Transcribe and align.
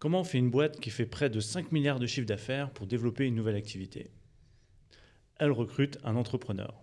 Comment 0.00 0.20
on 0.20 0.24
fait 0.24 0.38
une 0.38 0.48
boîte 0.48 0.80
qui 0.80 0.88
fait 0.88 1.04
près 1.04 1.28
de 1.28 1.40
5 1.40 1.72
milliards 1.72 1.98
de 1.98 2.06
chiffre 2.06 2.26
d'affaires 2.26 2.70
pour 2.70 2.86
développer 2.86 3.26
une 3.26 3.34
nouvelle 3.34 3.54
activité? 3.54 4.08
Elle 5.38 5.52
recrute 5.52 5.98
un 6.04 6.16
entrepreneur. 6.16 6.82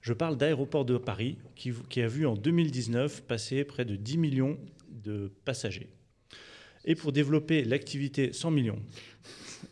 Je 0.00 0.12
parle 0.12 0.36
d'Aéroport 0.36 0.84
de 0.84 0.96
Paris 0.96 1.38
qui, 1.56 2.00
a 2.00 2.06
vu 2.06 2.24
en 2.24 2.36
2019 2.36 3.24
passer 3.24 3.64
près 3.64 3.84
de 3.84 3.96
10 3.96 4.16
millions 4.16 4.58
de 4.88 5.32
passagers. 5.44 5.90
Et 6.84 6.94
pour 6.94 7.10
développer 7.10 7.64
l'activité 7.64 8.32
100 8.32 8.52
millions. 8.52 8.82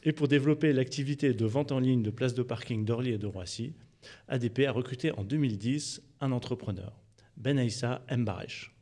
Et 0.02 0.10
pour 0.10 0.26
développer 0.26 0.72
l'activité 0.72 1.32
de 1.32 1.46
vente 1.46 1.70
en 1.70 1.78
ligne 1.78 2.02
de 2.02 2.10
places 2.10 2.34
de 2.34 2.42
parking 2.42 2.84
d'Orly 2.84 3.12
et 3.12 3.18
de 3.18 3.26
Roissy, 3.28 3.72
ADP 4.26 4.66
a 4.66 4.72
recruté 4.72 5.12
en 5.12 5.22
2010 5.22 6.02
un 6.20 6.32
entrepreneur, 6.32 7.00
Ben 7.36 7.56
Aïssa 7.56 8.04
Mbaresh. 8.10 8.72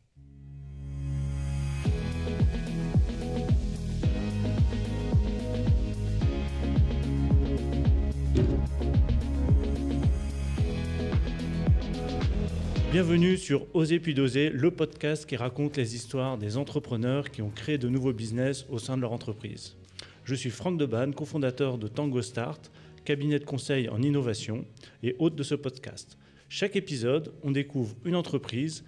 Bienvenue 12.90 13.36
sur 13.36 13.66
Oser 13.76 14.00
puis 14.00 14.14
doser, 14.14 14.48
le 14.48 14.70
podcast 14.70 15.26
qui 15.26 15.36
raconte 15.36 15.76
les 15.76 15.94
histoires 15.94 16.38
des 16.38 16.56
entrepreneurs 16.56 17.30
qui 17.30 17.42
ont 17.42 17.50
créé 17.50 17.76
de 17.76 17.86
nouveaux 17.86 18.14
business 18.14 18.64
au 18.70 18.78
sein 18.78 18.96
de 18.96 19.02
leur 19.02 19.12
entreprise. 19.12 19.76
Je 20.24 20.34
suis 20.34 20.48
Franck 20.48 20.78
Deban, 20.78 21.12
cofondateur 21.12 21.76
de 21.76 21.86
Tango 21.86 22.22
Start, 22.22 22.72
cabinet 23.04 23.38
de 23.38 23.44
conseil 23.44 23.90
en 23.90 24.00
innovation 24.00 24.64
et 25.02 25.14
hôte 25.18 25.34
de 25.34 25.42
ce 25.42 25.54
podcast. 25.54 26.16
Chaque 26.48 26.76
épisode, 26.76 27.34
on 27.42 27.50
découvre 27.50 27.94
une 28.06 28.16
entreprise, 28.16 28.84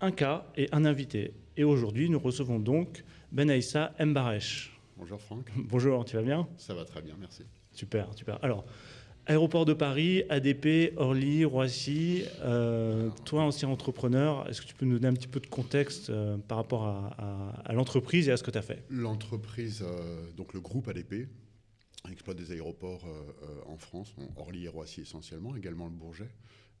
un 0.00 0.12
cas 0.12 0.46
et 0.56 0.68
un 0.70 0.84
invité. 0.84 1.34
Et 1.56 1.64
aujourd'hui, 1.64 2.08
nous 2.08 2.20
recevons 2.20 2.60
donc 2.60 3.02
Benaïssa 3.32 3.94
Mbaresh. 3.98 4.78
Bonjour 4.96 5.20
Franck. 5.20 5.50
Bonjour, 5.56 6.04
tu 6.04 6.14
vas 6.14 6.22
bien? 6.22 6.46
Ça 6.56 6.72
va 6.72 6.84
très 6.84 7.02
bien, 7.02 7.16
merci. 7.18 7.42
Super, 7.72 8.14
super. 8.14 8.38
Alors, 8.44 8.64
Aéroport 9.26 9.64
de 9.64 9.72
Paris, 9.72 10.24
ADP, 10.30 10.94
Orly, 10.96 11.44
Roissy. 11.44 12.24
Euh, 12.40 13.08
toi, 13.24 13.44
ancien 13.44 13.68
entrepreneur, 13.68 14.48
est-ce 14.48 14.60
que 14.60 14.66
tu 14.66 14.74
peux 14.74 14.84
nous 14.84 14.98
donner 14.98 15.06
un 15.06 15.14
petit 15.14 15.28
peu 15.28 15.38
de 15.38 15.46
contexte 15.46 16.10
euh, 16.10 16.36
par 16.38 16.58
rapport 16.58 16.84
à, 16.84 17.72
l'entreprise 17.72 18.28
et 18.28 18.32
à 18.32 18.36
ce 18.36 18.42
que 18.42 18.50
tu 18.50 18.58
as 18.58 18.62
fait? 18.62 18.82
L'entreprise, 18.90 19.84
euh, 19.86 20.28
donc 20.36 20.54
le 20.54 20.60
groupe 20.60 20.88
ADP, 20.88 21.28
exploite 22.10 22.36
des 22.36 22.50
aéroports 22.50 23.06
en 23.66 23.76
France, 23.76 24.12
Orly 24.34 24.64
et 24.64 24.68
Roissy 24.68 25.02
essentiellement, 25.02 25.54
également 25.54 25.84
le 25.84 25.92
Bourget, 25.92 26.30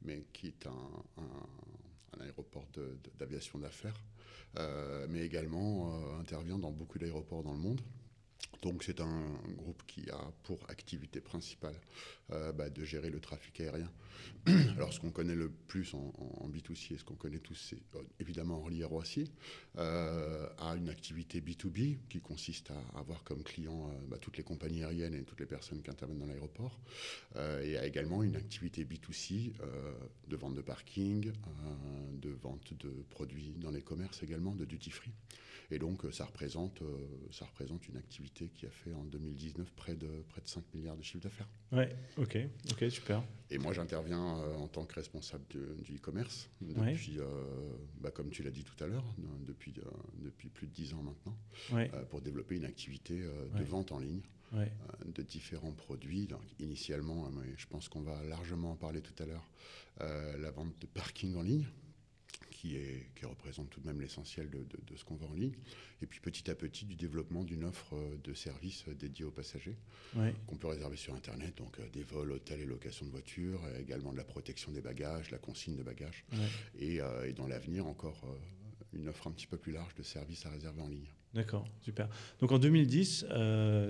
mais 0.04 0.24
qui 0.32 0.48
est 0.48 0.66
un, 0.66 1.22
un 2.18 2.24
aéroport 2.24 2.66
d'aviation 3.20 3.60
d'affaires, 3.60 3.94
mais 5.08 5.20
également 5.20 5.94
intervient 6.18 6.58
dans 6.58 6.72
beaucoup 6.72 6.98
d'aéroports 6.98 7.44
dans 7.44 7.52
le 7.52 7.60
monde. 7.60 7.80
Donc 8.62 8.84
c'est 8.84 9.00
un 9.00 9.24
groupe 9.56 9.82
qui 9.88 10.08
a 10.10 10.32
pour 10.44 10.58
activité 10.70 11.20
principale 11.20 11.74
euh, 12.30 12.52
bah, 12.52 12.70
de 12.70 12.84
gérer 12.84 13.10
le 13.10 13.18
trafic 13.18 13.60
aérien. 13.60 13.90
Alors 14.76 14.92
ce 14.92 15.00
qu'on 15.00 15.10
connaît 15.10 15.34
le 15.34 15.50
plus 15.50 15.94
en, 15.94 16.12
B2C 16.48 16.94
et 16.94 16.98
ce 16.98 17.04
qu'on 17.04 17.16
connaît 17.16 17.40
tous, 17.40 17.56
c'est 17.56 17.98
euh, 17.98 18.02
évidemment 18.20 18.60
Orly 18.60 18.82
et 18.82 18.84
Roissy, 18.84 19.32
euh, 19.78 20.48
a 20.58 20.76
une 20.76 20.88
activité 20.88 21.40
B2B 21.40 21.98
qui 22.08 22.20
consiste 22.20 22.70
à 22.70 22.98
avoir 22.98 23.24
comme 23.24 23.42
clients 23.42 23.92
bah, 24.08 24.18
toutes 24.20 24.36
les 24.36 24.44
compagnies 24.44 24.84
aériennes 24.84 25.14
et 25.14 25.24
toutes 25.24 25.40
les 25.40 25.46
personnes 25.46 25.82
qui 25.82 25.90
interviennent 25.90 26.20
dans 26.20 26.26
l'aéroport, 26.26 26.78
et 27.62 27.76
a 27.76 27.86
également 27.86 28.22
une 28.22 28.36
activité 28.36 28.84
B2C 28.84 29.52
de 30.28 30.36
vente 30.36 30.54
de 30.54 30.60
parking, 30.60 31.32
de 32.20 32.30
vente 32.30 32.74
de 32.74 32.90
produits 33.10 33.54
dans 33.56 33.70
les 33.70 33.82
commerces 33.82 34.22
également, 34.22 34.54
de 34.54 34.64
duty 34.64 34.90
free. 34.90 35.12
Et 35.72 35.78
donc 35.78 36.02
ça 36.12 36.24
représente, 36.24 36.82
ça 37.30 37.46
représente 37.46 37.88
une 37.88 37.96
activité 37.96 38.50
qui 38.54 38.66
a 38.66 38.70
fait 38.70 38.92
en 38.92 39.04
2019 39.04 39.70
près 39.72 39.94
de, 39.94 40.08
près 40.28 40.40
de 40.40 40.48
5 40.48 40.62
milliards 40.74 40.96
de 40.96 41.02
chiffre 41.02 41.22
d'affaires. 41.24 41.48
Ouais, 41.72 41.96
ok, 42.18 42.38
ok, 42.72 42.90
super. 42.90 43.22
Et 43.52 43.58
moi, 43.58 43.74
j'interviens 43.74 44.38
euh, 44.38 44.54
en 44.56 44.66
tant 44.66 44.86
que 44.86 44.94
responsable 44.94 45.44
du 45.82 45.96
e-commerce 45.96 46.48
depuis, 46.62 47.18
euh, 47.18 47.24
bah, 48.00 48.10
comme 48.10 48.30
tu 48.30 48.42
l'as 48.42 48.50
dit 48.50 48.64
tout 48.64 48.82
à 48.82 48.86
l'heure, 48.86 49.04
depuis, 49.46 49.74
euh, 49.78 49.90
depuis 50.20 50.48
plus 50.48 50.66
de 50.66 50.72
10 50.72 50.94
ans 50.94 51.02
maintenant, 51.02 51.36
pour 52.10 52.22
développer 52.22 52.56
une 52.56 52.64
activité 52.64 53.20
de 53.20 53.64
vente 53.64 53.92
en 53.92 53.98
ligne. 53.98 54.22
de 55.04 55.22
différents 55.22 55.72
produits. 55.72 56.26
Donc, 56.26 56.42
initialement, 56.60 57.30
je 57.56 57.66
pense 57.66 57.88
qu'on 57.88 58.02
va 58.02 58.22
largement 58.24 58.72
en 58.72 58.76
parler 58.76 59.00
tout 59.00 59.22
à 59.22 59.26
l'heure, 59.26 59.48
la 60.00 60.50
vente 60.50 60.78
de 60.80 60.86
parking 60.86 61.36
en 61.36 61.42
ligne, 61.42 61.66
qui, 62.62 62.76
est, 62.76 63.08
qui 63.16 63.26
représente 63.26 63.70
tout 63.70 63.80
de 63.80 63.86
même 63.86 64.00
l'essentiel 64.00 64.48
de, 64.48 64.96
ce 64.96 65.04
qu'on 65.04 65.16
vend 65.16 65.26
en 65.26 65.34
ligne. 65.34 65.54
Et 66.00 66.06
puis 66.06 66.20
petit 66.20 66.48
à 66.48 66.54
petit, 66.54 66.84
du 66.84 66.94
développement 66.94 67.42
d'une 67.42 67.64
offre 67.64 67.94
euh, 67.94 68.16
de 68.22 68.34
services 68.34 68.84
euh, 68.86 68.94
dédiée 68.94 69.24
aux 69.24 69.32
passagers 69.32 69.76
qu'on 70.46 70.56
peut 70.56 70.68
réserver 70.68 70.96
sur 70.96 71.14
Internet, 71.14 71.56
donc 71.56 71.80
euh, 71.80 71.88
des 71.92 72.02
vols, 72.02 72.30
hôtels 72.30 72.60
et 72.60 72.66
locations 72.66 73.04
de 73.06 73.10
voitures, 73.10 73.60
également 73.80 74.12
de 74.12 74.16
la 74.16 74.24
protection 74.24 74.70
des 74.70 74.80
bagages, 74.80 75.30
la 75.32 75.38
consigne 75.38 75.74
de 75.74 75.82
bagages. 75.82 76.24
Et, 76.78 77.00
dans 77.36 77.46
l'avenir, 77.46 77.86
encore 77.86 78.22
une 78.92 79.08
offre 79.08 79.26
un 79.26 79.32
petit 79.32 79.46
peu 79.46 79.56
plus 79.56 79.72
large 79.72 79.94
de 79.94 80.02
services 80.02 80.44
à 80.46 80.50
réserver 80.50 80.82
en 80.82 80.88
ligne. 80.88 81.08
D'accord, 81.34 81.66
super. 81.80 82.08
Donc 82.40 82.52
en 82.52 82.58
2010, 82.58 83.26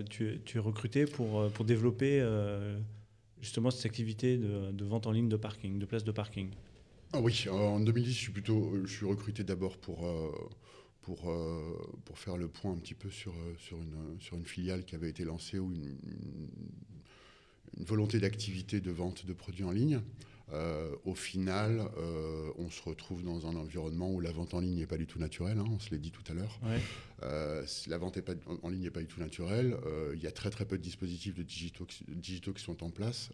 tu, 0.08 0.40
tu, 0.44 0.56
es 0.56 0.60
recruté 0.60 1.06
pour, 1.06 1.50
pour 1.52 1.64
développer 1.64 2.20
justement 3.40 3.70
cette 3.70 3.86
activité 3.86 4.38
de, 4.38 4.70
de, 4.70 4.84
vente 4.84 5.06
en 5.06 5.10
ligne 5.10 5.28
de 5.28 5.36
parking, 5.36 5.78
de 5.78 5.86
places 5.86 6.04
de 6.04 6.12
parking. 6.12 6.50
Ah 7.14 7.20
oui, 7.20 7.46
en 7.50 7.78
2010, 7.78 8.10
je 8.10 8.18
suis 8.18 8.32
plutôt, 8.32 8.72
je 8.84 8.90
suis 8.90 9.04
recruté 9.04 9.44
d'abord 9.44 9.76
pour, 9.76 10.06
euh, 10.06 10.32
pour, 11.02 11.30
euh, 11.30 11.78
pour 12.06 12.18
faire 12.18 12.38
le 12.38 12.48
point 12.48 12.72
un 12.72 12.78
petit 12.78 12.94
peu 12.94 13.10
sur, 13.10 13.32
euh, 13.32 13.54
sur, 13.58 13.76
une, 13.76 14.18
sur 14.18 14.38
une 14.38 14.46
filiale 14.46 14.82
qui 14.86 14.94
avait 14.94 15.10
été 15.10 15.22
lancée 15.24 15.58
ou 15.58 15.70
une, 15.70 15.94
une 17.76 17.84
volonté 17.84 18.18
d'activité 18.18 18.80
de 18.80 18.90
vente 18.90 19.26
de 19.26 19.34
produits 19.34 19.64
en 19.64 19.72
ligne. 19.72 20.00
au 21.04 21.14
final, 21.14 21.82
on 22.58 22.70
se 22.70 22.82
retrouve 22.82 23.22
dans 23.22 23.46
un 23.46 23.56
environnement 23.56 24.10
où 24.10 24.20
la 24.20 24.32
vente 24.32 24.54
en 24.54 24.60
ligne 24.60 24.78
n'est 24.78 24.86
pas 24.86 24.98
du 24.98 25.06
tout 25.06 25.18
naturelle, 25.18 25.58
hein, 25.58 25.64
on 25.70 25.78
se 25.78 25.90
l'a 25.90 25.98
dit 25.98 26.12
tout 26.12 26.24
à 26.30 26.34
l'heure. 26.34 26.60
la 27.20 27.98
vente 27.98 28.16
est 28.16 28.22
pas, 28.22 28.34
en 28.62 28.68
ligne 28.70 28.82
n'est 28.82 28.90
pas 28.90 29.00
du 29.00 29.06
tout 29.06 29.20
naturelle. 29.20 29.76
Il 30.14 30.22
y 30.22 30.26
a 30.26 30.32
très 30.32 30.50
très 30.50 30.64
peu 30.64 30.78
de 30.78 30.82
dispositifs 30.82 31.34
de 31.34 31.42
digitaux, 31.42 31.86
digitaux 32.08 32.52
qui 32.52 32.62
sont 32.62 32.82
en 32.82 32.90
place. 32.90 33.30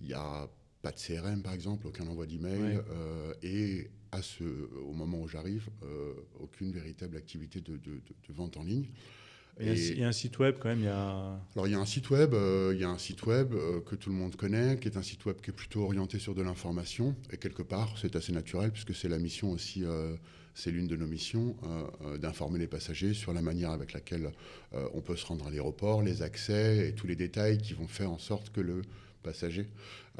Il 0.00 0.06
y 0.06 0.14
a 0.14 0.48
pas 0.82 0.92
de 0.92 0.96
CRM 0.96 1.42
par 1.42 1.52
exemple, 1.52 1.86
aucun 1.86 2.06
envoi 2.06 2.26
d'email, 2.26 2.80
euh, 2.90 3.34
et 3.42 3.90
à 4.12 4.22
ce, 4.22 4.44
au 4.44 4.92
moment 4.92 5.20
où 5.20 5.28
j'arrive, 5.28 5.68
euh, 5.82 6.14
aucune 6.40 6.72
véritable 6.72 7.16
activité 7.16 7.60
de, 7.60 7.80
vente 8.30 8.56
en 8.56 8.62
ligne. 8.62 8.86
Il 9.60 9.98
y, 9.98 10.04
a 10.04 10.08
un 10.08 10.12
site 10.12 10.38
web 10.38 10.54
quand 10.60 10.68
même. 10.68 10.78
Il 10.78 10.84
y 10.84 10.88
a... 10.88 11.40
Alors 11.56 11.66
il 11.66 11.72
y 11.72 11.74
a 11.74 11.80
un 11.80 11.84
site 11.84 12.10
web, 12.10 12.32
euh, 12.32 12.70
il 12.72 12.80
y 12.80 12.84
a 12.84 12.88
un 12.88 12.98
site 12.98 13.26
web 13.26 13.52
que 13.86 13.96
tout 13.96 14.08
le 14.08 14.14
monde 14.14 14.36
connaît, 14.36 14.78
qui 14.78 14.86
est 14.86 14.96
un 14.96 15.02
site 15.02 15.24
web 15.26 15.40
qui 15.42 15.50
est 15.50 15.52
plutôt 15.52 15.82
orienté 15.82 16.20
sur 16.20 16.36
de 16.36 16.42
l'information. 16.42 17.16
Et 17.32 17.38
quelque 17.38 17.62
part, 17.62 17.98
c'est 18.00 18.14
assez 18.14 18.30
naturel 18.30 18.70
puisque 18.70 18.94
c'est 18.94 19.08
la 19.08 19.18
mission 19.18 19.50
aussi, 19.50 19.82
c'est 20.54 20.70
l'une 20.70 20.86
de 20.86 20.94
nos 20.94 21.08
missions 21.08 21.56
d'informer 22.20 22.60
les 22.60 22.68
passagers 22.68 23.14
sur 23.14 23.32
la 23.32 23.42
manière 23.42 23.72
avec 23.72 23.94
laquelle 23.94 24.30
on 24.72 25.00
peut 25.00 25.16
se 25.16 25.26
rendre 25.26 25.48
à 25.48 25.50
l'aéroport, 25.50 26.02
les 26.02 26.22
accès 26.22 26.90
et 26.90 26.94
tous 26.94 27.08
les 27.08 27.16
détails 27.16 27.58
qui 27.58 27.74
vont 27.74 27.88
faire 27.88 28.12
en 28.12 28.18
sorte 28.18 28.52
que 28.52 28.60
le 28.60 28.82
passager 29.28 29.68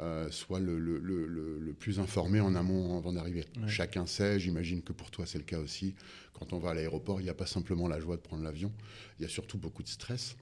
euh, 0.01 0.29
soit 0.29 0.59
le, 0.59 0.77
le, 0.77 0.99
le, 0.99 1.73
plus 1.73 1.99
informé 1.99 2.39
en 2.39 2.53
amont 2.55 2.97
avant 2.97 3.11
d'arriver. 3.11 3.45
Chacun 3.67 4.05
sait, 4.05 4.39
j'imagine 4.39 4.81
que 4.83 4.93
pour 4.93 5.09
toi 5.09 5.25
c'est 5.25 5.39
le 5.39 5.43
cas 5.43 5.59
aussi, 5.59 5.95
quand 6.33 6.53
on 6.53 6.59
va 6.59 6.71
à 6.71 6.73
l'aéroport, 6.73 7.19
il 7.19 7.23
n'y 7.23 7.29
a 7.29 7.33
pas 7.33 7.47
simplement 7.47 7.87
la 7.87 7.99
joie 7.99 8.15
de 8.15 8.21
prendre 8.21 8.43
l'avion, 8.43 8.71
il 9.17 9.23
y 9.23 9.25
a 9.25 9.29
surtout 9.29 9.57
beaucoup 9.57 9.83
de 9.83 9.87
stress. 9.87 10.37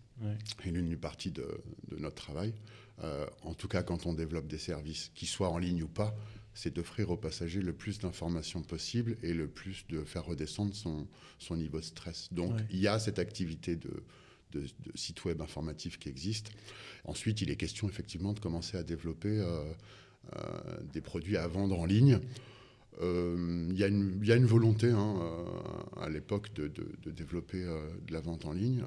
Et 0.65 0.71
l'une 0.71 0.97
partie 0.97 1.31
de, 1.31 1.47
de, 1.89 1.97
notre 1.97 2.15
travail, 2.15 2.51
euh, 3.03 3.27
en 3.43 3.53
tout 3.53 3.67
cas 3.67 3.83
quand 3.83 4.05
on 4.07 4.13
développe 4.13 4.47
des 4.47 4.57
services, 4.57 5.11
qu'ils 5.15 5.27
soient 5.27 5.49
en 5.49 5.59
ligne 5.59 5.83
ou 5.83 5.87
pas, 5.87 6.15
c'est 6.55 6.73
d'offrir 6.73 7.11
aux 7.11 7.17
passagers 7.17 7.61
le 7.61 7.73
plus 7.73 7.99
d'informations 7.99 8.63
possible 8.63 9.15
et 9.21 9.33
le 9.33 9.47
plus 9.47 9.85
de 9.89 10.03
faire 10.03 10.25
redescendre 10.25 10.73
son, 10.73 11.07
son 11.37 11.55
niveau 11.55 11.79
de 11.79 11.85
stress. 11.85 12.29
Donc 12.33 12.53
il 12.71 12.79
y 12.79 12.87
a 12.87 12.97
cette 12.97 13.19
activité 13.19 13.75
de, 13.75 14.03
de, 14.51 14.65
sites 14.95 15.25
web 15.25 15.41
informatifs 15.41 15.99
qui 15.99 16.09
existent. 16.09 16.51
Ensuite, 17.05 17.41
il 17.41 17.49
est 17.49 17.55
question 17.55 17.87
effectivement 17.87 18.33
de 18.33 18.39
commencer 18.39 18.77
à 18.77 18.83
développer 18.83 19.39
euh, 19.39 19.63
euh, 20.35 20.41
des 20.93 21.01
produits 21.01 21.37
à 21.37 21.47
vendre 21.47 21.79
en 21.79 21.85
ligne. 21.85 22.19
Euh, 23.01 23.67
il 23.69 23.77
y, 23.77 23.83
a 23.83 23.87
une 24.35 24.45
volonté 24.45 24.89
hein, 24.89 25.15
à 26.01 26.09
l'époque 26.09 26.51
de, 26.55 26.67
de, 26.67 27.11
développer 27.11 27.63
de 27.63 28.11
la 28.11 28.21
vente 28.21 28.45
en 28.45 28.53
ligne 28.53 28.83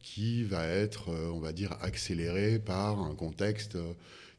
qui 0.00 0.44
va 0.44 0.64
être, 0.64 1.10
on 1.10 1.40
va 1.40 1.52
dire, 1.52 1.76
accélérée 1.80 2.60
par 2.60 3.00
un 3.00 3.16
contexte 3.16 3.76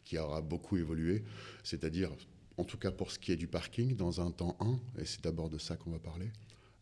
qui 0.05 0.17
aura 0.17 0.41
beaucoup 0.41 0.77
évolué, 0.77 1.21
c'est-à-dire, 1.63 2.11
en 2.55 2.63
tout 2.63 2.77
cas 2.77 2.91
pour 2.91 3.11
ce 3.11 3.19
qui 3.19 3.33
est 3.33 3.35
du 3.35 3.47
parking, 3.47 3.97
dans 3.97 4.21
un 4.21 4.31
temps 4.31 4.55
1, 4.61 5.01
et 5.01 5.05
c'est 5.05 5.21
d'abord 5.21 5.49
de 5.49 5.57
ça 5.57 5.75
qu'on 5.75 5.91
va 5.91 5.99
parler, 5.99 6.31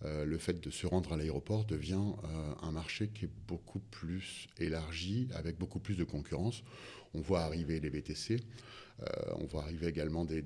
euh, 0.06 0.26
le 0.26 0.38
fait 0.38 0.60
de 0.62 0.70
se 0.70 0.86
rendre 0.86 1.14
à 1.14 1.18
l'aéroport 1.18 1.66
devient 1.66 2.14
euh, 2.24 2.54
un 2.62 2.72
marché 2.72 3.10
qui 3.10 3.26
est 3.26 3.32
beaucoup 3.48 3.80
plus 3.80 4.48
élargi, 4.60 5.28
avec 5.34 5.58
beaucoup 5.58 5.80
plus 5.80 5.96
de 5.96 6.04
concurrence. 6.04 6.64
On 7.18 7.22
voit 7.22 7.42
arriver 7.42 7.80
les 7.80 7.90
VTC. 7.90 8.38
Euh, 9.04 9.06
on 9.36 9.46
voit 9.46 9.64
arriver 9.64 9.88
également 9.88 10.26
des, 10.26 10.44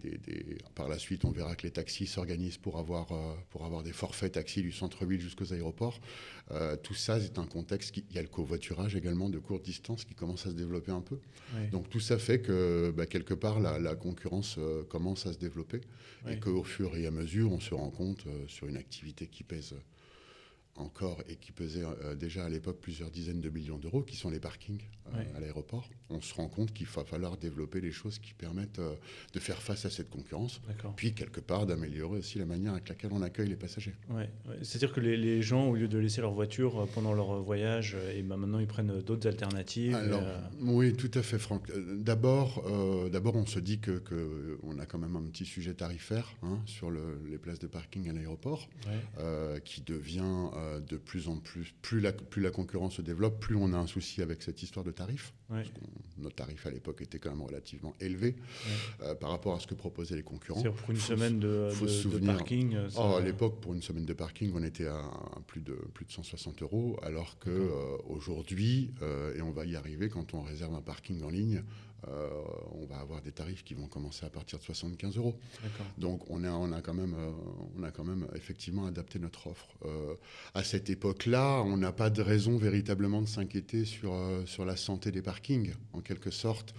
Par 0.75 0.89
la 0.89 0.99
suite, 0.99 1.23
on 1.23 1.31
verra 1.31 1.55
que 1.55 1.63
les 1.63 1.71
taxis 1.71 2.05
s'organisent 2.05 2.57
pour 2.57 2.79
avoir, 2.79 3.11
euh, 3.11 3.33
pour 3.49 3.65
avoir 3.65 3.81
des 3.81 3.93
forfaits 3.93 4.33
taxis 4.33 4.61
du 4.61 4.73
centre-ville 4.73 5.21
jusqu'aux 5.21 5.53
aéroports. 5.53 5.99
Euh, 6.51 6.75
tout 6.75 6.93
ça, 6.93 7.19
c'est 7.21 7.39
un 7.39 7.45
contexte. 7.45 7.91
Qui... 7.91 8.03
Il 8.09 8.15
y 8.15 8.19
a 8.19 8.21
le 8.21 8.27
covoiturage 8.27 8.95
également 8.95 9.29
de 9.29 9.39
courte 9.39 9.63
distance 9.63 10.03
qui 10.03 10.15
commence 10.15 10.45
à 10.47 10.49
se 10.49 10.55
développer 10.55 10.91
un 10.91 11.01
peu. 11.01 11.19
Donc 11.71 11.89
tout 11.89 11.99
ça 11.99 12.17
fait 12.17 12.41
que, 12.41 12.93
bah, 12.95 13.05
quelque 13.05 13.33
part, 13.33 13.59
la, 13.59 13.95
concurrence 13.95 14.57
commence 14.89 15.25
à 15.25 15.33
se 15.33 15.37
développer 15.37 15.81
et 16.27 16.39
qu'au 16.39 16.63
fur 16.63 16.95
et 16.97 17.05
à 17.05 17.11
mesure, 17.11 17.51
on 17.51 17.59
se 17.59 17.73
rend 17.73 17.89
compte 17.89 18.25
sur 18.47 18.67
une 18.67 18.77
activité 18.77 19.27
qui 19.27 19.43
pèse 19.43 19.75
encore 20.81 21.21
et 21.29 21.35
qui 21.35 21.51
pesait 21.51 21.83
euh, 21.83 22.15
déjà 22.15 22.45
à 22.45 22.49
l'époque 22.49 22.79
plusieurs 22.81 23.09
dizaines 23.09 23.41
de 23.41 23.49
millions 23.49 23.77
d'euros, 23.77 24.01
qui 24.01 24.15
sont 24.15 24.29
les 24.29 24.39
parkings 24.39 24.81
euh, 25.13 25.23
à 25.35 25.39
l'aéroport, 25.39 25.89
on 26.09 26.21
se 26.21 26.33
rend 26.33 26.47
compte 26.47 26.73
qu'il 26.73 26.87
va 26.87 27.03
falloir 27.03 27.37
développer 27.37 27.81
des 27.81 27.91
choses 27.91 28.19
qui 28.19 28.33
permettent 28.33 28.79
euh, 28.79 28.95
de 29.33 29.39
faire 29.39 29.61
face 29.61 29.85
à 29.85 29.89
cette 29.89 30.09
concurrence, 30.09 30.61
puis 30.95 31.13
quelque 31.13 31.39
part 31.39 31.65
d'améliorer 31.65 32.19
aussi 32.19 32.39
la 32.39 32.45
manière 32.45 32.73
avec 32.73 32.89
laquelle 32.89 33.11
on 33.13 33.21
accueille 33.21 33.49
les 33.49 33.55
passagers. 33.55 33.93
Ouais, 34.09 34.29
C'est-à-dire 34.61 34.93
que 34.93 35.01
les, 35.01 35.41
gens, 35.41 35.67
au 35.67 35.75
lieu 35.75 35.87
de 35.87 35.97
laisser 35.97 36.21
leur 36.21 36.33
voiture 36.33 36.87
pendant 36.93 37.13
leur 37.13 37.41
voyage, 37.41 37.97
et 38.13 38.21
ben 38.21 38.37
maintenant 38.37 38.59
ils 38.59 38.67
prennent 38.67 39.01
d'autres 39.01 39.27
alternatives. 39.27 39.97
Oui, 40.59 40.93
tout 40.93 41.11
à 41.13 41.21
fait, 41.21 41.39
Franck. 41.39 41.71
D'abord, 41.97 42.63
d'abord, 43.11 43.35
on 43.35 43.45
se 43.45 43.59
dit 43.59 43.79
que, 43.79 43.99
que, 43.99 44.57
on 44.63 44.79
a 44.79 44.85
quand 44.85 44.99
même 44.99 45.15
un 45.15 45.23
petit 45.23 45.45
sujet 45.45 45.73
tarifaire 45.73 46.35
hein, 46.43 46.59
sur 46.65 46.91
les 46.91 47.37
places 47.37 47.59
de 47.59 47.67
parking 47.67 48.09
à 48.09 48.13
l'aéroport, 48.13 48.69
qui 49.63 49.81
devient 49.81 50.49
de 50.79 50.97
plus 50.97 51.27
en 51.27 51.37
plus, 51.37 51.73
plus 51.81 51.99
la, 51.99 52.11
plus 52.13 52.41
la 52.41 52.51
concurrence 52.51 52.95
se 52.95 53.01
développe, 53.01 53.39
plus 53.39 53.55
on 53.55 53.73
a 53.73 53.77
un 53.77 53.87
souci 53.87 54.21
avec 54.21 54.41
cette 54.41 54.63
histoire 54.63 54.85
de 54.85 54.91
tarifs. 54.91 55.33
Nos 56.17 56.29
tarifs 56.29 56.65
à 56.65 56.71
l'époque 56.71 57.01
étaient 57.01 57.19
quand 57.19 57.31
même 57.31 57.41
relativement 57.41 57.93
élevés 57.99 58.37
euh, 59.01 59.15
par 59.15 59.31
rapport 59.31 59.55
à 59.55 59.59
ce 59.59 59.67
que 59.67 59.73
proposaient 59.73 60.15
les 60.15 60.23
concurrents. 60.23 60.61
Pour 60.61 60.91
une 60.91 60.97
semaine 60.97 61.39
de, 61.39 61.69
parking 62.25 62.75
euh, 62.75 62.89
oh, 62.95 63.15
À 63.17 63.21
l'époque, 63.21 63.59
pour 63.59 63.73
une 63.73 63.81
semaine 63.81 64.05
de 64.05 64.13
parking, 64.13 64.51
on 64.55 64.63
était 64.63 64.85
à, 64.85 65.03
plus, 65.47 65.59
de, 65.59 65.73
plus 65.93 66.05
de 66.05 66.11
160 66.11 66.61
euros, 66.61 66.97
alors 67.03 67.37
qu'aujourd'hui, 67.39 68.91
et 69.35 69.41
on 69.41 69.51
va 69.51 69.65
y 69.65 69.75
arriver 69.75 70.09
quand 70.09 70.33
on 70.33 70.41
réserve 70.41 70.73
un 70.73 70.81
parking 70.81 71.21
en 71.23 71.29
ligne, 71.29 71.63
euh, 72.07 72.29
on 72.71 72.85
va 72.85 72.97
avoir 72.97 73.21
des 73.21 73.31
tarifs 73.31 73.63
qui 73.63 73.73
vont 73.73 73.87
commencer 73.87 74.25
à 74.25 74.29
partir 74.29 74.57
de 74.59 74.63
75 74.63 75.17
euros. 75.17 75.37
Donc 75.97 76.29
on 76.29 76.43
a, 76.43 76.51
on, 76.51 76.71
a 76.71 76.81
quand 76.81 76.93
même, 76.93 77.13
euh, 77.13 77.31
on 77.77 77.83
a 77.83 77.91
quand 77.91 78.03
même 78.03 78.27
effectivement 78.35 78.85
adapté 78.85 79.19
notre 79.19 79.47
offre. 79.47 79.67
Euh, 79.85 80.15
à 80.53 80.63
cette 80.63 80.89
époque-là, 80.89 81.61
on 81.65 81.77
n'a 81.77 81.91
pas 81.91 82.09
de 82.09 82.21
raison 82.21 82.57
véritablement 82.57 83.21
de 83.21 83.27
s'inquiéter 83.27 83.85
sur, 83.85 84.15
sur 84.45 84.65
la 84.65 84.75
santé 84.75 85.11
des 85.11 85.21
parkings. 85.21 85.73
En 85.93 86.01
quelque 86.01 86.31
sorte, 86.31 86.73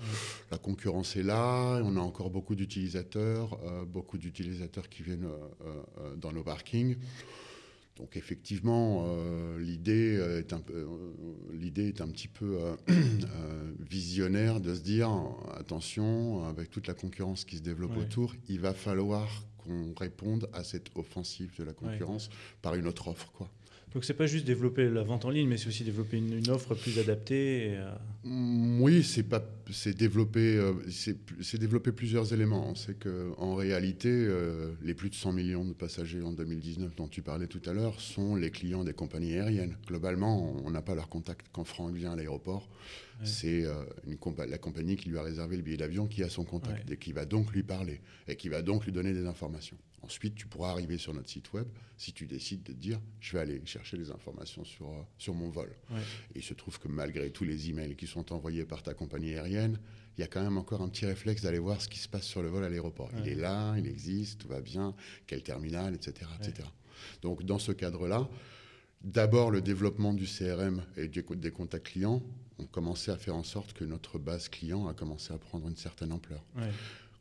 la 0.51 0.59
concurrence 0.59 1.17
est 1.17 1.23
là, 1.23 1.81
on 1.85 1.97
a 1.97 2.01
encore 2.01 2.31
beaucoup 2.31 2.55
d'utilisateurs, 2.55 3.59
beaucoup 3.87 4.19
d'utilisateurs 4.19 4.89
qui 4.89 5.03
viennent 5.03 5.29
dans 6.17 6.33
nos 6.33 6.43
parkings. 6.43 6.97
Donc 7.97 8.17
effectivement, 8.17 9.05
euh, 9.07 9.59
l'idée 9.59 10.15
est, 10.39 10.53
un, 10.53 10.63
euh, 10.71 10.87
l'idée 11.53 11.89
est 11.89 12.01
un 12.01 12.09
petit 12.09 12.29
peu 12.29 12.59
euh, 12.89 13.73
visionnaire 13.79 14.61
de 14.61 14.75
se 14.75 14.81
dire, 14.81 15.11
attention, 15.55 16.45
avec 16.45 16.71
toute 16.71 16.87
la 16.87 16.95
concurrence 16.95 17.45
qui 17.45 17.59
se 17.59 17.63
développe 17.63 17.97
autour, 17.97 18.35
il 18.49 18.61
va 18.61 18.73
falloir 18.73 19.29
qu'on 19.59 19.93
réponde 19.95 20.49
à 20.53 20.65
cette 20.65 20.89
offensive 20.97 21.53
de 21.59 21.65
la 21.65 21.73
concurrence 21.73 22.31
par 22.63 22.75
une 22.75 22.87
autre 22.87 23.09
offre. 23.09 23.31
Quoi. 23.33 23.51
Donc 23.95 24.05
c'est 24.05 24.15
pas 24.15 24.27
juste 24.27 24.47
développer 24.47 24.89
la 24.89 25.03
vente 25.03 25.27
en 25.27 25.31
ligne, 25.31 25.49
mais 25.49 25.59
c'est 25.59 25.69
aussi 25.69 25.85
développer 25.85 26.17
une, 26.17 26.49
offre 26.49 26.75
plus 26.75 26.99
adaptée. 26.99 27.75
Euh, 27.77 27.93
mm, 28.25 28.81
oui, 28.81 29.03
c'est 29.03 29.23
pas, 29.23 29.43
c'est 29.71 29.95
développer, 29.97 30.57
euh, 30.57 30.73
c'est 30.89 31.59
développer 31.59 31.93
plusieurs 31.93 32.33
éléments. 32.33 32.75
C'est 32.75 32.99
que 32.99 33.33
en 33.37 33.55
réalité, 33.55 34.09
euh, 34.11 34.73
les 34.83 34.95
plus 34.95 35.11
de 35.11 35.15
100 35.15 35.33
millions 35.33 35.65
de 35.65 35.75
passagers 35.75 36.23
en 36.23 36.33
2019 36.33 36.95
dont 36.97 37.09
tu 37.09 37.21
parlais 37.21 37.47
tout 37.47 37.61
à 37.67 37.75
l'heure 37.75 38.01
sont 38.01 38.35
les 38.35 38.51
clients 38.51 38.85
des 38.85 38.95
compagnies 38.95 39.35
aériennes. 39.35 39.77
Globalement, 39.87 40.55
on 40.65 40.71
n'a 40.71 40.83
pas 40.83 40.95
leur 40.95 41.11
contact 41.11 41.47
quand 41.53 41.65
Franck 41.65 41.95
vient 41.95 42.13
à 42.13 42.17
l'aéroport. 42.17 42.69
C'est 43.25 43.65
une 44.07 44.19
la 44.49 44.59
compagnie 44.59 44.97
qui 44.97 45.09
lui 45.09 45.19
a 45.19 45.23
réservé 45.23 45.57
le 45.57 45.63
billet 45.63 45.77
d'avion 45.77 46.07
qui 46.07 46.23
a 46.23 46.29
son 46.29 46.45
contact 46.45 46.91
et 46.91 46.97
qui 46.97 47.13
va 47.13 47.25
donc 47.25 47.53
lui 47.53 47.63
parler 47.63 48.01
et 48.29 48.37
qui 48.37 48.49
va 48.49 48.63
donc 48.63 48.85
lui 48.85 48.93
donner 48.93 49.13
des 49.13 49.27
informations. 49.27 49.77
Ensuite, 50.03 50.35
tu 50.35 50.47
pourras 50.47 50.71
arriver 50.71 50.99
sur 50.99 51.15
notre 51.15 51.31
site 51.31 51.53
web 51.53 51.67
si 51.97 52.13
tu 52.13 52.27
décides 52.27 52.65
de 52.65 52.73
te 52.73 52.77
dire 52.77 53.01
je 53.21 53.33
vais 53.33 53.39
aller 53.41 53.63
chercher 53.65 53.97
les 53.97 54.11
informations 54.11 54.65
sur, 54.65 54.91
euh, 54.91 55.03
sur 55.17 55.33
mon 55.33 55.49
vol. 55.49 55.71
Et 56.35 56.39
il 56.39 56.43
se 56.43 56.55
trouve 56.55 56.79
que 56.81 56.89
malgré 56.89 57.31
tous 57.31 57.45
les 57.45 57.71
emails 57.71 57.95
qui 57.95 58.09
sont 58.09 58.33
envoyés 58.33 58.65
par 58.65 58.83
ta 58.83 58.95
compagnie 58.95 59.35
aérienne, 59.35 59.79
il 60.19 60.21
y 60.21 60.25
a 60.25 60.27
quand 60.27 60.43
même 60.43 60.59
encore 60.59 60.83
un 60.83 60.89
petit 60.89 61.07
réflexe 61.07 61.43
d'aller 61.43 61.61
voir 61.61 61.81
ce 61.81 61.89
qui 61.89 61.99
se 61.99 62.09
passe 62.09 62.25
sur 62.25 62.43
le 62.43 62.49
vol 62.49 62.65
à 62.65 62.69
l'aéroport. 62.69 63.11
Il 63.19 63.29
est 63.29 63.37
là, 63.37 63.77
il 63.79 63.87
existe, 63.87 64.41
tout 64.41 64.49
va 64.49 64.61
bien, 64.61 64.95
quel 65.27 65.43
terminal, 65.43 65.95
etc. 65.95 66.29
etc. 66.41 66.69
Donc 67.23 67.45
dans 67.45 67.59
ce 67.59 67.73
cadre-là, 67.73 68.29
d'abord 69.03 69.51
le 69.51 69.61
développement 69.63 70.13
du 70.13 70.27
CRM 70.27 70.83
et 70.97 71.09
des 71.09 71.51
contacts 71.51 71.87
clients 71.87 72.23
ont 72.59 72.67
commencé 72.67 73.11
à 73.11 73.17
faire 73.17 73.37
en 73.37 73.43
sorte 73.43 73.73
que 73.73 73.85
notre 73.85 74.19
base 74.19 74.49
client 74.49 74.87
a 74.89 74.95
commencé 74.95 75.33
à 75.33 75.39
prendre 75.39 75.69
une 75.69 75.77
certaine 75.77 76.13
ampleur. 76.13 76.45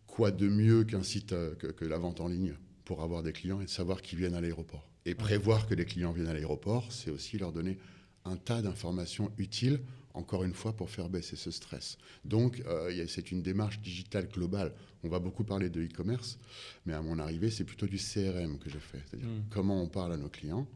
Quoi 0.07 0.31
de 0.31 0.47
mieux 0.47 0.83
qu'un 0.83 1.03
site, 1.03 1.31
euh, 1.33 1.55
que 1.55 1.85
la 1.85 1.97
vente 1.97 2.19
en 2.19 2.27
ligne 2.27 2.53
pour 2.83 3.01
avoir 3.01 3.23
des 3.23 3.31
clients 3.31 3.61
et 3.61 3.65
de 3.65 3.69
savoir 3.69 4.01
qu'ils 4.01 4.19
viennent 4.19 4.35
à 4.35 4.41
l'aéroport. 4.41 4.89
Et 5.05 5.15
prévoir 5.15 5.67
que 5.67 5.73
les 5.73 5.85
clients 5.85 6.11
viennent 6.11 6.27
à 6.27 6.33
l'aéroport, 6.33 6.91
c'est 6.91 7.09
aussi 7.09 7.37
leur 7.37 7.51
donner 7.51 7.77
un 8.25 8.35
tas 8.35 8.61
d'informations 8.61 9.31
utiles, 9.37 9.79
encore 10.13 10.43
une 10.43 10.53
fois, 10.53 10.73
pour 10.73 10.89
faire 10.89 11.09
baisser 11.09 11.35
ce 11.35 11.49
stress. 11.49 11.97
Donc, 12.25 12.61
euh, 12.67 13.05
c'est 13.07 13.31
une 13.31 13.41
démarche 13.41 13.79
digitale 13.79 14.27
globale. 14.27 14.73
On 15.03 15.09
va 15.09 15.19
beaucoup 15.19 15.43
parler 15.43 15.69
de 15.69 15.81
e-commerce, 15.81 16.37
mais 16.85 16.93
à 16.93 17.01
mon 17.01 17.17
arrivée, 17.17 17.49
c'est 17.49 17.63
plutôt 17.63 17.87
du 17.87 17.97
CRM 17.97 18.59
que 18.59 18.69
je 18.69 18.77
fais. 18.77 19.01
C'est-à-dire 19.07 19.29
hmm. 19.29 19.45
comment 19.49 19.81
on 19.81 19.87
parle 19.87 20.13
à 20.13 20.17
nos 20.17 20.29
clients, 20.29 20.67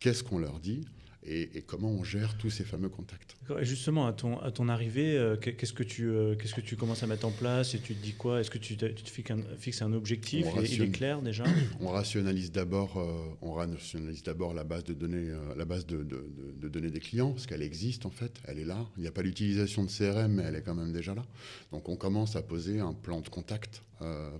qu'est-ce 0.00 0.24
qu'on 0.24 0.38
leur 0.38 0.58
dit, 0.58 0.80
et, 1.24 1.62
comment 1.66 1.90
on 1.90 2.04
gère 2.04 2.36
tous 2.38 2.50
ces 2.50 2.64
fameux 2.64 2.88
contacts. 2.88 3.36
Et 3.60 3.64
justement, 3.64 4.06
à 4.06 4.12
ton, 4.12 4.38
à 4.40 4.50
ton 4.50 4.68
arrivée, 4.68 5.16
euh, 5.16 5.36
qu'est-ce 5.36 5.72
que, 5.72 5.82
tu, 5.82 6.08
euh, 6.08 6.34
qu'est-ce 6.36 6.54
que 6.54 6.60
tu 6.60 6.76
commences 6.76 7.02
à 7.02 7.06
mettre 7.06 7.26
en 7.26 7.30
place 7.30 7.74
et 7.74 7.78
tu 7.80 7.94
te 7.94 8.02
dis 8.02 8.12
quoi? 8.12 8.40
Est-ce 8.40 8.50
que 8.50 8.58
tu, 8.58 8.76
tu 8.76 8.94
te 8.94 9.10
fixes 9.10 9.30
un, 9.30 9.42
fixes 9.58 9.82
un 9.82 9.92
objectif 9.92 10.46
Il 10.56 10.82
est 10.82 10.90
clair 10.90 11.20
déjà? 11.20 11.44
On 11.80 11.88
rationalise 11.88 12.52
d'abord, 12.52 12.98
euh, 12.98 13.36
on 13.42 13.52
rationalise 13.52 14.22
d'abord 14.22 14.54
la 14.54 14.64
base 14.64 14.84
de 14.84 14.94
données, 14.94 15.32
la 15.56 15.64
base 15.64 15.86
de, 15.86 16.02
de, 16.02 16.24
de, 16.60 16.68
données 16.68 16.90
des 16.90 17.00
clients, 17.00 17.32
parce 17.32 17.46
qu'elle 17.46 17.62
existe 17.62 18.06
en 18.06 18.10
fait, 18.10 18.40
elle 18.46 18.58
est 18.58 18.64
là. 18.64 18.86
Il 18.96 19.02
n'y 19.02 19.08
a 19.08 19.12
pas 19.12 19.22
l'utilisation 19.22 19.84
de 19.84 19.90
CRM, 19.90 20.34
mais 20.34 20.44
elle 20.44 20.56
est 20.56 20.62
quand 20.62 20.74
même 20.74 20.92
déjà 20.92 21.14
là. 21.14 21.24
Donc 21.72 21.88
on 21.88 21.96
commence 21.96 22.36
à 22.36 22.42
poser 22.42 22.80
un 22.80 22.92
plan 22.92 23.20
de 23.20 23.28
contact 23.28 23.82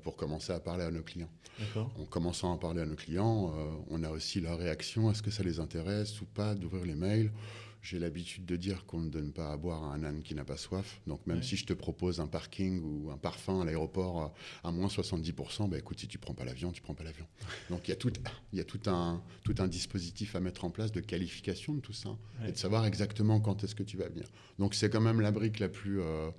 pour 0.03 0.17
commencer 0.17 0.53
à 0.53 0.61
parler 0.61 0.85
à 0.85 0.91
nos 0.91 1.03
clients. 1.03 1.31
En 1.77 2.05
commençant 2.05 2.55
à 2.55 2.59
parler 2.59 2.83
à 2.83 2.87
nos 2.87 2.95
clients, 2.95 3.53
on 3.91 4.03
a 4.05 4.11
aussi 4.11 4.41
leur 4.41 4.59
réaction, 4.59 5.11
est-ce 5.11 5.23
que 5.23 5.31
ça 5.31 5.43
les 5.43 5.61
intéresse 5.61 6.21
ou 6.21 6.25
pas 6.25 6.55
d'ouvrir 6.55 6.85
les 6.85 6.95
mails? 6.95 7.33
J'ai 7.81 7.99
l'habitude 7.99 8.45
de 8.45 8.57
dire 8.57 8.85
qu'on 8.87 9.01
ne 9.01 9.09
donne 9.09 9.33
pas 9.33 9.53
à 9.53 9.57
boire 9.57 9.85
à 9.85 9.95
un 9.95 10.03
âne 10.05 10.23
qui 10.23 10.35
n'a 10.35 10.45
pas 10.45 10.57
soif. 10.57 11.01
Donc 11.07 11.27
même 11.27 11.43
si 11.43 11.57
je 11.57 11.65
te 11.65 11.73
propose 11.73 12.21
un 12.21 12.27
parking 12.27 12.83
ou 12.83 13.11
un 13.11 13.17
parfum 13.17 13.61
à 13.61 13.65
l'aéroport 13.65 14.35
à 14.65 14.73
moins 14.73 14.89
70%, 14.89 15.69
bah 15.69 15.79
écoute, 15.79 16.01
si 16.01 16.09
tu 16.09 16.19
prends 16.19 16.35
pas 16.35 16.45
l'avion, 16.45 16.73
tu 16.73 16.83
prends 16.83 16.95
pas 16.95 17.05
l'avion. 17.05 17.27
Donc 17.71 17.87
il 17.87 17.91
y 17.91 17.95
a, 17.95 17.97
tout, 17.97 18.13
il 18.53 18.59
y 18.59 18.61
a 18.61 18.65
tout, 18.65 18.81
un, 18.87 19.23
tout 19.45 19.55
un 19.59 19.69
dispositif 19.69 20.35
à 20.35 20.41
mettre 20.41 20.65
en 20.65 20.71
place 20.71 20.93
de 20.93 21.01
qualification 21.01 21.75
de 21.75 21.81
tout 21.81 21.93
ça 21.93 22.11
et 22.47 22.53
de 22.53 22.57
savoir 22.57 22.85
exactement 22.85 23.41
quand 23.41 23.63
est-ce 23.63 23.75
que 23.75 23.85
tu 23.85 23.97
vas 23.97 24.09
venir. 24.09 24.29
Donc 24.59 24.75
c'est 24.75 24.91
quand 24.91 25.01
même 25.01 25.21
la 25.21 25.31
brique 25.31 25.59
la 25.59 25.69
plus... 25.69 26.01
Euh, 26.01 26.31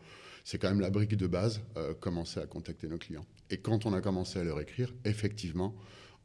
c'est 0.50 0.58
quand 0.58 0.70
même 0.70 0.80
la 0.80 0.90
brique 0.90 1.16
de 1.16 1.28
base, 1.28 1.62
euh, 1.78 1.94
commencer 1.94 2.40
à 2.40 2.48
contacter 2.48 2.88
nos 2.88 2.98
clients. 2.98 3.28
Et 3.52 3.60
quand 3.60 3.86
on 3.86 3.94
a 3.94 4.02
commencé 4.02 4.40
à 4.40 4.44
leur 4.44 4.60
écrire, 4.60 4.92
effectivement, 5.06 5.76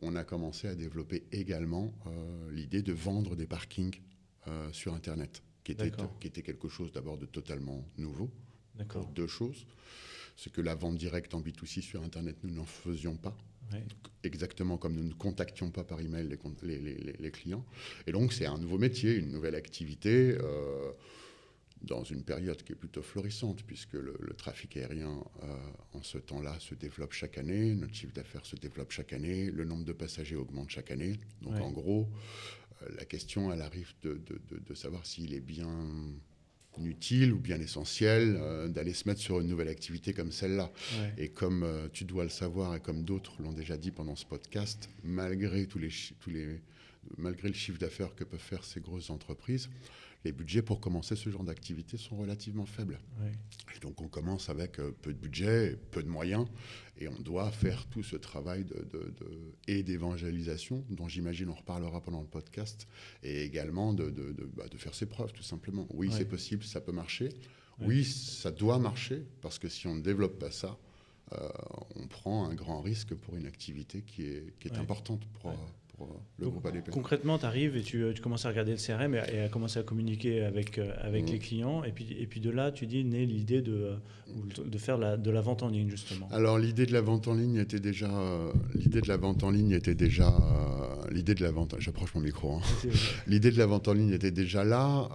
on 0.00 0.16
a 0.16 0.24
commencé 0.24 0.66
à 0.66 0.74
développer 0.74 1.24
également 1.30 1.92
euh, 2.06 2.50
l'idée 2.50 2.80
de 2.80 2.94
vendre 2.94 3.36
des 3.36 3.46
parkings 3.46 4.00
euh, 4.48 4.72
sur 4.72 4.94
Internet, 4.94 5.42
qui 5.62 5.72
était, 5.72 5.92
qui 6.20 6.28
était 6.28 6.40
quelque 6.40 6.70
chose 6.70 6.90
d'abord 6.90 7.18
de 7.18 7.26
totalement 7.26 7.86
nouveau. 7.98 8.30
Pour 8.88 9.04
deux 9.08 9.26
choses. 9.26 9.66
C'est 10.38 10.50
que 10.50 10.62
la 10.62 10.74
vente 10.74 10.96
directe 10.96 11.34
en 11.34 11.42
B2C 11.42 11.82
sur 11.82 12.02
Internet, 12.02 12.38
nous 12.44 12.50
n'en 12.50 12.64
faisions 12.64 13.16
pas. 13.16 13.36
Exactement 14.22 14.78
comme 14.78 14.94
nous 14.94 15.04
ne 15.04 15.12
contactions 15.12 15.70
pas 15.70 15.84
par 15.84 16.00
email 16.00 16.34
les, 16.62 16.78
les, 16.78 17.12
les, 17.18 17.30
clients. 17.30 17.64
Et 18.06 18.12
donc, 18.12 18.32
c'est 18.32 18.46
un 18.46 18.56
nouveau 18.56 18.78
métier, 18.78 19.16
une 19.16 19.30
nouvelle 19.30 19.54
activité. 19.54 20.34
Euh, 20.40 20.92
dans 21.82 22.02
une 22.02 22.22
période 22.22 22.62
qui 22.62 22.72
est 22.72 22.76
plutôt 22.76 23.02
florissante, 23.02 23.62
puisque 23.64 23.94
le, 23.94 24.16
trafic 24.36 24.76
aérien 24.76 25.22
euh, 25.42 25.56
en 25.92 26.02
ce 26.02 26.18
temps-là 26.18 26.56
se 26.58 26.74
développe 26.74 27.12
chaque 27.12 27.38
année, 27.38 27.74
notre 27.74 27.94
chiffre 27.94 28.12
d'affaires 28.12 28.46
se 28.46 28.56
développe 28.56 28.90
chaque 28.90 29.12
année, 29.12 29.50
le 29.50 29.64
nombre 29.64 29.84
de 29.84 29.92
passagers 29.92 30.36
augmente 30.36 30.70
chaque 30.70 30.90
année. 30.90 31.18
Donc 31.42 31.60
en 31.60 31.70
gros, 31.70 32.08
euh, 32.82 32.88
la 32.96 33.04
question, 33.04 33.52
elle 33.52 33.60
arrive 33.60 33.92
de, 34.02 34.20
de, 34.24 34.74
savoir 34.74 35.04
s'il 35.06 35.34
est 35.34 35.40
bien 35.40 35.86
utile 36.82 37.32
ou 37.32 37.38
bien 37.38 37.60
essentiel 37.60 38.36
euh, 38.36 38.66
d'aller 38.66 38.92
se 38.92 39.06
mettre 39.08 39.20
sur 39.20 39.40
une 39.40 39.46
nouvelle 39.46 39.68
activité 39.68 40.12
comme 40.12 40.32
celle-là. 40.32 40.72
Et 41.18 41.28
comme 41.28 41.66
tu 41.92 42.04
dois 42.04 42.24
le 42.24 42.30
savoir 42.30 42.74
et 42.74 42.80
comme 42.80 43.04
d'autres 43.04 43.40
l'ont 43.42 43.52
déjà 43.52 43.76
dit 43.76 43.90
pendant 43.90 44.16
ce 44.16 44.24
podcast, 44.24 44.88
malgré 45.04 45.66
tous 45.66 45.78
les, 45.78 45.90
tous 46.20 46.30
les 46.30 46.60
malgré 47.18 47.48
le 47.48 47.54
chiffre 47.54 47.78
d'affaires 47.78 48.14
que 48.14 48.24
peuvent 48.24 48.40
faire 48.40 48.64
ces 48.64 48.80
grosses 48.80 49.10
entreprises, 49.10 49.68
les 50.24 50.32
budgets 50.32 50.62
pour 50.62 50.80
commencer 50.80 51.16
ce 51.16 51.30
genre 51.30 51.44
d'activité 51.44 51.96
sont 51.96 52.16
relativement 52.16 52.66
faibles. 52.66 52.98
Et 53.76 53.78
donc 53.80 54.00
on 54.00 54.08
commence 54.08 54.48
avec 54.48 54.78
euh, 54.78 54.92
peu 55.02 55.12
de 55.12 55.18
budget, 55.18 55.78
peu 55.90 56.02
de 56.02 56.08
moyens, 56.08 56.46
et 56.98 57.08
on 57.08 57.20
doit 57.20 57.50
faire 57.50 57.86
tout 57.86 58.02
ce 58.02 58.16
travail 58.16 58.64
de, 58.64 58.86
et 59.68 59.82
d'évangélisation, 59.82 60.84
dont 60.90 61.08
j'imagine 61.08 61.48
on 61.48 61.54
reparlera 61.54 62.00
pendant 62.00 62.20
le 62.20 62.26
podcast, 62.26 62.86
et 63.22 63.42
également 63.42 63.92
de, 63.92 64.10
bah, 64.56 64.64
faire 64.76 64.94
ses 64.94 65.06
preuves, 65.06 65.32
tout 65.32 65.42
simplement. 65.42 65.86
Oui, 65.90 66.10
c'est 66.12 66.24
possible, 66.24 66.64
ça 66.64 66.80
peut 66.80 66.92
marcher. 66.92 67.30
Oui, 67.80 68.04
ça 68.04 68.50
doit 68.50 68.78
marcher, 68.78 69.24
parce 69.40 69.58
que 69.58 69.68
si 69.68 69.86
on 69.86 69.96
ne 69.96 70.00
développe 70.00 70.38
pas 70.38 70.50
ça, 70.50 70.78
euh, 71.32 71.48
on 71.96 72.06
prend 72.06 72.46
un 72.46 72.54
grand 72.54 72.80
risque 72.80 73.14
pour 73.14 73.36
une 73.36 73.46
activité 73.46 74.02
qui 74.02 74.26
est, 74.26 74.54
qui 74.60 74.68
est 74.68 74.78
importante 74.78 75.26
pour, 75.40 75.52
euh, 76.00 76.04
le 76.38 76.48
groupe 76.48 76.66
ADP. 76.66 76.90
Concrètement, 76.90 77.38
tu 77.38 77.46
arrives 77.46 77.76
et 77.76 77.82
tu, 77.82 78.04
tu, 78.14 78.20
commences 78.20 78.44
à 78.46 78.48
regarder 78.48 78.72
le 78.72 78.78
CRM 78.78 79.14
et, 79.14 79.40
à 79.40 79.48
commencer 79.48 79.78
à 79.78 79.82
communiquer 79.82 80.42
avec, 80.44 80.78
euh, 80.78 80.92
avec 81.00 81.28
mmh. 81.28 81.32
les 81.32 81.38
clients. 81.38 81.84
Et 81.84 81.92
puis, 81.92 82.16
et 82.18 82.26
puis 82.26 82.40
de 82.40 82.50
là, 82.50 82.72
tu 82.72 82.86
dis, 82.86 83.04
naît 83.04 83.24
l'idée 83.24 83.62
de, 83.62 83.92
de 84.58 84.78
faire 84.78 84.98
la, 84.98 85.16
de 85.16 85.30
la 85.30 85.40
vente 85.40 85.62
en 85.62 85.68
ligne, 85.68 85.90
justement. 85.90 86.28
Alors, 86.32 86.58
l'idée 86.58 86.86
de 86.86 86.92
la 86.92 87.00
vente 87.00 87.28
en 87.28 87.34
ligne 87.34 87.56
était 87.56 87.80
déjà. 87.80 88.10
l'idée 88.74 89.00
de 89.00 89.08
la 89.08 89.16
vente 89.16 89.44
en 89.44 89.50
ligne 89.50 89.70
était 89.70 89.94
déjà. 89.94 90.34
l'idée 91.12 91.34
de 91.34 91.42
la 91.42 91.52
vente. 91.52 91.76
J'approche 91.78 92.14
mon 92.14 92.20
micro. 92.20 92.56
Hein. 92.56 92.88
l'idée 93.28 93.50
de 93.52 93.58
la 93.58 93.66
vente 93.66 93.86
en 93.86 93.92
ligne 93.92 94.12
était 94.12 94.32
déjà 94.32 94.64
là, 94.64 95.08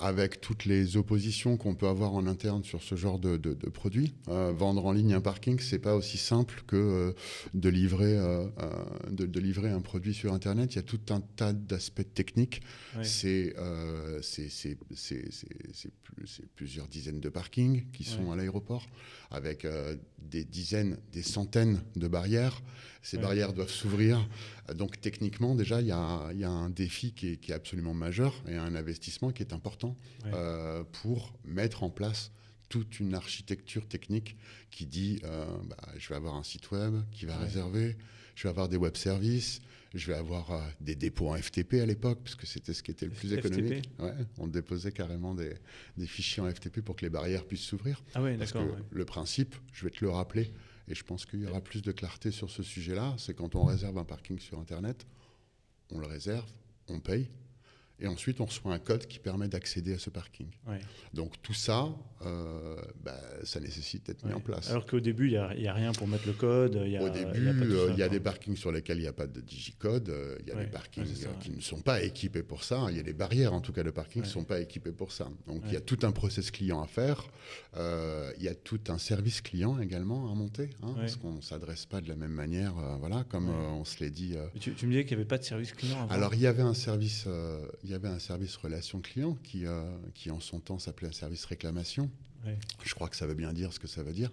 avec 0.00 0.40
toutes 0.40 0.66
les 0.66 0.96
oppositions 0.96 1.56
qu'on 1.56 1.74
peut 1.74 1.88
avoir 1.88 2.14
en 2.14 2.26
interne 2.26 2.62
sur 2.62 2.82
ce 2.82 2.94
genre 2.94 3.18
de, 3.18 3.36
de, 3.36 3.54
de 3.54 3.70
produits. 3.70 4.14
vendre 4.26 4.84
en 4.84 4.92
ligne 4.92 5.14
un 5.14 5.20
parking, 5.20 5.58
c'est 5.60 5.78
pas 5.78 5.94
aussi 5.96 6.18
simple 6.18 6.62
que 6.66 7.14
de 7.54 7.68
livrer, 7.68 8.16
de, 9.10 9.26
de 9.26 9.40
livrer 9.40 9.61
un 9.70 9.80
produit 9.80 10.14
sur 10.14 10.32
Internet, 10.32 10.74
il 10.74 10.76
y 10.76 10.78
a 10.78 10.82
tout 10.82 11.00
un 11.10 11.20
tas 11.20 11.52
d'aspects 11.52 12.14
techniques. 12.14 12.62
C'est 13.02 13.54
plusieurs 16.56 16.88
dizaines 16.88 17.20
de 17.20 17.28
parkings 17.28 17.84
qui 17.92 18.04
sont 18.04 18.32
à 18.32 18.36
l'aéroport, 18.36 18.86
avec 19.30 19.64
euh, 19.64 19.96
des 20.18 20.44
dizaines, 20.44 20.98
des 21.12 21.22
centaines 21.22 21.80
de 21.96 22.08
barrières. 22.08 22.62
Ces 23.02 23.18
barrières 23.18 23.52
doivent 23.52 23.70
s'ouvrir. 23.70 24.28
Donc 24.74 25.00
techniquement, 25.00 25.54
déjà, 25.54 25.80
il 25.80 25.88
y 25.88 25.92
a, 25.92 26.32
y 26.32 26.44
a, 26.44 26.50
un 26.50 26.70
défi 26.70 27.12
qui 27.12 27.28
est, 27.28 27.36
qui 27.36 27.50
est, 27.50 27.54
absolument 27.54 27.94
majeur 27.94 28.34
et 28.48 28.54
un 28.54 28.74
investissement 28.74 29.32
qui 29.32 29.42
est 29.42 29.52
important 29.52 29.96
euh, 30.26 30.84
pour 31.02 31.34
mettre 31.44 31.82
en 31.82 31.90
place 31.90 32.30
toute 32.72 33.00
une 33.00 33.12
architecture 33.12 33.86
technique 33.86 34.34
qui 34.70 34.86
dit 34.86 35.20
euh, 35.24 35.44
bah, 35.68 35.76
je 35.98 36.08
vais 36.08 36.14
avoir 36.14 36.36
un 36.36 36.42
site 36.42 36.70
web 36.70 36.94
qui 37.10 37.26
va 37.26 37.36
réserver, 37.36 37.98
je 38.42 38.48
vais 38.48 38.50
avoir 38.50 38.68
des 38.68 38.76
web 38.76 38.96
services, 38.96 39.60
je 39.94 40.04
vais 40.08 40.18
avoir 40.18 40.50
euh, 40.50 40.60
des 40.80 40.96
dépôts 40.96 41.28
en 41.28 41.36
FTP 41.36 41.74
à 41.74 41.86
l'époque, 41.86 42.18
parce 42.24 42.34
que 42.34 42.44
c'était 42.44 42.72
ce 42.74 42.82
qui 42.82 42.90
était 42.90 43.06
le 43.06 43.12
plus 43.12 43.32
économique. 43.32 43.88
on 44.36 44.48
déposait 44.48 44.90
carrément 44.90 45.32
des, 45.32 45.54
fichiers 46.06 46.42
en 46.42 46.50
FTP 46.50 46.80
pour 46.80 46.96
que 46.96 47.02
les 47.02 47.10
barrières 47.10 47.44
puissent 47.44 47.62
s'ouvrir. 47.62 48.02
Ah 48.16 48.36
d'accord. 48.36 48.66
Le 48.90 49.04
principe, 49.04 49.54
je 49.72 49.84
vais 49.84 49.90
te 49.90 50.04
le 50.04 50.10
rappeler, 50.10 50.52
et 50.88 50.94
je 50.96 51.04
pense 51.04 51.24
qu'il 51.24 51.40
y 51.40 51.46
aura 51.46 51.60
plus 51.60 51.82
de 51.82 51.92
clarté 51.92 52.32
sur 52.32 52.50
ce 52.50 52.64
sujet-là, 52.64 53.14
c'est 53.16 53.32
quand 53.32 53.54
on 53.54 53.62
réserve 53.62 53.96
un 53.96 54.04
parking 54.04 54.40
sur 54.40 54.58
Internet, 54.58 55.06
on 55.92 56.00
le 56.00 56.08
réserve, 56.08 56.50
on 56.88 56.98
paye, 56.98 57.28
et 58.02 58.08
ensuite 58.08 58.40
on 58.40 58.46
reçoit 58.46 58.74
un 58.74 58.78
code 58.78 59.06
qui 59.06 59.20
permet 59.20 59.48
d'accéder 59.48 59.94
à 59.94 59.98
ce 59.98 60.10
parking. 60.10 60.48
Donc 61.14 61.40
tout 61.40 61.54
ça, 61.54 61.88
euh, 62.26 62.76
bah, 63.02 63.18
ça 63.44 63.60
nécessite 63.60 64.06
d'être 64.06 64.24
mis 64.26 64.32
en 64.32 64.40
place. 64.40 64.70
Alors 64.70 64.86
qu'au 64.86 65.00
début, 65.00 65.26
il 65.28 65.30
n'y 65.58 65.68
a, 65.68 65.72
rien 65.72 65.92
pour 65.92 66.08
mettre 66.08 66.26
le 66.26 66.32
code. 66.32 66.74
Y 66.84 66.96
a, 66.96 67.02
Au 67.02 67.08
début, 67.08 67.48
euh, 67.48 67.90
il 67.92 67.98
y 67.98 68.02
a, 68.02 68.08
des 68.08 68.20
parkings 68.20 68.56
sur 68.56 68.72
lesquels 68.72 68.98
il 68.98 69.02
n'y 69.02 69.06
a 69.06 69.12
pas 69.12 69.26
de 69.26 69.40
digicode, 69.40 70.08
euh, 70.08 70.36
il 70.40 70.48
y 70.48 70.52
a 70.52 70.56
des 70.56 70.66
parkings 70.66 71.04
qui 71.40 71.50
ne 71.50 71.60
sont 71.60 71.80
pas 71.80 72.02
équipés 72.02 72.42
pour 72.42 72.64
ça, 72.64 72.86
il 72.90 72.96
y 72.96 73.00
a 73.00 73.02
des 73.04 73.12
barrières 73.12 73.52
en 73.52 73.60
tout 73.60 73.72
cas 73.72 73.84
de 73.84 73.90
parking 73.90 74.22
qui 74.22 74.28
ne 74.28 74.32
sont 74.32 74.44
pas 74.44 74.60
équipés 74.60 74.92
pour 74.92 75.12
ça. 75.12 75.28
Donc 75.46 75.62
il 75.66 75.72
y 75.72 75.76
a 75.76 75.80
tout 75.80 75.98
un 76.02 76.12
process 76.12 76.50
client 76.50 76.82
à 76.82 76.86
faire, 76.86 77.28
il 77.76 78.42
y 78.42 78.48
a 78.48 78.54
tout 78.54 78.80
un 78.88 78.98
service 78.98 79.40
client 79.40 79.78
également 79.78 80.30
à 80.30 80.34
monter, 80.34 80.70
hein, 80.82 80.94
parce 80.96 81.16
qu'on 81.16 81.34
ne 81.34 81.40
s'adresse 81.40 81.86
pas 81.86 82.00
de 82.00 82.08
la 82.08 82.16
même 82.16 82.32
manière, 82.32 82.74
voilà, 82.98 83.24
comme 83.28 83.48
on 83.48 83.84
se 83.84 84.02
l'est 84.02 84.10
dit. 84.10 84.34
Tu, 84.58 84.70
me 84.70 84.90
disais 84.90 85.04
qu'il 85.04 85.16
n'y 85.16 85.22
avait 85.22 85.28
pas 85.28 85.38
de 85.38 85.44
service 85.44 85.72
client 85.72 86.02
avant. 86.02 86.12
Alors 86.12 86.34
il 86.34 86.40
y 86.40 86.46
avait 86.46 86.62
un 86.62 86.74
service 86.74 87.26
y 87.92 87.94
avait 87.94 88.08
un 88.08 88.18
service 88.18 88.56
relation 88.56 89.00
client 89.00 89.36
qui, 89.42 89.66
euh, 89.66 89.84
qui 90.14 90.30
en 90.30 90.40
son 90.40 90.60
temps 90.60 90.78
s'appelait 90.78 91.08
un 91.08 91.12
service 91.12 91.44
réclamation. 91.44 92.10
Je 92.82 92.92
crois 92.94 93.08
que 93.08 93.14
ça 93.14 93.26
veut 93.26 93.34
bien 93.34 93.52
dire 93.52 93.72
ce 93.72 93.78
que 93.78 93.86
ça 93.86 94.02
veut 94.02 94.12
dire. 94.12 94.32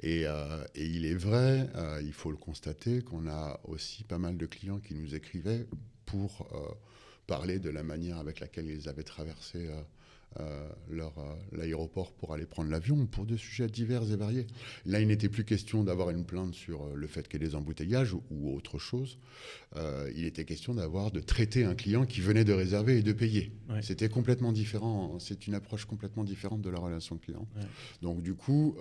Et, 0.00 0.26
euh, 0.26 0.64
et 0.74 0.86
il 0.86 1.06
est 1.06 1.14
vrai, 1.14 1.70
euh, 1.76 2.02
il 2.02 2.12
faut 2.12 2.32
le 2.32 2.36
constater, 2.36 3.00
qu'on 3.00 3.28
a 3.28 3.60
aussi 3.64 4.02
pas 4.02 4.18
mal 4.18 4.36
de 4.36 4.46
clients 4.46 4.80
qui 4.80 4.94
nous 4.94 5.14
écrivaient 5.14 5.66
pour 6.04 6.48
parler 7.26 7.58
de 7.58 7.70
la 7.70 7.82
manière 7.82 8.18
avec 8.18 8.40
laquelle 8.40 8.66
ils 8.66 8.88
avaient 8.88 9.04
traversé 9.04 9.70
euh, 10.40 10.68
euh, 10.90 11.10
l'aéroport 11.52 12.12
pour 12.12 12.34
aller 12.34 12.46
prendre 12.46 12.70
l'avion 12.70 13.06
pour 13.06 13.26
des 13.26 13.36
sujets 13.36 13.68
divers 13.68 14.02
et 14.10 14.16
variés. 14.16 14.46
Là, 14.84 15.00
il 15.00 15.08
n'était 15.08 15.28
plus 15.28 15.44
question 15.44 15.84
d'avoir 15.84 16.10
une 16.10 16.24
plainte 16.24 16.54
sur 16.54 16.82
euh, 16.82 16.94
le 16.94 17.06
fait 17.06 17.28
qu'il 17.28 17.40
y 17.40 17.44
ait 17.44 17.48
des 17.48 17.54
embouteillages 17.54 18.14
ou, 18.14 18.54
autre 18.54 18.78
chose. 18.78 19.18
il 20.16 20.24
était 20.24 20.44
question 20.44 20.74
d'avoir 20.74 21.10
de 21.10 21.20
traiter 21.20 21.64
un 21.64 21.74
client 21.74 22.04
qui 22.06 22.20
venait 22.20 22.44
de 22.44 22.52
réserver 22.52 22.98
et 22.98 23.02
de 23.02 23.12
payer. 23.12 23.52
C'était 23.82 24.08
complètement 24.08 24.52
différent. 24.52 25.18
C'est 25.18 25.46
une 25.46 25.54
approche 25.54 25.84
complètement 25.84 26.24
différente 26.24 26.62
de 26.62 26.70
la 26.70 26.78
relation 26.78 27.16
client. 27.16 27.46
Donc, 28.02 28.22
du 28.22 28.34
coup, 28.34 28.76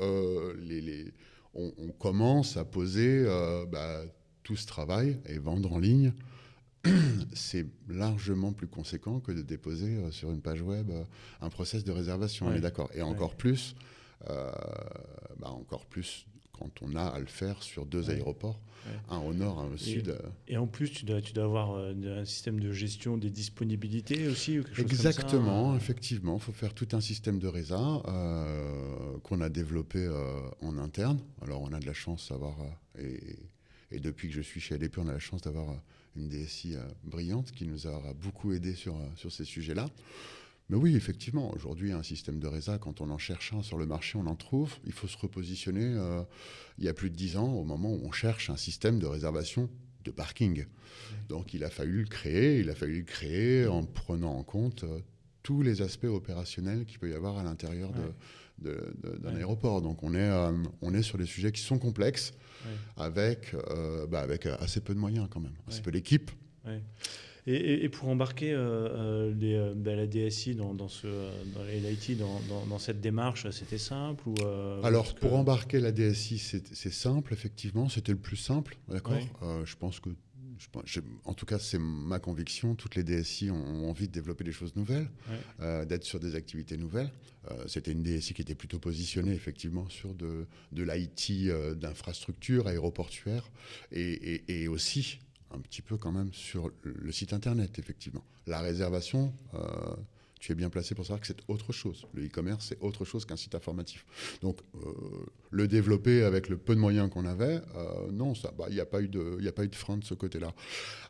les, 0.59 1.11
on, 1.53 1.89
commence 1.99 2.57
à 2.57 2.65
poser 2.65 3.25
bah, 3.71 4.03
tout 4.43 4.55
ce 4.55 4.67
travail 4.67 5.19
et 5.25 5.39
vendre 5.39 5.73
en 5.73 5.79
ligne 5.79 6.13
c'est 7.33 7.65
largement 7.89 8.53
plus 8.53 8.67
conséquent 8.67 9.19
que 9.19 9.31
de 9.31 9.41
déposer 9.41 9.95
euh, 9.95 10.11
sur 10.11 10.31
une 10.31 10.41
page 10.41 10.61
web 10.61 10.89
euh, 10.89 11.03
un 11.41 11.49
process 11.49 11.83
de 11.83 11.91
réservation. 11.91 12.47
On 12.47 12.53
est 12.53 12.61
d'accord. 12.61 12.89
Et 12.93 13.01
encore 13.01 13.35
plus, 13.35 13.75
euh, 14.29 14.51
bah 15.39 15.49
encore 15.49 15.85
plus 15.85 16.25
quand 16.51 16.81
on 16.81 16.95
a 16.95 17.03
à 17.03 17.19
le 17.19 17.25
faire 17.25 17.61
sur 17.63 17.85
deux 17.85 18.11
aéroports, 18.11 18.59
un 19.09 19.17
au 19.17 19.33
nord, 19.33 19.59
un 19.59 19.73
au 19.73 19.77
sud. 19.77 20.15
Et 20.47 20.55
en 20.55 20.67
plus, 20.67 20.91
tu 20.91 21.03
dois, 21.03 21.19
tu 21.19 21.33
dois 21.33 21.45
avoir 21.45 21.75
un 21.77 22.25
système 22.25 22.59
de 22.59 22.71
gestion 22.71 23.17
des 23.17 23.31
disponibilités 23.31 24.27
aussi 24.27 24.59
ou 24.59 24.63
quelque 24.63 24.81
Exactement, 24.81 25.71
comme 25.71 25.79
ça, 25.79 25.83
effectivement. 25.83 26.35
Il 26.35 26.41
faut 26.41 26.51
faire 26.51 26.75
tout 26.75 26.87
un 26.91 27.01
système 27.01 27.39
de 27.39 27.47
résa 27.47 28.03
qu'on 29.23 29.41
a 29.41 29.49
développé 29.49 30.07
en 30.61 30.77
interne. 30.77 31.19
Alors, 31.41 31.63
on 31.63 31.73
a 31.73 31.79
de 31.79 31.87
la 31.87 31.93
chance 31.93 32.29
d'avoir, 32.29 32.55
et, 32.99 33.19
et, 33.91 33.99
depuis 33.99 34.29
que 34.29 34.35
je 34.35 34.41
suis 34.41 34.61
chez 34.61 34.75
ADP, 34.75 34.99
on 34.99 35.07
a 35.07 35.13
la 35.13 35.19
chance 35.19 35.41
d'avoir 35.41 35.75
une 36.15 36.29
DSI 36.29 36.75
euh, 36.75 36.83
brillante 37.03 37.51
qui 37.51 37.65
nous 37.65 37.87
aura 37.87 38.13
beaucoup 38.13 38.53
aidé 38.53 38.75
sur, 38.75 38.95
euh, 38.95 39.05
sur 39.15 39.31
ces 39.31 39.45
sujets-là. 39.45 39.89
Mais 40.69 40.77
oui, 40.77 40.95
effectivement, 40.95 41.53
aujourd'hui, 41.53 41.91
un 41.91 42.03
système 42.03 42.39
de 42.39 42.47
résa, 42.47 42.77
quand 42.77 43.01
on 43.01 43.09
en 43.09 43.17
cherche 43.17 43.53
un 43.53 43.61
sur 43.61 43.77
le 43.77 43.85
marché, 43.85 44.17
on 44.17 44.25
en 44.27 44.35
trouve. 44.35 44.73
Il 44.85 44.93
faut 44.93 45.07
se 45.07 45.17
repositionner 45.17 45.83
euh, 45.83 46.23
il 46.77 46.85
y 46.85 46.87
a 46.87 46.93
plus 46.93 47.09
de 47.09 47.15
dix 47.15 47.37
ans, 47.37 47.51
au 47.53 47.63
moment 47.63 47.91
où 47.93 48.01
on 48.03 48.11
cherche 48.11 48.49
un 48.49 48.57
système 48.57 48.99
de 48.99 49.05
réservation 49.05 49.69
de 50.05 50.11
parking. 50.11 50.65
Donc 51.29 51.53
il 51.53 51.63
a 51.63 51.69
fallu 51.69 52.01
le 52.01 52.07
créer, 52.07 52.59
il 52.59 52.69
a 52.69 52.75
fallu 52.75 52.99
le 52.99 53.05
créer 53.05 53.67
en 53.67 53.83
prenant 53.83 54.37
en 54.37 54.43
compte 54.43 54.85
tous 55.43 55.61
les 55.61 55.81
aspects 55.81 56.05
opérationnels 56.05 56.85
qu'il 56.85 56.99
peut 56.99 57.09
y 57.09 57.13
avoir 57.13 57.37
à 57.37 57.43
l'intérieur 57.43 57.91
d'un 58.63 59.35
aéroport. 59.35 59.81
Donc 59.81 60.03
on 60.03 60.15
est, 60.15 60.29
on 60.81 60.93
est 60.93 61.03
sur 61.03 61.17
des 61.17 61.25
sujets 61.25 61.51
qui 61.51 61.61
sont 61.61 61.77
complexes, 61.77 62.33
avec, 62.97 63.55
euh, 63.69 64.07
bah, 64.07 64.21
avec 64.21 64.45
assez 64.45 64.79
peu 64.79 64.93
de 64.93 64.99
moyens 64.99 65.27
quand 65.29 65.39
même, 65.39 65.53
assez 65.67 65.81
peu 65.81 65.91
d'équipes. 65.91 66.31
Et, 67.45 67.83
et, 67.83 67.89
pour 67.89 68.07
embarquer 68.07 68.53
euh, 68.53 69.33
euh, 69.43 69.73
bah, 69.75 69.95
la 69.95 70.07
DSI 70.07 70.55
dans, 70.55 70.73
dans, 70.73 70.87
ce, 70.87 71.07
dans 71.53 71.63
l'IT 71.65 72.17
dans, 72.17 72.39
dans, 72.69 72.79
cette 72.79 73.01
démarche, 73.01 73.49
c'était 73.49 73.77
simple 73.77 74.29
ou, 74.29 74.35
Alors, 74.81 75.13
pour 75.15 75.33
embarquer 75.33 75.81
la 75.81 75.91
DSI, 75.91 76.37
c'est, 76.37 76.93
simple, 76.93 77.33
effectivement. 77.33 77.89
C'était 77.89 78.13
le 78.13 78.17
plus 78.17 78.37
simple, 78.37 78.77
d'accord? 78.87 79.17
Je 79.65 79.75
pense 79.75 79.99
que 79.99 80.09
en 81.25 81.33
tout 81.33 81.45
cas, 81.45 81.59
c'est 81.59 81.79
ma 81.79 82.19
conviction. 82.19 82.75
Toutes 82.75 82.95
les 82.95 83.03
DSI 83.03 83.51
ont, 83.51 83.89
envie 83.89 84.07
de 84.07 84.13
développer 84.13 84.43
des 84.43 84.51
choses 84.51 84.75
nouvelles, 84.75 85.09
euh, 85.59 85.85
d'être 85.85 86.03
sur 86.03 86.19
des 86.19 86.35
activités 86.35 86.77
nouvelles. 86.77 87.11
Euh, 87.51 87.63
c'était 87.67 87.91
une 87.91 88.03
DSI 88.03 88.33
qui 88.33 88.41
était 88.41 88.55
plutôt 88.55 88.79
positionnée, 88.79 89.33
effectivement, 89.33 89.89
sur 89.89 90.13
de, 90.13 90.47
de 90.71 90.83
l'IT 90.83 91.49
euh, 91.49 91.75
d'infrastructure 91.75 92.67
aéroportuaire 92.67 93.49
et, 93.91 94.43
et, 94.47 94.67
aussi 94.67 95.19
un 95.51 95.59
petit 95.59 95.81
peu 95.81 95.97
quand 95.97 96.11
même 96.11 96.33
sur 96.33 96.71
le 96.83 97.11
site 97.11 97.33
internet, 97.33 97.77
effectivement. 97.77 98.23
La 98.47 98.59
réservation, 98.61 99.33
tu 100.43 100.51
es 100.51 100.55
bien 100.55 100.69
placé 100.69 100.93
pour 100.93 101.05
savoir 101.05 101.21
que 101.21 101.27
c'est 101.27 101.39
autre 101.47 101.71
chose. 101.71 102.05
Le 102.13 102.25
e-commerce, 102.25 102.65
c'est 102.67 102.77
autre 102.81 103.05
chose 103.05 103.23
qu'un 103.23 103.37
site 103.37 103.55
informatif. 103.55 104.05
Donc, 104.41 104.59
euh, 104.75 104.89
le 105.51 105.69
développer 105.69 106.21
avec 106.23 106.49
le 106.49 106.57
peu 106.57 106.75
de 106.75 106.81
moyens 106.81 107.09
qu'on 107.09 107.25
avait, 107.25 107.61
euh, 107.77 108.11
non, 108.11 108.35
ça, 108.35 108.51
bah, 108.57 108.65
il 108.67 108.73
n'y 108.73 108.81
a 108.81 108.85
pas 108.85 109.01
eu 109.01 109.07
de, 109.07 109.39
a 109.47 109.51
pas 109.53 109.63
eu 109.63 109.69
de 109.69 109.75
frein 109.75 109.95
de 109.95 110.03
ce 110.03 110.13
côté-là. 110.13 110.53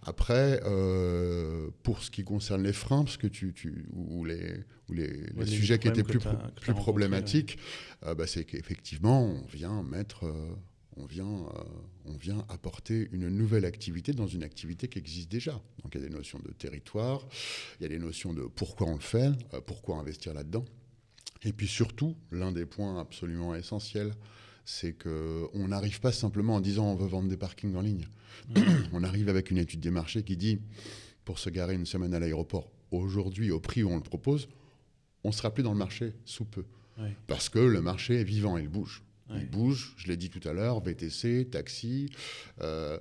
Après, 0.04 0.62
euh, 0.66 1.72
pour 1.82 2.04
ce 2.04 2.12
qui 2.12 2.24
concerne 2.24 2.62
les 2.62 2.74
freins, 2.74 3.06
parce 3.06 3.18
que 3.18 3.26
tu, 3.26 3.54
tu 3.54 3.88
ou 3.94 4.24
les, 4.24 4.54
ou 4.88 4.94
les, 4.94 5.26
sujets 5.48 5.80
qui 5.80 5.88
étaient 5.88 6.04
plus, 6.04 6.20
plus 6.62 6.74
problématiques, 6.76 7.58
bah, 8.04 8.28
c'est 8.28 8.44
qu'effectivement, 8.44 9.24
on 9.24 9.46
vient 9.48 9.82
mettre 9.82 10.32
on 10.98 11.06
vient, 11.06 11.26
euh, 11.26 11.64
on 12.06 12.18
vient 12.18 12.46
apporter 12.50 13.10
une 13.12 13.30
nouvelle 13.30 13.66
activité 13.66 14.14
dans 14.14 14.28
une 14.28 14.44
activité 14.44 14.88
qui 14.88 15.00
existe 15.00 15.32
déjà. 15.32 15.54
Donc 15.82 15.94
il 15.94 16.02
y 16.02 16.04
a 16.06 16.08
des 16.08 16.14
notions 16.14 16.40
de 16.40 16.52
territoire, 16.52 17.26
il 17.80 17.84
y 17.84 17.86
a 17.86 17.90
des 17.90 18.00
notions 18.00 18.34
de 18.34 18.44
pourquoi 18.44 18.88
on 18.88 18.96
le 18.96 19.02
fait, 19.02 19.32
euh, 19.54 19.62
pourquoi 19.62 19.98
investir 19.98 20.34
là-dedans. 20.34 20.66
Et 21.44 21.54
puis 21.54 21.68
surtout, 21.68 22.16
l'un 22.32 22.52
des 22.52 22.66
points 22.66 23.00
absolument 23.00 23.56
essentiels, 23.56 24.14
c'est 24.66 24.94
qu'on 24.94 25.68
n'arrive 25.68 26.00
pas 26.00 26.12
simplement 26.12 26.56
en 26.56 26.62
disant 26.62 26.92
on 26.92 26.96
veut 26.96 27.08
vendre 27.08 27.28
des 27.28 27.38
parkings 27.38 27.76
en 27.76 27.82
ligne. 27.82 28.08
on 28.94 29.04
arrive 29.04 29.30
avec 29.30 29.52
une 29.52 29.58
étude 29.58 29.82
des 29.82 29.92
marchés 29.92 30.24
qui 30.24 30.38
dit 30.38 30.60
pour 31.26 31.40
se 31.40 31.50
garer 31.50 31.76
une 31.76 31.86
semaine 31.86 32.14
à 32.14 32.20
l'aéroport, 32.20 32.70
aujourd'hui, 32.92 33.52
au 33.52 33.60
prix 33.60 33.84
où 33.84 33.90
on 33.90 33.96
le 33.96 34.04
propose, 34.04 34.48
on 35.24 35.30
ne 35.30 35.34
sera 35.34 35.54
plus 35.54 35.64
dans 35.64 35.72
le 35.72 35.78
marché 35.78 36.14
sous 36.26 36.46
peu. 36.46 36.66
Parce 37.28 37.50
que 37.50 37.60
le 37.60 37.82
marché 37.82 38.22
est 38.22 38.24
vivant, 38.24 38.58
il 38.58 38.68
bouge. 38.68 39.04
Il 39.32 39.50
bouge, 39.50 39.94
je 39.98 40.08
l'ai 40.08 40.18
dit 40.18 40.30
tout 40.30 40.46
à 40.48 40.54
l'heure, 40.54 40.82
VTC, 40.82 41.48
taxi. 41.50 42.10
Euh, 42.62 43.00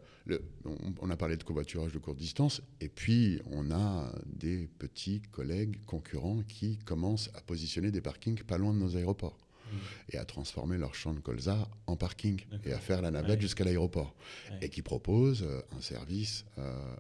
on, 1.01 1.11
a 1.11 1.17
parlé 1.17 1.37
de 1.37 1.43
covoiturage 1.43 1.93
de 1.93 1.99
courte 1.99 2.19
distance. 2.19 2.63
Et 2.81 2.89
puis, 2.89 3.41
on 3.51 3.71
a 3.71 4.13
des 4.27 4.69
petits 4.79 5.21
collègues 5.33 5.85
concurrents 5.85 6.43
qui 6.43 6.79
commencent 6.79 7.31
à 7.35 7.41
positionner 7.41 7.91
des 7.91 8.01
parkings 8.01 8.43
pas 8.43 8.59
loin 8.59 8.73
de 8.73 8.79
nos 8.79 8.97
aéroports. 8.97 9.37
Mmh. 9.37 9.77
Et 10.13 10.19
à 10.19 10.25
transformer 10.25 10.79
leur 10.79 10.95
champ 10.95 11.15
de 11.15 11.21
colza 11.21 11.69
en 11.87 11.97
parking 11.97 12.41
et 12.65 12.73
à 12.73 12.79
faire 12.79 13.03
la 13.03 13.11
navette 13.11 13.41
jusqu'à 13.41 13.65
l'aéroport. 13.65 14.15
Et 14.61 14.69
qui 14.69 14.83
proposent 14.83 15.43
euh, 15.43 15.61
un 15.77 15.81
service 15.81 16.45
euh, 16.59 16.95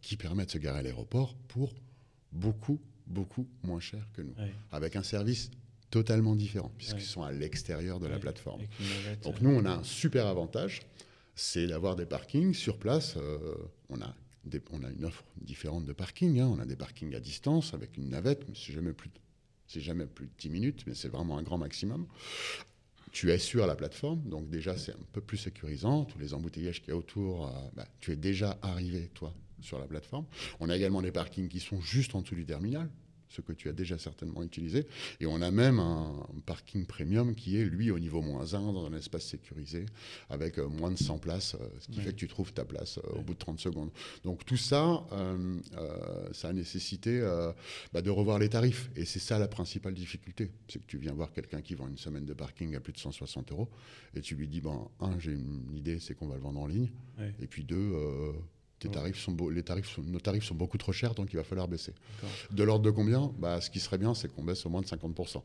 qui 0.00 0.16
permet 0.16 0.44
de 0.44 0.50
se 0.50 0.58
garer 0.58 0.80
à 0.80 0.82
l'aéroport 0.82 1.34
pour 1.48 1.72
beaucoup, 2.32 2.80
beaucoup 3.06 3.46
moins 3.62 3.80
cher 3.80 4.06
que 4.12 4.22
nous. 4.22 4.34
Avec 4.70 4.96
un 4.96 5.02
service 5.02 5.50
totalement 5.90 6.36
différents, 6.36 6.72
puisqu'ils 6.78 7.02
sont 7.02 7.22
à 7.22 7.32
l'extérieur 7.32 8.00
de 8.00 8.06
la 8.06 8.18
plateforme. 8.18 8.62
Donc 9.22 9.40
nous, 9.40 9.50
on 9.50 9.64
a 9.64 9.72
un 9.72 9.82
super 9.82 10.26
avantage, 10.26 10.80
c'est 11.34 11.66
d'avoir 11.66 11.96
des 11.96 12.06
parkings 12.06 12.54
sur 12.54 12.78
place. 12.78 13.14
Euh, 13.16 13.54
on, 13.88 14.00
a 14.00 14.14
on 14.72 14.82
a 14.84 14.90
une 14.90 15.04
offre 15.04 15.24
différente 15.40 15.84
de 15.84 15.92
parking. 15.92 16.38
Hein. 16.40 16.50
On 16.54 16.58
a 16.60 16.66
des 16.66 16.76
parkings 16.76 17.14
à 17.14 17.20
distance 17.20 17.74
avec 17.74 17.96
une 17.96 18.10
navette, 18.10 18.48
mais 18.48 18.54
c'est 18.54 18.72
jamais 18.72 18.92
plus, 18.92 19.10
c'est 19.66 19.80
jamais 19.80 20.06
plus 20.06 20.26
de 20.26 20.32
10 20.38 20.50
minutes, 20.50 20.84
mais 20.86 20.94
c'est 20.94 21.08
vraiment 21.08 21.38
un 21.38 21.42
grand 21.42 21.58
maximum. 21.58 22.06
Tu 23.12 23.32
es 23.32 23.38
sur 23.38 23.66
la 23.66 23.74
plateforme, 23.74 24.22
donc 24.28 24.48
déjà 24.48 24.76
c'est 24.76 24.92
un 24.92 25.06
peu 25.12 25.20
plus 25.20 25.36
sécurisant. 25.36 26.04
Tous 26.04 26.18
les 26.18 26.32
embouteillages 26.32 26.80
qu'il 26.80 26.90
y 26.90 26.92
a 26.92 26.96
autour, 26.96 27.46
euh, 27.48 27.50
bah, 27.74 27.86
tu 27.98 28.12
es 28.12 28.16
déjà 28.16 28.56
arrivé, 28.62 29.10
toi, 29.14 29.34
sur 29.60 29.78
la 29.80 29.86
plateforme. 29.86 30.26
On 30.60 30.68
a 30.68 30.76
également 30.76 31.02
des 31.02 31.10
parkings 31.10 31.48
qui 31.48 31.58
sont 31.58 31.80
juste 31.80 32.14
en 32.14 32.22
dessous 32.22 32.36
du 32.36 32.44
terminal, 32.44 32.88
ce 33.30 33.40
que 33.40 33.52
tu 33.52 33.68
as 33.68 33.72
déjà 33.72 33.96
certainement 33.96 34.42
utilisé. 34.42 34.86
Et 35.20 35.26
on 35.26 35.40
a 35.40 35.50
même 35.50 35.78
un 35.78 36.26
parking 36.46 36.84
premium 36.84 37.34
qui 37.34 37.56
est, 37.56 37.64
lui, 37.64 37.90
au 37.90 37.98
niveau 37.98 38.20
moins 38.20 38.54
1, 38.54 38.72
dans 38.72 38.86
un 38.86 38.92
espace 38.92 39.24
sécurisé, 39.24 39.86
avec 40.28 40.58
euh, 40.58 40.68
moins 40.68 40.90
de 40.90 40.98
100 40.98 41.18
places, 41.18 41.54
euh, 41.54 41.68
ce 41.78 41.88
qui 41.88 42.00
fait 42.00 42.10
que 42.10 42.16
tu 42.16 42.28
trouves 42.28 42.52
ta 42.52 42.64
place 42.64 42.98
euh, 42.98 43.18
au 43.18 43.22
bout 43.22 43.34
de 43.34 43.38
30 43.38 43.60
secondes. 43.60 43.90
Donc 44.24 44.44
tout 44.44 44.56
ça, 44.56 45.06
ça 46.32 46.48
a 46.48 46.52
nécessité 46.52 47.20
bah, 47.92 48.02
de 48.02 48.10
revoir 48.10 48.38
les 48.38 48.48
tarifs. 48.48 48.90
Et 48.96 49.04
c'est 49.04 49.18
ça 49.18 49.38
la 49.38 49.48
principale 49.48 49.94
difficulté. 49.94 50.50
C'est 50.68 50.80
que 50.80 50.86
tu 50.86 50.98
viens 50.98 51.12
voir 51.12 51.32
quelqu'un 51.32 51.62
qui 51.62 51.74
vend 51.74 51.88
une 51.88 51.98
semaine 51.98 52.24
de 52.24 52.34
parking 52.34 52.74
à 52.74 52.80
plus 52.80 52.92
de 52.92 52.98
160 52.98 53.52
euros, 53.52 53.68
et 54.14 54.20
tu 54.20 54.34
lui 54.34 54.48
dis, 54.48 54.60
ben, 54.60 54.88
un, 55.00 55.18
j'ai 55.18 55.32
une 55.32 55.76
idée, 55.76 56.00
c'est 56.00 56.14
qu'on 56.14 56.26
va 56.26 56.34
le 56.34 56.42
vendre 56.42 56.60
en 56.60 56.66
ligne. 56.66 56.90
Et 57.40 57.46
puis 57.46 57.64
deux, 57.64 57.92
tarifs 58.88 59.20
sont 59.20 59.36
les 59.48 59.62
tarifs 59.62 59.98
nos 59.98 60.20
tarifs 60.20 60.44
sont 60.44 60.54
beaucoup 60.54 60.78
trop 60.78 60.92
chers, 60.92 61.14
donc 61.14 61.32
il 61.32 61.36
va 61.36 61.44
falloir 61.44 61.68
baisser. 61.68 61.94
De 62.50 62.62
l'ordre 62.62 62.84
de 62.84 62.90
combien? 62.90 63.32
Bah, 63.38 63.60
Ce 63.60 63.70
qui 63.70 63.80
serait 63.80 63.98
bien, 63.98 64.14
c'est 64.14 64.32
qu'on 64.32 64.44
baisse 64.44 64.64
au 64.66 64.70
moins 64.70 64.80
de 64.80 64.86
50%. 64.86 65.42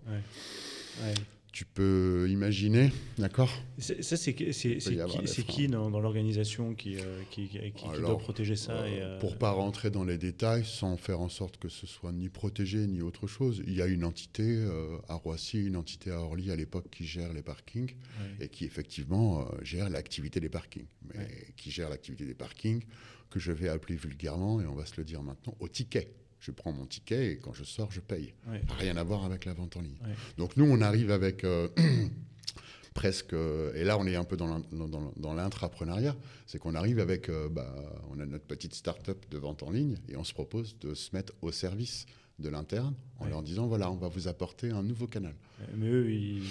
Tu 1.55 1.63
peux 1.63 2.27
imaginer, 2.29 2.91
d'accord? 3.17 3.49
Ça, 3.77 4.17
c'est 4.17 4.33
qui, 4.33 5.67
dans, 5.69 6.01
l'organisation 6.01 6.75
qui, 6.75 6.97
euh, 6.97 7.21
qui, 7.31 7.49
doit 7.97 8.17
protéger 8.17 8.57
ça 8.57 8.73
euh, 8.73 9.15
et, 9.15 9.19
Pour 9.21 9.37
pas 9.37 9.51
rentrer 9.51 9.89
dans 9.89 10.03
les 10.03 10.17
détails, 10.17 10.65
sans 10.65 10.97
faire 10.97 11.21
en 11.21 11.29
sorte 11.29 11.55
que 11.55 11.69
ce 11.69 11.87
soit 11.87 12.11
ni 12.11 12.27
protégé 12.27 12.87
ni 12.87 13.01
autre 13.01 13.25
chose, 13.25 13.63
il 13.67 13.73
y 13.73 13.81
a 13.81 13.85
une 13.85 14.03
entité 14.03 14.43
euh, 14.43 14.97
à 15.07 15.15
Roissy, 15.15 15.65
une 15.65 15.77
entité 15.77 16.11
à 16.11 16.19
Orly 16.19 16.51
à 16.51 16.57
l'époque 16.57 16.89
qui 16.91 17.05
gère 17.05 17.31
les 17.31 17.41
parkings 17.41 17.95
et 18.41 18.49
qui 18.49 18.65
effectivement 18.65 19.47
gère 19.61 19.89
l'activité 19.89 20.41
des 20.41 20.49
parkings. 20.49 20.87
Mais 21.13 21.53
qui 21.55 21.71
gère 21.71 21.89
l'activité 21.89 22.25
des 22.25 22.33
parkings 22.33 22.83
que 23.29 23.39
je 23.39 23.51
vais 23.51 23.69
appeler 23.69 23.95
vulgairement, 23.95 24.61
et 24.61 24.65
on 24.65 24.75
va 24.75 24.85
se 24.85 24.95
le 24.97 25.03
dire 25.03 25.21
maintenant, 25.21 25.55
au 25.59 25.67
ticket. 25.67 26.13
Je 26.39 26.51
prends 26.51 26.71
mon 26.71 26.85
ticket 26.85 27.31
et 27.31 27.37
quand 27.37 27.53
je 27.53 27.63
sors, 27.63 27.91
je 27.91 27.99
paye. 27.99 28.33
Rien 28.77 28.97
à 28.97 29.03
voir 29.03 29.25
avec 29.25 29.45
la 29.45 29.53
vente 29.53 29.77
en 29.77 29.81
ligne. 29.81 29.97
Donc 30.37 30.57
nous, 30.57 30.65
on 30.65 30.79
arrive 30.81 31.09
avec 31.09 31.43
euh, 31.43 31.67
presque, 32.93 33.33
et 33.33 33.83
là 33.83 33.97
on 33.97 34.05
est 34.05 34.15
un 34.15 34.23
peu 34.23 34.37
dans 34.37 35.33
l'intrapreneuriat, 35.33 36.15
c'est 36.45 36.59
qu'on 36.59 36.75
arrive 36.75 36.99
avec, 36.99 37.29
euh, 37.29 37.49
bah, 37.49 37.73
on 38.11 38.19
a 38.19 38.25
notre 38.25 38.45
petite 38.45 38.75
start-up 38.75 39.25
de 39.31 39.37
vente 39.37 39.63
en 39.63 39.71
ligne 39.71 39.97
et 40.07 40.17
on 40.17 40.23
se 40.23 40.33
propose 40.33 40.77
de 40.79 40.93
se 40.93 41.15
mettre 41.15 41.33
au 41.41 41.51
service 41.51 42.05
de 42.39 42.49
l'interne 42.49 42.93
en 43.19 43.27
leur 43.27 43.41
disant 43.41 43.67
voilà, 43.67 43.89
on 43.91 43.95
va 43.95 44.07
vous 44.07 44.27
apporter 44.27 44.69
un 44.69 44.83
nouveau 44.83 45.07
canal. 45.07 45.35
Mais 45.75 45.89
eux, 45.89 46.11
ils 46.11 46.43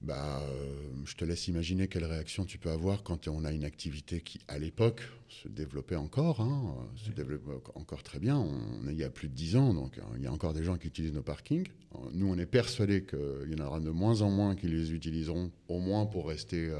bah, 0.00 0.40
euh, 0.42 0.90
je 1.04 1.14
te 1.14 1.24
laisse 1.24 1.48
imaginer 1.48 1.88
quelle 1.88 2.04
réaction 2.04 2.44
tu 2.44 2.58
peux 2.58 2.70
avoir 2.70 3.02
quand 3.02 3.26
on 3.28 3.44
a 3.44 3.52
une 3.52 3.64
activité 3.64 4.20
qui, 4.20 4.40
à 4.46 4.58
l'époque, 4.58 5.02
se 5.28 5.48
développait 5.48 5.96
encore, 5.96 6.40
hein, 6.40 6.74
se 6.96 7.10
développe 7.10 7.70
encore 7.74 8.02
très 8.02 8.18
bien. 8.18 8.36
On, 8.36 8.88
il 8.88 8.96
y 8.96 9.04
a 9.04 9.10
plus 9.10 9.28
de 9.28 9.34
10 9.34 9.56
ans, 9.56 9.74
donc 9.74 9.98
hein, 9.98 10.06
il 10.16 10.22
y 10.22 10.26
a 10.26 10.32
encore 10.32 10.54
des 10.54 10.62
gens 10.62 10.76
qui 10.76 10.86
utilisent 10.86 11.12
nos 11.12 11.22
parkings. 11.22 11.66
Nous, 12.12 12.28
on 12.28 12.38
est 12.38 12.46
persuadés 12.46 13.04
qu'il 13.04 13.50
y 13.50 13.60
en 13.60 13.66
aura 13.66 13.80
de 13.80 13.90
moins 13.90 14.22
en 14.22 14.30
moins 14.30 14.54
qui 14.54 14.68
les 14.68 14.92
utiliseront, 14.92 15.50
au 15.68 15.80
moins 15.80 16.06
pour 16.06 16.28
rester 16.28 16.70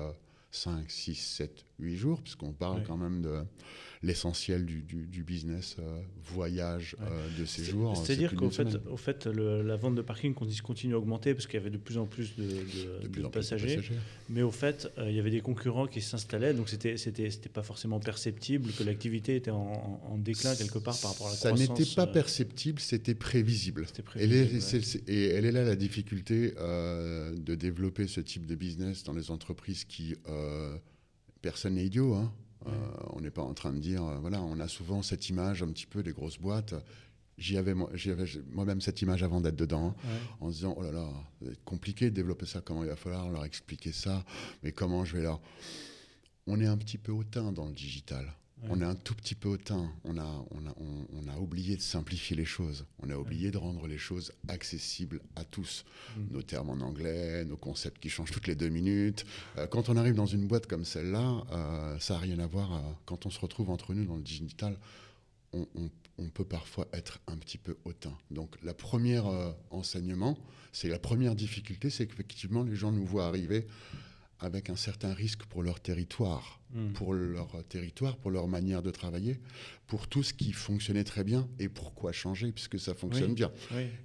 5, 0.50 0.90
6, 0.90 1.14
7, 1.14 1.64
8 1.80 1.96
jours, 1.96 2.22
puisqu'on 2.22 2.52
parle 2.52 2.82
quand 2.84 2.96
même 2.96 3.22
de 3.22 3.42
l'essentiel 4.02 4.64
du, 4.64 4.82
du, 4.82 5.22
business 5.22 5.76
euh, 5.78 6.00
voyage 6.22 6.96
euh, 7.00 7.28
de 7.38 7.44
séjour. 7.44 7.96
C'est-à-dire 7.96 8.34
qu'au 8.34 8.50
fait, 8.50 8.68
au 8.88 8.96
fait 8.96 9.26
la 9.26 9.76
vente 9.76 9.96
de 9.96 10.02
parking 10.02 10.34
continue 10.34 10.94
à 10.94 10.98
augmenter 10.98 11.34
parce 11.34 11.46
qu'il 11.46 11.58
y 11.58 11.62
avait 11.62 11.70
de 11.70 11.78
plus 11.78 11.98
en 11.98 12.06
plus 12.06 12.34
de, 12.36 13.26
passagers, 13.28 13.80
Mais 14.28 14.42
au 14.42 14.50
fait, 14.50 14.90
euh, 14.98 15.10
il 15.10 15.16
y 15.16 15.18
avait 15.18 15.30
des 15.30 15.40
concurrents 15.40 15.86
qui 15.86 16.00
s'installaient, 16.00 16.54
donc 16.54 16.68
c'était 16.68 16.96
c'était 16.96 17.48
pas 17.48 17.62
forcément 17.62 17.98
perceptible 17.98 18.70
que 18.72 18.84
l'activité 18.84 19.36
était 19.36 19.50
en, 19.50 20.18
déclin 20.18 20.54
quelque 20.54 20.78
part 20.78 20.98
par 21.00 21.12
rapport 21.12 21.28
à 21.28 21.30
la 21.30 21.36
Ça 21.36 21.52
n'était 21.52 21.94
pas 21.96 22.06
perceptible, 22.06 22.80
c'était 22.80 23.14
prévisible. 23.14 23.86
prévisible. 24.04 24.84
Et, 25.06 25.28
elle 25.28 25.44
est 25.44 25.52
là 25.52 25.64
la 25.64 25.76
difficulté 25.76 26.52
de 26.52 27.54
développer 27.54 28.06
ce 28.06 28.20
type 28.20 28.46
de 28.46 28.54
business 28.54 29.02
dans 29.04 29.12
les 29.12 29.30
entreprises 29.30 29.84
qui 29.84 30.14
personne 31.42 31.74
n'est 31.74 31.86
idiot. 31.86 32.14
Hein. 32.14 32.32
Euh, 32.66 32.70
on 33.10 33.20
n'est 33.20 33.30
pas 33.30 33.42
en 33.42 33.54
train 33.54 33.72
de 33.72 33.78
dire, 33.78 34.04
euh, 34.04 34.18
voilà, 34.18 34.42
on 34.42 34.58
a 34.60 34.68
souvent 34.68 35.02
cette 35.02 35.28
image 35.28 35.62
un 35.62 35.68
petit 35.68 35.86
peu 35.86 36.02
des 36.02 36.12
grosses 36.12 36.38
boîtes. 36.38 36.74
J'y 37.36 37.56
avais, 37.56 37.72
moi-même 37.72 38.80
cette 38.80 39.00
image 39.00 39.22
avant 39.22 39.40
d'être 39.40 39.54
dedans, 39.54 39.94
en 40.40 40.50
se 40.50 40.56
disant, 40.56 40.74
oh 40.76 40.82
là 40.82 40.90
là, 40.90 41.08
c'est 41.40 41.64
compliqué 41.64 42.10
de 42.10 42.14
développer 42.16 42.46
ça, 42.46 42.60
comment 42.60 42.82
il 42.82 42.88
va 42.88 42.96
falloir 42.96 43.30
leur 43.30 43.44
expliquer 43.44 43.92
ça, 43.92 44.24
mais 44.64 44.72
comment 44.72 45.04
je 45.04 45.16
vais 45.16 45.22
leur... 45.22 45.40
On 46.48 46.60
est 46.60 46.66
un 46.66 46.76
petit 46.76 46.98
peu 46.98 47.12
hautain 47.12 47.52
dans 47.52 47.66
le 47.66 47.74
digital. 47.74 48.34
On 48.64 48.80
est 48.80 48.84
un 48.84 48.94
tout 48.94 49.14
petit 49.14 49.34
peu 49.34 49.48
hautain. 49.48 49.92
On 50.04 50.18
a, 50.18 50.44
on, 50.50 51.28
a, 51.28 51.38
oublié 51.38 51.76
de 51.76 51.80
simplifier 51.80 52.36
les 52.36 52.44
choses. 52.44 52.86
On 53.00 53.10
a 53.10 53.16
oublié 53.16 53.50
de 53.50 53.58
rendre 53.58 53.86
les 53.86 53.98
choses 53.98 54.32
accessibles 54.48 55.20
à 55.36 55.44
tous. 55.44 55.84
Mm. 56.16 56.20
Nos 56.32 56.42
termes 56.42 56.70
en 56.70 56.80
anglais, 56.80 57.44
nos 57.44 57.56
concepts 57.56 58.00
qui 58.00 58.08
changent 58.08 58.30
toutes 58.30 58.46
les 58.46 58.56
deux 58.56 58.68
minutes. 58.68 59.24
Euh, 59.56 59.66
quand 59.66 59.88
on 59.88 59.96
arrive 59.96 60.14
dans 60.14 60.26
une 60.26 60.46
boîte 60.46 60.66
comme 60.66 60.84
celle-là, 60.84 61.44
euh, 61.52 61.98
ça 61.98 62.14
n'a 62.14 62.20
rien 62.20 62.38
à 62.40 62.46
voir. 62.46 62.74
Euh, 62.74 62.80
quand 63.06 63.26
on 63.26 63.30
se 63.30 63.38
retrouve 63.38 63.70
entre 63.70 63.94
nous 63.94 64.04
dans 64.04 64.16
le 64.16 64.22
digital, 64.22 64.76
on, 65.52 66.28
peut 66.34 66.44
parfois 66.44 66.86
être 66.92 67.20
un 67.26 67.36
petit 67.36 67.56
peu 67.58 67.78
hautain. 67.84 68.12
Donc, 68.30 68.56
la 68.62 68.74
première 68.74 69.24
enseignement, 69.70 70.36
c'est 70.72 70.88
la 70.88 70.98
première 70.98 71.34
difficulté, 71.34 71.88
c'est 71.88 72.06
qu'effectivement, 72.06 72.62
les 72.64 72.76
gens 72.76 72.92
nous 72.92 73.06
voient 73.06 73.26
arriver 73.26 73.66
avec 74.40 74.68
un 74.68 74.76
certain 74.76 75.14
risque 75.14 75.44
pour 75.44 75.62
leur 75.62 75.80
territoire, 75.80 76.57
hmm. 76.72 76.92
pour 76.92 77.14
leur 77.14 77.48
territoire, 77.68 78.16
pour 78.16 78.30
leur 78.30 78.48
manière 78.48 78.82
de 78.82 78.90
travailler, 78.90 79.40
pour 79.86 80.08
tout 80.08 80.22
ce 80.22 80.34
qui 80.34 80.52
fonctionnait 80.52 81.04
très 81.04 81.24
bien 81.24 81.48
et 81.58 81.68
pourquoi 81.68 82.12
changer 82.12 82.52
puisque 82.52 82.78
ça 82.78 82.94
fonctionne 82.94 83.34
bien. 83.34 83.50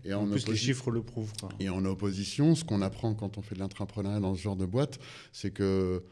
Et 0.03 0.13
en, 0.13 0.27
plus, 0.27 0.47
les 0.47 0.55
chiffres 0.55 0.91
le 0.91 1.03
prouvent. 1.03 1.33
Et 1.59 1.69
en 1.69 1.83
opposition, 1.85 2.55
ce 2.55 2.63
qu'on 2.63 2.81
apprend 2.81 3.13
quand 3.15 3.37
on 3.37 3.41
fait 3.41 3.55
de 3.55 3.59
l'intrapreneuriat 3.59 4.19
dans 4.19 4.35
ce 4.35 4.41
genre 4.41 4.55
de 4.55 4.65
boîte, 4.65 4.99
c'est 5.31 5.51
que 5.51 6.03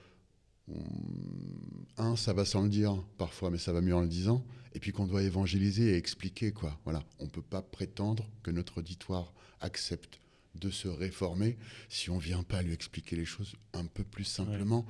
un, 1.97 2.15
ça 2.15 2.33
va 2.33 2.45
sans 2.45 2.63
le 2.63 2.69
dire 2.69 3.03
parfois, 3.17 3.49
mais 3.49 3.57
ça 3.57 3.73
va 3.73 3.81
mieux 3.81 3.95
en 3.95 4.01
le 4.01 4.07
disant. 4.07 4.45
Et 4.73 4.79
puis 4.79 4.91
qu'on 4.91 5.05
doit 5.05 5.23
évangéliser 5.23 5.91
et 5.91 5.97
expliquer 5.97 6.51
quoi. 6.51 6.79
Voilà, 6.85 7.03
on 7.19 7.27
peut 7.27 7.41
pas 7.41 7.61
prétendre 7.61 8.29
que 8.41 8.51
notre 8.51 8.77
auditoire 8.77 9.33
accepte 9.59 10.19
de 10.55 10.69
se 10.69 10.87
réformer 10.87 11.57
si 11.89 12.09
on 12.09 12.15
ne 12.15 12.21
vient 12.21 12.43
pas 12.43 12.61
lui 12.61 12.73
expliquer 12.73 13.15
les 13.15 13.25
choses 13.25 13.55
un 13.73 13.85
peu 13.85 14.03
plus 14.03 14.23
simplement 14.23 14.85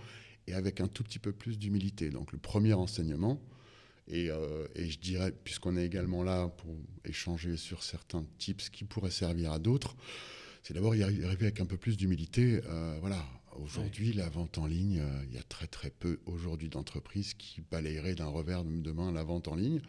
et 0.52 0.54
avec 0.54 0.82
un 0.82 0.88
tout 0.88 1.04
petit 1.04 1.20
peu 1.20 1.32
plus 1.32 1.58
d'humilité. 1.58 2.10
Donc 2.10 2.32
le 2.32 2.38
premier 2.38 2.74
enseignement, 2.74 3.42
euh, 4.14 4.68
et, 4.76 4.90
je 4.90 5.00
dirais, 5.00 5.32
puisqu'on 5.44 5.78
est 5.78 5.86
également 5.86 6.24
là 6.24 6.50
pour 6.50 6.76
échanger 7.06 7.56
sur 7.58 7.84
certains 7.84 8.26
tips 8.38 8.70
qui 8.70 8.84
pourraient 8.84 9.12
servir 9.12 9.52
à 9.54 9.60
d'autres, 9.60 9.96
c'est 10.64 10.74
d'abord 10.74 10.96
y 10.96 11.04
arriver 11.04 11.46
avec 11.46 11.62
un 11.62 11.66
peu 11.66 11.78
plus 11.78 11.98
d'humilité. 11.98 12.62
Euh, 12.66 12.98
voilà, 13.00 13.26
Aujourd'hui, 13.60 14.14
la 14.14 14.30
vente 14.30 14.58
en 14.58 14.66
ligne, 14.66 15.00
euh, 15.02 15.24
il 15.28 15.36
y 15.36 15.38
a 15.38 15.44
très 15.44 15.68
très 15.68 15.90
peu 15.90 16.20
aujourd'hui 16.26 16.70
d'entreprises 16.70 17.34
qui 17.34 17.62
balayeraient 17.70 18.16
d'un 18.16 18.28
revers 18.28 18.64
de 18.64 18.92
main 18.92 19.12
la 19.12 19.24
vente 19.24 19.50
en 19.50 19.56
ligne. 19.56 19.82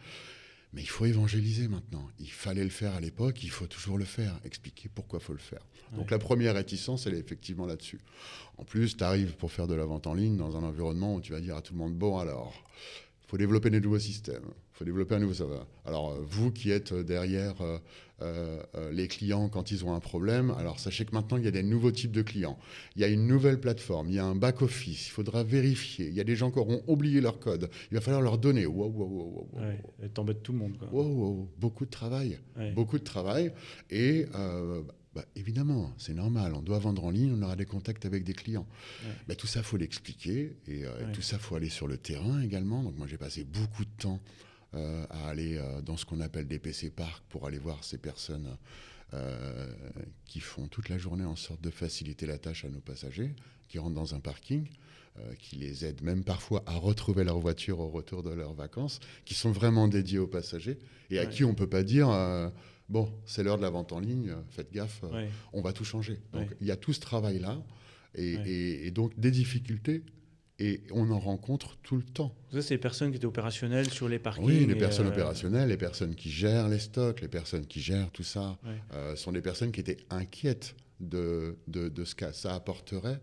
Mais 0.73 0.81
il 0.81 0.89
faut 0.89 1.05
évangéliser 1.05 1.67
maintenant. 1.67 2.07
Il 2.19 2.31
fallait 2.31 2.63
le 2.63 2.69
faire 2.69 2.93
à 2.93 2.99
l'époque, 2.99 3.43
il 3.43 3.51
faut 3.51 3.67
toujours 3.67 3.97
le 3.97 4.05
faire, 4.05 4.39
expliquer 4.43 4.89
pourquoi 4.93 5.19
il 5.21 5.25
faut 5.25 5.33
le 5.33 5.39
faire. 5.39 5.61
Donc 5.95 6.09
la 6.09 6.17
première 6.17 6.55
réticence, 6.55 7.05
elle 7.05 7.13
est 7.13 7.19
effectivement 7.19 7.67
là-dessus. 7.67 7.99
En 8.57 8.63
plus, 8.63 8.97
tu 8.97 9.03
arrives 9.03 9.35
pour 9.35 9.51
faire 9.51 9.67
de 9.67 9.75
la 9.75 9.85
vente 9.85 10.07
en 10.07 10.15
ligne 10.15 10.37
dans 10.37 10.57
un 10.57 10.63
environnement 10.63 11.15
où 11.15 11.21
tu 11.21 11.33
vas 11.33 11.41
dire 11.41 11.55
à 11.55 11.61
tout 11.61 11.73
le 11.73 11.79
monde, 11.79 11.93
bon 11.93 12.17
alors, 12.17 12.53
il 13.23 13.29
faut 13.29 13.37
développer 13.37 13.69
des 13.69 13.79
nouveaux 13.79 13.99
systèmes, 13.99 14.45
il 14.45 14.77
faut 14.77 14.85
développer 14.85 15.15
un 15.15 15.19
nouveau 15.19 15.35
savoir. 15.35 15.67
Alors 15.85 16.11
euh, 16.11 16.25
vous 16.27 16.51
qui 16.51 16.71
êtes 16.71 16.93
derrière 16.93 17.61
euh, 17.61 17.77
euh, 18.23 18.91
les 18.91 19.07
clients 19.07 19.49
quand 19.49 19.71
ils 19.71 19.85
ont 19.85 19.93
un 19.93 19.99
problème, 19.99 20.51
alors 20.57 20.79
sachez 20.79 21.05
que 21.05 21.11
maintenant 21.13 21.37
il 21.37 21.43
y 21.43 21.47
a 21.47 21.51
des 21.51 21.63
nouveaux 21.63 21.91
types 21.91 22.11
de 22.11 22.21
clients. 22.21 22.57
Il 22.95 23.01
y 23.01 23.05
a 23.05 23.07
une 23.07 23.27
nouvelle 23.27 23.59
plateforme, 23.59 24.09
il 24.09 24.15
y 24.15 24.19
a 24.19 24.25
un 24.25 24.35
back-office, 24.35 25.07
il 25.07 25.11
faudra 25.11 25.43
vérifier. 25.43 26.07
Il 26.07 26.13
y 26.13 26.21
a 26.21 26.23
des 26.23 26.35
gens 26.35 26.51
qui 26.51 26.59
auront 26.59 26.83
oublié 26.87 27.21
leur 27.21 27.39
code, 27.39 27.69
il 27.91 27.95
va 27.95 28.01
falloir 28.01 28.21
leur 28.21 28.37
donner. 28.37 28.65
Wow, 28.65 28.87
wow, 28.87 29.05
wow, 29.05 29.47
wow, 29.53 29.61
ouais, 29.61 30.09
T'embêtes 30.09 30.43
tout 30.43 30.53
le 30.53 30.59
monde. 30.59 30.77
Quoi. 30.77 30.89
Wow, 30.91 31.07
wow, 31.07 31.49
beaucoup 31.59 31.85
de 31.85 31.91
travail. 31.91 32.39
Beaucoup 32.75 32.97
de 32.97 33.03
travail. 33.03 33.51
Et 33.89 34.25
bah, 35.15 35.25
évidemment, 35.35 35.93
c'est 35.97 36.13
normal. 36.13 36.53
On 36.55 36.61
doit 36.61 36.79
vendre 36.79 37.03
en 37.03 37.11
ligne, 37.11 37.33
on 37.37 37.41
aura 37.43 37.55
des 37.55 37.65
contacts 37.65 38.05
avec 38.05 38.23
des 38.23 38.33
clients. 38.33 38.65
Bah, 39.27 39.35
tout 39.35 39.47
ça, 39.47 39.61
faut 39.61 39.77
l'expliquer. 39.77 40.57
Et 40.67 40.85
euh, 40.85 41.11
tout 41.13 41.21
ça, 41.21 41.37
faut 41.37 41.55
aller 41.55 41.69
sur 41.69 41.87
le 41.87 41.97
terrain 41.97 42.41
également. 42.41 42.81
Donc 42.83 42.97
moi, 42.97 43.07
j'ai 43.07 43.17
passé 43.17 43.43
beaucoup 43.43 43.85
de 43.85 43.91
temps 43.99 44.19
euh, 44.75 45.05
à 45.09 45.29
aller 45.29 45.57
euh, 45.57 45.81
dans 45.81 45.97
ce 45.97 46.05
qu'on 46.05 46.19
appelle 46.19 46.47
des 46.47 46.59
PC 46.59 46.89
Park 46.89 47.23
pour 47.29 47.47
aller 47.47 47.59
voir 47.59 47.83
ces 47.83 47.97
personnes 47.97 48.57
qui 50.25 50.39
font 50.39 50.67
toute 50.67 50.89
la 50.89 50.97
journée 50.97 51.23
en 51.23 51.35
sorte 51.35 51.61
de 51.61 51.69
faciliter 51.69 52.25
la 52.25 52.39
tâche 52.39 52.65
à 52.65 52.69
nos 52.69 52.79
passagers, 52.79 53.35
qui 53.67 53.77
rentrent 53.77 53.93
dans 53.93 54.15
un 54.15 54.19
parking. 54.19 54.67
qui 55.37 55.55
les 55.57 55.85
aident 55.85 56.01
même 56.01 56.23
parfois 56.23 56.63
à 56.65 56.73
retrouver 56.77 57.23
leur 57.23 57.37
voiture 57.37 57.79
au 57.79 57.89
retour 57.89 58.23
de 58.23 58.31
leurs 58.31 58.55
vacances, 58.55 58.99
qui 59.23 59.35
sont 59.35 59.51
vraiment 59.51 59.87
dédiés 59.87 60.17
aux 60.17 60.25
passagers 60.25 60.79
et 61.11 61.19
à 61.19 61.27
qui 61.27 61.43
on 61.43 61.49
ne 61.49 61.55
peut 61.55 61.69
pas 61.69 61.83
dire 61.83 62.07
bon, 62.89 63.11
c'est 63.25 63.43
l'heure 63.43 63.57
de 63.57 63.61
la 63.61 63.69
vente 63.69 63.91
en 63.91 63.99
ligne, 63.99 64.29
euh, 64.29 64.41
faites 64.49 64.71
gaffe, 64.71 65.01
euh, 65.03 65.27
on 65.51 65.61
va 65.61 65.73
tout 65.73 65.85
changer. 65.85 66.19
Donc 66.31 66.47
il 66.61 66.67
y 66.67 66.71
a 66.71 66.75
tout 66.75 66.93
ce 66.93 66.99
travail-là, 66.99 67.61
et, 68.15 68.91
donc 68.91 69.17
des 69.19 69.31
difficultés, 69.31 70.03
et 70.59 70.81
on 70.91 71.09
en 71.11 71.19
rencontre 71.19 71.77
tout 71.83 71.97
le 71.97 72.03
temps. 72.03 72.35
Ça, 72.51 72.61
c'est 72.61 72.75
les 72.75 72.79
personnes 72.79 73.11
qui 73.11 73.17
étaient 73.17 73.25
opérationnelles 73.25 73.89
sur 73.89 74.07
les 74.07 74.19
parkings 74.19 74.45
Oui, 74.45 74.65
les 74.65 74.75
personnes 74.75 75.07
euh, 75.07 75.11
opérationnelles, 75.11 75.69
les 75.69 75.77
personnes 75.77 76.15
qui 76.15 76.29
gèrent 76.29 76.69
les 76.69 76.79
stocks, 76.79 77.21
les 77.21 77.27
personnes 77.27 77.65
qui 77.65 77.81
gèrent 77.81 78.11
tout 78.11 78.23
ça, 78.23 78.57
sont 79.15 79.31
des 79.31 79.41
personnes 79.41 79.71
qui 79.71 79.79
étaient 79.79 79.97
inquiètes 80.09 80.75
de, 80.99 81.57
de 81.67 82.03
ce 82.05 82.15
que 82.15 82.31
ça 82.31 82.53
apporterait 82.53 83.19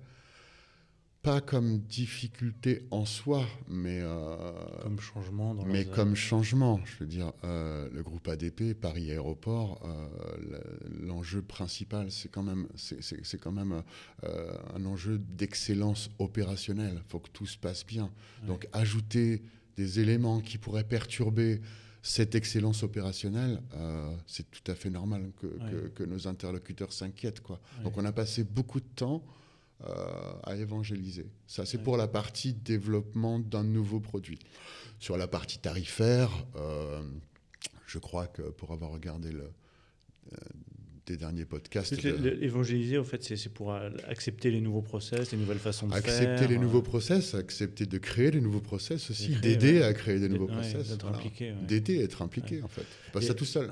pas 1.23 1.43
comme 1.43 1.81
difficulté 1.81 2.87
en 2.91 3.05
soi, 3.05 3.45
mais 3.69 4.01
euh, 4.01 4.53
comme 4.83 4.99
changement. 5.01 5.55
Dans 5.55 5.67
mais 5.67 5.85
comme 5.85 6.15
changement, 6.15 6.81
je 6.85 6.97
veux 7.01 7.07
dire, 7.07 7.33
euh, 7.45 7.89
le 7.93 8.03
groupe 8.03 8.27
ADP, 8.27 8.73
Paris 8.73 9.11
Aéroport, 9.11 9.83
euh, 9.85 10.59
l'enjeu 11.03 11.43
principal, 11.43 12.11
c'est 12.11 12.31
quand 12.31 12.43
même, 12.43 12.67
c'est 12.77 13.39
quand 13.39 13.53
même 13.53 13.83
un 14.23 14.85
enjeu 14.87 15.19
d'excellence 15.19 16.11
opérationnelle. 16.19 17.03
Il 17.05 17.11
faut 17.11 17.19
que 17.19 17.31
tout 17.31 17.47
se 17.47 17.59
passe 17.59 17.85
bien. 17.85 18.11
Donc, 18.47 18.67
ajouter 18.73 19.43
des 19.77 20.01
éléments 20.01 20.41
qui 20.41 20.57
pourraient 20.57 20.85
perturber 20.85 21.61
cette 22.03 22.35
excellence 22.35 22.83
opérationnelle, 22.83 23.61
c'est 24.27 24.51
tout 24.51 24.71
à 24.71 24.75
fait 24.75 24.89
normal 24.89 25.33
que, 25.39 25.89
que, 25.89 26.05
nos 26.05 26.27
interlocuteurs 26.27 26.95
s'inquiètent. 26.95 27.41
Quoi. 27.41 27.61
Donc, 27.85 27.99
on 27.99 28.05
a 28.07 28.13
passé 28.13 28.43
beaucoup 28.43 28.81
de 28.81 28.89
temps 28.97 29.23
à 30.45 30.57
évangéliser. 30.57 31.27
Ça, 31.47 31.65
c'est 31.65 31.79
pour 31.79 31.97
la 31.97 32.07
partie 32.07 32.53
développement 32.53 33.39
d'un 33.39 33.65
nouveau 33.65 34.01
produit. 34.01 34.39
Sur 34.99 35.17
la 35.17 35.27
partie 35.27 35.59
tarifaire, 35.59 36.31
euh, 36.57 37.03
je 37.87 37.99
crois 37.99 38.27
que 38.27 38.43
pour 38.43 38.73
avoir 38.73 38.91
regardé 38.91 39.33
le, 39.33 39.51
euh, 40.33 40.37
des 41.07 41.17
derniers 41.17 41.45
podcasts. 41.45 41.93
Évangéliser, 42.41 42.99
en 42.99 43.05
fait, 43.05 43.23
c'est 43.23 43.53
pour 43.53 43.75
accepter 44.09 44.51
les 44.51 44.61
nouveaux 44.61 44.83
process, 44.83 45.33
les 45.33 45.39
nouvelles 45.39 45.59
façons 45.59 45.89
de 45.89 45.93
accepter 45.93 46.25
faire. 46.25 46.33
Accepter 46.33 46.53
les 46.53 46.61
nouveaux 46.61 46.83
process, 46.83 47.35
accepter 47.35 47.87
de 47.87 47.99
créer 47.99 48.31
des 48.31 48.41
nouveaux 48.41 48.61
process 48.61 49.11
aussi, 49.11 49.37
d'aider 49.37 49.83
à 49.83 49.93
créer 49.93 50.19
des 50.19 50.29
nouveaux 50.29 50.47
process. 50.47 50.89
D'être 50.89 51.07
impliqué. 51.07 51.53
D'aider, 51.67 52.01
être 52.01 52.23
impliqué, 52.23 52.63
en 52.63 52.69
fait. 52.69 52.87
Pas 53.13 53.21
ça 53.21 53.35
tout 53.35 53.45
seul. 53.45 53.71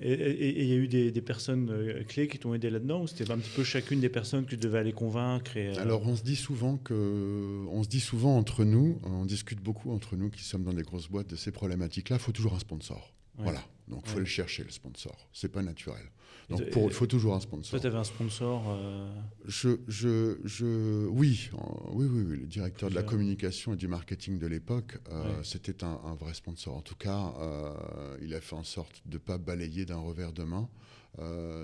Et 0.00 0.60
il 0.62 0.68
y 0.68 0.72
a 0.72 0.76
eu 0.76 0.86
des, 0.86 1.20
personnes 1.20 1.68
euh, 1.70 2.04
clés 2.04 2.28
qui 2.28 2.38
t'ont 2.38 2.54
aidé 2.54 2.70
là-dedans 2.70 3.02
ou 3.02 3.06
c'était 3.08 3.28
un 3.30 3.38
petit 3.38 3.50
peu 3.50 3.64
chacune 3.64 3.98
des 3.98 4.08
personnes 4.08 4.44
que 4.44 4.50
tu 4.50 4.56
devais 4.56 4.78
aller 4.78 4.92
convaincre 4.92 5.56
et, 5.56 5.76
euh, 5.76 5.80
Alors 5.80 6.06
on 6.06 6.14
se 6.14 6.22
dit 6.22 6.36
souvent 6.36 6.76
que, 6.76 7.64
on 7.68 7.82
se 7.82 7.88
dit 7.88 8.00
souvent 8.00 8.36
entre 8.36 8.64
nous, 8.64 9.00
on 9.02 9.24
discute 9.24 9.60
beaucoup 9.60 9.90
entre 9.90 10.16
nous 10.16 10.30
qui 10.30 10.44
sommes 10.44 10.62
dans 10.62 10.72
des 10.72 10.82
grosses 10.82 11.08
boîtes 11.08 11.28
de 11.28 11.36
ces 11.36 11.50
problématiques-là. 11.50 12.16
Il 12.16 12.22
faut 12.22 12.32
toujours 12.32 12.54
un 12.54 12.60
sponsor. 12.60 13.13
Voilà. 13.38 13.62
Donc 13.88 14.02
il 14.06 14.10
faut 14.10 14.18
le 14.18 14.24
chercher 14.24 14.64
le 14.64 14.70
sponsor. 14.70 15.28
C'est 15.32 15.50
pas 15.50 15.62
naturel. 15.62 16.10
Donc 16.48 16.62
il 16.74 16.92
faut 16.92 17.06
toujours 17.06 17.34
un 17.34 17.40
sponsor. 17.40 17.70
Toi, 17.70 17.80
tu 17.80 17.86
avais 17.86 17.98
un 17.98 18.04
sponsor 18.04 18.64
euh, 18.68 19.10
je, 19.46 19.80
je, 19.88 20.38
je, 20.44 21.06
oui, 21.06 21.50
oui, 21.92 22.06
oui, 22.06 22.22
oui, 22.26 22.36
le 22.38 22.46
directeur 22.46 22.90
de 22.90 22.94
la 22.94 23.02
communication 23.02 23.74
et 23.74 23.76
du 23.76 23.88
marketing 23.88 24.38
de 24.38 24.46
l'époque, 24.46 24.98
euh, 25.10 25.42
c'était 25.42 25.84
un, 25.84 26.14
vrai 26.18 26.34
sponsor. 26.34 26.76
En 26.76 26.82
tout 26.82 26.96
cas, 26.96 27.32
euh, 27.38 28.18
il 28.22 28.34
a 28.34 28.40
fait 28.40 28.56
en 28.56 28.64
sorte 28.64 29.02
de 29.06 29.14
ne 29.14 29.18
pas 29.18 29.38
balayer 29.38 29.84
d'un 29.84 29.98
revers 29.98 30.32
de 30.32 30.44
main 30.44 30.68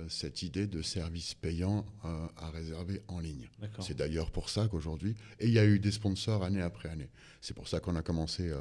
cette 0.09 0.43
idée 0.43 0.69
de 0.69 0.81
service 0.81 1.35
payant 1.35 1.85
à 2.05 2.51
réserver 2.51 3.03
en 3.09 3.19
ligne. 3.19 3.49
C'est 3.81 3.97
d'ailleurs 3.97 4.31
pour 4.31 4.49
ça 4.49 4.69
qu'aujourd'hui, 4.69 5.17
et 5.41 5.49
il 5.49 5.53
y 5.53 5.59
a 5.59 5.67
eu 5.67 5.81
des 5.81 5.91
sponsors 5.91 6.45
année 6.45 6.63
après 6.63 6.89
année. 6.89 7.09
C'est 7.41 7.55
pour 7.55 7.67
ça 7.67 7.81
qu'on 7.81 7.97
a 7.97 8.03
commencé 8.03 8.53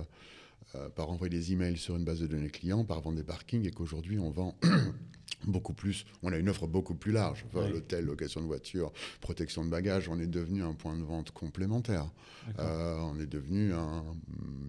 par 0.95 1.09
envoyer 1.09 1.29
des 1.29 1.51
emails 1.53 1.77
sur 1.77 1.95
une 1.95 2.03
base 2.03 2.19
de 2.19 2.27
données 2.27 2.49
clients, 2.49 2.83
par 2.83 3.01
vendre 3.01 3.17
des 3.17 3.23
parkings, 3.23 3.65
et 3.65 3.71
qu'aujourd'hui 3.71 4.19
on 4.19 4.29
vend 4.29 4.55
beaucoup 5.45 5.73
plus, 5.73 6.05
on 6.21 6.31
a 6.31 6.37
une 6.37 6.49
offre 6.49 6.67
beaucoup 6.67 6.95
plus 6.95 7.11
large. 7.11 7.45
L'hôtel, 7.53 8.05
location 8.05 8.41
de 8.41 8.45
voiture, 8.45 8.91
protection 9.21 9.63
de 9.63 9.69
bagages, 9.69 10.09
on 10.09 10.19
est 10.19 10.27
devenu 10.27 10.63
un 10.63 10.73
point 10.73 10.97
de 10.97 11.03
vente 11.03 11.31
complémentaire. 11.31 12.09
Euh, 12.59 12.97
on 12.99 13.19
est 13.19 13.27
devenu 13.27 13.73
un 13.73 14.03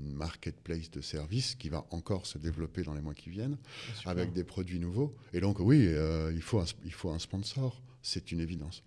marketplace 0.05 0.91
de 0.91 1.01
services 1.01 1.55
qui 1.55 1.69
va 1.69 1.87
encore 1.91 2.27
se 2.27 2.39
développer 2.39 2.83
dans 2.83 2.95
les 2.95 3.01
mois 3.01 3.15
qui 3.15 3.31
viennent, 3.31 3.57
avec 4.05 4.33
des 4.33 4.45
produits 4.45 4.81
nouveaux. 4.81 5.15
Et 5.33 5.41
donc 5.41 5.61
oui, 5.61 5.87
euh, 5.87 6.33
il, 6.35 6.43
faut 6.43 6.63
il 6.85 6.93
faut 6.93 7.11
un 7.11 7.19
sponsor, 7.19 7.83
c'est 8.03 8.33
une 8.33 8.41
évidence. 8.41 8.83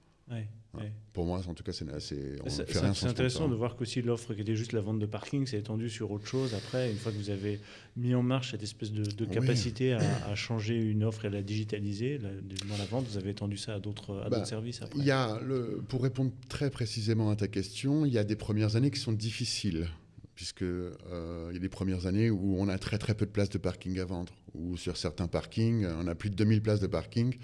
Pour 1.14 1.26
moi, 1.26 1.40
en 1.48 1.54
tout 1.54 1.64
cas, 1.64 1.72
c'est 1.72 3.06
intéressant 3.06 3.48
de 3.48 3.56
voir 3.56 3.76
qu'aussi 3.76 4.02
l'offre 4.02 4.34
qui 4.34 4.42
était 4.42 4.56
juste 4.56 4.74
la 4.74 4.82
vente 4.82 5.00
de 5.00 5.06
parking 5.06 5.46
s'est 5.46 5.60
étendue 5.60 5.90
sur 5.90 6.10
autre 6.10 6.26
chose. 6.26 6.56
Après, 6.56 6.90
une 6.90 6.98
fois 6.98 7.12
que 7.12 7.18
vous 7.18 7.30
avez 7.30 7.60
mis 7.96 8.16
en 8.16 8.24
marche 8.24 8.52
cette 8.52 8.64
espèce 8.64 8.92
de, 8.92 9.26
capacité 9.26 9.94
à, 9.94 10.36
changer 10.36 10.76
une 10.76 11.04
offre 11.04 11.26
et 11.26 11.28
à 11.28 11.32
la 11.32 11.44
digitaliser, 11.44 12.18
dans 12.18 12.78
la 12.78 12.86
vente, 12.86 13.06
vous 13.08 13.18
avez 13.18 13.32
étendu 13.32 13.58
ça 13.58 13.76
à 13.76 13.80
d'autres 13.80 14.28
bah, 14.30 14.46
services. 14.46 14.82
Après. 14.82 15.00
Y 15.00 15.12
a 15.12 15.40
le, 15.42 15.84
pour 15.88 16.02
répondre 16.02 16.32
très 16.50 16.72
précisément 16.72 17.30
à 17.30 17.36
ta 17.36 17.48
question, 17.48 18.06
il 18.06 18.14
y 18.14 18.18
a 18.18 18.24
des 18.24 18.36
premières 18.36 18.76
années 18.76 18.90
qui 18.92 19.00
sont 19.00 19.14
difficiles 19.14 19.88
puisque 20.36 20.64
euh, 20.64 21.48
il 21.52 21.54
y 21.54 21.58
a 21.58 21.60
des 21.60 21.70
premières 21.70 22.08
années 22.08 22.32
où 22.32 22.56
on 22.58 22.68
a 22.68 22.80
très 22.80 22.98
très 22.98 23.14
peu 23.14 23.28
de 23.28 23.32
places 23.32 23.52
de 23.52 23.60
parking 23.60 24.00
à 24.00 24.06
vendre, 24.06 24.34
ou 24.56 24.78
sur 24.78 24.98
certains 24.98 25.28
parkings, 25.28 25.86
on 25.86 26.08
a 26.08 26.16
plus 26.16 26.32
de 26.32 26.36
2000 26.36 26.60
places 26.60 26.80
de 26.80 26.88
parking, 26.88 27.36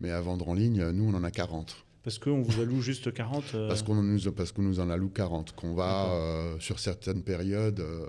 mais 0.00 0.10
à 0.10 0.20
vendre 0.22 0.48
en 0.48 0.54
ligne, 0.54 0.88
nous, 0.90 1.04
on 1.04 1.14
en 1.14 1.24
a 1.24 1.30
40. 1.30 1.84
Parce 2.08 2.18
qu'on 2.18 2.40
vous 2.40 2.62
alloue 2.62 2.80
juste 2.80 3.12
40 3.12 3.44
euh 3.54 3.68
Parce 3.68 3.82
qu'on 3.82 4.02
nous, 4.02 4.32
parce 4.32 4.50
qu'on 4.50 4.62
nous 4.62 4.80
en 4.80 4.88
alloue 4.88 5.10
40. 5.10 5.52
Qu'on 5.52 5.74
va, 5.74 6.06
euh, 6.06 6.58
sur 6.58 6.78
certaines 6.78 7.22
périodes, 7.22 7.80
euh, 7.80 8.06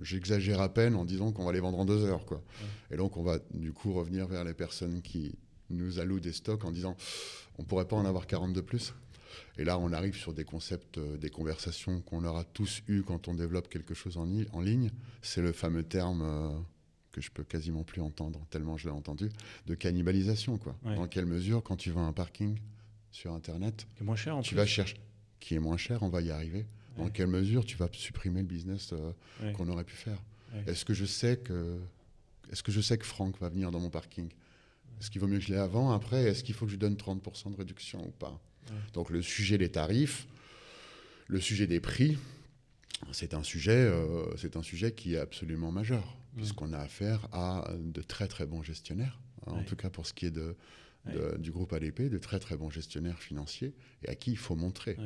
j'exagère 0.00 0.62
à 0.62 0.72
peine 0.72 0.96
en 0.96 1.04
disant 1.04 1.30
qu'on 1.30 1.44
va 1.44 1.52
les 1.52 1.60
vendre 1.60 1.78
en 1.78 1.84
deux 1.84 2.02
heures. 2.06 2.24
Quoi. 2.24 2.40
Et 2.90 2.96
donc, 2.96 3.18
on 3.18 3.22
va 3.22 3.40
du 3.52 3.74
coup 3.74 3.92
revenir 3.92 4.26
vers 4.26 4.42
les 4.42 4.54
personnes 4.54 5.02
qui 5.02 5.34
nous 5.68 5.98
allouent 6.00 6.18
des 6.18 6.32
stocks 6.32 6.64
en 6.64 6.70
disant 6.70 6.96
on 7.58 7.64
pourrait 7.64 7.84
pas 7.84 7.96
en 7.96 8.06
avoir 8.06 8.26
40 8.26 8.54
de 8.54 8.62
plus? 8.62 8.94
Et 9.58 9.64
là, 9.64 9.78
on 9.78 9.92
arrive 9.92 10.16
sur 10.16 10.32
des 10.32 10.44
concepts, 10.44 10.98
des 10.98 11.28
conversations 11.28 12.00
qu'on 12.00 12.24
aura 12.24 12.44
tous 12.44 12.80
eues 12.88 13.02
quand 13.02 13.28
on 13.28 13.34
développe 13.34 13.68
quelque 13.68 13.92
chose 13.92 14.16
en, 14.16 14.26
en 14.54 14.60
ligne. 14.62 14.90
C'est 15.20 15.42
le 15.42 15.52
fameux 15.52 15.82
terme 15.82 16.64
que 17.12 17.20
je 17.20 17.30
peux 17.30 17.44
quasiment 17.44 17.82
plus 17.82 18.00
entendre, 18.00 18.40
tellement 18.48 18.78
je 18.78 18.88
l'ai 18.88 18.94
entendu, 18.94 19.28
de 19.66 19.74
cannibalisation. 19.74 20.56
Quoi. 20.56 20.74
Dans 20.84 21.06
quelle 21.06 21.26
mesure, 21.26 21.62
quand 21.62 21.76
tu 21.76 21.90
vas 21.90 22.00
à 22.00 22.04
un 22.04 22.14
parking, 22.14 22.58
sur 23.14 23.32
Internet. 23.32 23.86
Qui 23.94 24.02
est 24.02 24.06
moins 24.06 24.16
cher 24.16 24.36
en 24.36 24.42
Tu 24.42 24.54
vas 24.54 24.66
chercher. 24.66 24.96
Qui 25.38 25.54
est 25.54 25.60
moins 25.60 25.76
cher, 25.76 26.02
on 26.02 26.08
va 26.08 26.20
y 26.20 26.30
arriver. 26.30 26.66
Dans 26.98 27.08
quelle 27.08 27.28
mesure 27.28 27.64
tu 27.64 27.76
vas 27.76 27.88
supprimer 27.92 28.40
le 28.40 28.46
business 28.46 28.92
euh, 28.92 29.52
qu'on 29.52 29.68
aurait 29.68 29.84
pu 29.84 29.94
faire? 29.94 30.18
Est-ce 30.66 30.84
que 30.84 30.94
je 30.94 31.04
sais 31.04 31.38
que 31.38 31.78
est-ce 32.52 32.62
que 32.62 32.70
je 32.70 32.80
sais 32.80 32.98
que 32.98 33.06
Franck 33.06 33.38
va 33.40 33.48
venir 33.48 33.70
dans 33.72 33.80
mon 33.80 33.90
parking? 33.90 34.28
Est-ce 35.00 35.10
qu'il 35.10 35.20
vaut 35.20 35.26
mieux 35.26 35.38
que 35.38 35.44
je 35.44 35.52
l'ai 35.52 35.58
avant, 35.58 35.90
après 35.90 36.24
Est-ce 36.24 36.44
qu'il 36.44 36.54
faut 36.54 36.66
que 36.66 36.72
je 36.72 36.76
donne 36.76 36.94
30% 36.94 37.50
de 37.50 37.56
réduction 37.56 38.06
ou 38.06 38.10
pas? 38.10 38.38
Donc 38.92 39.10
le 39.10 39.22
sujet 39.22 39.58
des 39.58 39.70
tarifs, 39.70 40.28
le 41.26 41.40
sujet 41.40 41.66
des 41.66 41.80
prix, 41.80 42.16
c'est 43.10 43.34
un 43.34 43.42
sujet, 43.42 43.72
euh, 43.72 44.36
c'est 44.36 44.56
un 44.56 44.62
sujet 44.62 44.92
qui 44.92 45.14
est 45.14 45.18
absolument 45.18 45.72
majeur, 45.72 46.16
puisqu'on 46.36 46.72
a 46.72 46.78
affaire 46.78 47.26
à 47.32 47.68
de 47.76 48.02
très 48.02 48.28
très 48.28 48.46
bons 48.46 48.62
gestionnaires 48.62 49.18
en 49.46 49.62
tout 49.62 49.76
cas 49.76 49.90
pour 49.90 50.06
ce 50.06 50.12
qui 50.12 50.26
est 50.26 50.30
de, 50.30 50.56
du 51.38 51.50
groupe 51.50 51.72
ADP, 51.72 52.02
de 52.02 52.18
très 52.18 52.38
très 52.38 52.56
bons 52.56 52.70
gestionnaires 52.70 53.18
financiers 53.18 53.74
et 54.04 54.08
à 54.08 54.14
qui 54.14 54.32
il 54.32 54.38
faut 54.38 54.56
montrer. 54.56 54.96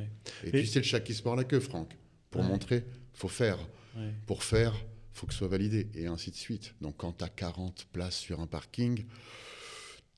Et, 0.45 0.51
puis 0.51 0.67
c'est 0.67 0.81
le 0.81 0.85
chat 0.85 1.01
qui 1.01 1.15
se 1.15 1.23
mord 1.25 1.37
la 1.37 1.45
queue, 1.45 1.61
Franck. 1.61 1.97
Pour 2.31 2.43
montrer, 2.43 2.85
il 3.15 3.19
faut 3.19 3.29
faire. 3.29 3.59
Pour 4.27 4.45
faire, 4.45 4.75
il 4.75 5.19
faut 5.19 5.27
que 5.27 5.33
ce 5.33 5.39
soit 5.39 5.49
validé 5.49 5.89
et 5.95 6.07
ainsi 6.07 6.31
de 6.31 6.37
suite. 6.37 6.75
Donc 6.81 6.97
quand 6.99 7.19
tu 7.19 7.25
as 7.25 7.29
40 7.29 7.87
places 7.93 8.17
sur 8.17 8.41
un 8.41 8.47
parking, 8.47 9.05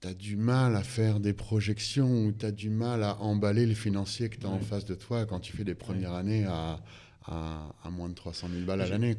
tu 0.00 0.08
as 0.08 0.14
du 0.14 0.36
mal 0.36 0.76
à 0.76 0.82
faire 0.82 1.20
des 1.20 1.32
projections 1.32 2.26
ou 2.26 2.32
tu 2.32 2.44
as 2.44 2.52
du 2.52 2.70
mal 2.70 3.02
à 3.02 3.18
emballer 3.20 3.66
le 3.66 3.74
financier 3.74 4.28
que 4.28 4.36
tu 4.36 4.46
as 4.46 4.50
en 4.50 4.60
face 4.60 4.84
de 4.84 4.94
toi 4.94 5.24
quand 5.24 5.40
tu 5.40 5.56
fais 5.56 5.64
des 5.64 5.74
premières 5.74 6.12
années 6.12 6.44
à, 6.44 6.82
à, 7.24 7.90
moins 7.90 8.08
de 8.08 8.14
300 8.14 8.48
000 8.52 8.64
balles 8.64 8.82
à 8.82 8.88
l'année. 8.88 9.16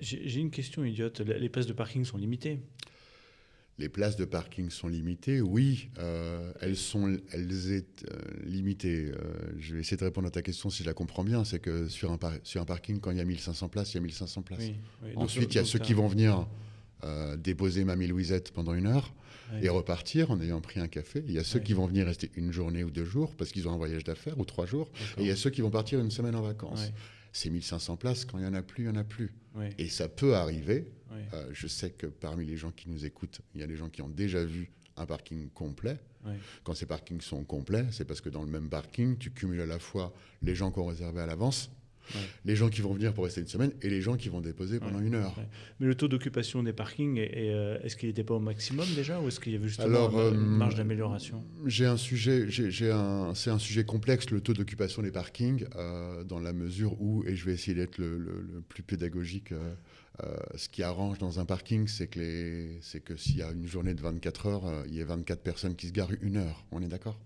J'ai 0.00 0.40
une 0.40 0.50
question 0.50 0.84
idiote. 0.84 1.20
Les 1.20 1.48
places 1.48 1.66
de 1.66 1.72
parking 1.72 2.04
sont 2.04 2.16
limitées 2.16 2.60
les 3.80 3.88
places 3.88 4.16
de 4.16 4.26
parking 4.26 4.68
sont 4.68 4.88
limitées, 4.88 5.40
oui, 5.40 5.88
euh, 5.98 6.52
elles 6.60 6.76
sont 6.76 7.16
elles 7.32 7.72
est, 7.72 8.04
euh, 8.04 8.18
limitées. 8.44 9.06
Euh, 9.06 9.32
je 9.58 9.74
vais 9.74 9.80
essayer 9.80 9.96
de 9.96 10.04
répondre 10.04 10.28
à 10.28 10.30
ta 10.30 10.42
question 10.42 10.68
si 10.68 10.82
je 10.82 10.88
la 10.88 10.92
comprends 10.92 11.24
bien. 11.24 11.44
C'est 11.44 11.58
que 11.58 11.88
sur 11.88 12.12
un, 12.12 12.18
sur 12.44 12.60
un 12.60 12.66
parking, 12.66 13.00
quand 13.00 13.10
il 13.10 13.16
y 13.16 13.20
a 13.20 13.24
1500 13.24 13.68
places, 13.68 13.94
il 13.94 13.96
y 13.96 13.98
a 13.98 14.02
1500 14.02 14.42
places. 14.42 14.70
Ensuite, 15.16 15.54
il 15.54 15.56
y 15.56 15.60
a 15.60 15.64
ceux 15.64 15.78
qui 15.78 15.94
vont 15.94 16.06
venir 16.06 16.46
déposer 17.38 17.84
Mamie 17.84 18.08
Louisette 18.08 18.52
pendant 18.52 18.74
une 18.74 18.86
heure 18.86 19.14
et 19.62 19.70
repartir 19.70 20.30
en 20.30 20.40
ayant 20.40 20.60
pris 20.60 20.78
un 20.78 20.86
café. 20.86 21.24
Il 21.26 21.32
y 21.32 21.38
a 21.38 21.44
ceux 21.44 21.58
qui 21.58 21.72
vont 21.72 21.86
venir 21.86 22.04
rester 22.04 22.30
une 22.36 22.52
journée 22.52 22.84
ou 22.84 22.90
deux 22.90 23.06
jours 23.06 23.34
parce 23.34 23.50
qu'ils 23.50 23.66
ont 23.66 23.72
un 23.72 23.78
voyage 23.78 24.04
d'affaires 24.04 24.38
ou 24.38 24.44
trois 24.44 24.66
jours. 24.66 24.90
Et 25.16 25.22
il 25.22 25.26
y 25.26 25.30
a 25.30 25.36
ceux 25.36 25.48
qui 25.48 25.62
vont 25.62 25.70
partir 25.70 25.98
une 25.98 26.10
semaine 26.10 26.36
en 26.36 26.42
vacances. 26.42 26.92
Ces 27.32 27.50
1500 27.50 27.96
places, 27.96 28.24
quand 28.24 28.38
il 28.38 28.42
n'y 28.42 28.48
en 28.48 28.54
a 28.54 28.62
plus, 28.62 28.84
il 28.84 28.90
n'y 28.90 28.96
en 28.96 29.00
a 29.00 29.04
plus. 29.04 29.32
Et 29.78 29.88
ça 29.88 30.08
peut 30.08 30.34
arriver. 30.34 30.90
Euh, 31.34 31.48
je 31.52 31.66
sais 31.66 31.90
que 31.90 32.06
parmi 32.06 32.44
les 32.46 32.56
gens 32.56 32.70
qui 32.70 32.88
nous 32.88 33.04
écoutent, 33.04 33.40
il 33.54 33.60
y 33.60 33.64
a 33.64 33.66
des 33.66 33.76
gens 33.76 33.88
qui 33.88 34.02
ont 34.02 34.08
déjà 34.08 34.44
vu 34.44 34.70
un 34.96 35.06
parking 35.06 35.48
complet. 35.50 35.98
Quand 36.64 36.74
ces 36.74 36.86
parkings 36.86 37.20
sont 37.20 37.44
complets, 37.44 37.86
c'est 37.92 38.04
parce 38.04 38.20
que 38.20 38.28
dans 38.28 38.42
le 38.42 38.50
même 38.50 38.68
parking, 38.68 39.16
tu 39.16 39.30
cumules 39.30 39.60
à 39.62 39.66
la 39.66 39.78
fois 39.78 40.12
les 40.42 40.54
gens 40.54 40.70
qui 40.70 40.78
ont 40.78 40.86
réservé 40.86 41.20
à 41.22 41.26
l'avance, 41.26 41.70
les 42.44 42.56
gens 42.56 42.68
qui 42.68 42.80
vont 42.80 42.92
venir 42.92 43.12
pour 43.12 43.24
rester 43.24 43.40
une 43.40 43.48
semaine 43.48 43.72
et 43.82 43.90
les 43.90 44.00
gens 44.00 44.16
qui 44.16 44.28
vont 44.28 44.40
déposer 44.40 44.80
pendant 44.80 45.00
une 45.00 45.14
heure. 45.14 45.34
Mais 45.78 45.86
le 45.86 45.94
taux 45.94 46.08
d'occupation 46.08 46.62
des 46.62 46.72
parkings, 46.72 47.18
euh, 47.18 47.78
est-ce 47.82 47.96
qu'il 47.96 48.08
n'était 48.08 48.24
pas 48.24 48.34
au 48.34 48.40
maximum 48.40 48.86
déjà 48.94 49.20
ou 49.20 49.28
est-ce 49.28 49.40
qu'il 49.40 49.52
y 49.52 49.56
avait 49.56 49.68
justement 49.68 50.10
une, 50.10 50.18
euh, 50.18 50.30
marge 50.32 50.74
d'amélioration? 50.74 51.44
J'ai 51.66 51.86
un 51.86 51.96
sujet, 51.96 52.46
j'ai 52.48 52.90
un, 52.90 53.34
c'est 53.34 53.50
un 53.50 53.58
sujet 53.58 53.84
complexe 53.84 54.30
le 54.30 54.40
taux 54.40 54.54
d'occupation 54.54 55.02
des 55.02 55.10
parkings 55.10 55.64
euh, 55.76 56.24
dans 56.24 56.40
la 56.40 56.52
mesure 56.52 57.00
où, 57.00 57.24
et 57.26 57.36
je 57.36 57.44
vais 57.44 57.52
essayer 57.52 57.74
d'être 57.74 57.98
le, 57.98 58.62
plus 58.68 58.82
pédagogique. 58.82 59.52
ce 60.54 60.68
qui 60.68 60.82
arrange 60.82 61.18
dans 61.18 61.40
un 61.40 61.44
parking, 61.44 61.88
c'est 61.88 62.06
que, 62.06 62.78
que 63.04 63.16
s'il 63.16 63.36
y 63.36 63.42
a 63.42 63.50
une 63.50 63.66
journée 63.66 63.94
de 63.94 64.02
24 64.02 64.46
heures, 64.46 64.84
il 64.86 64.94
y 64.94 65.00
a 65.00 65.04
24 65.04 65.40
personnes 65.40 65.76
qui 65.76 65.88
se 65.88 65.92
garent 65.92 66.12
une 66.20 66.36
heure. 66.36 66.64
On 66.72 66.82
est 66.82 66.88
d'accord? 66.88 67.18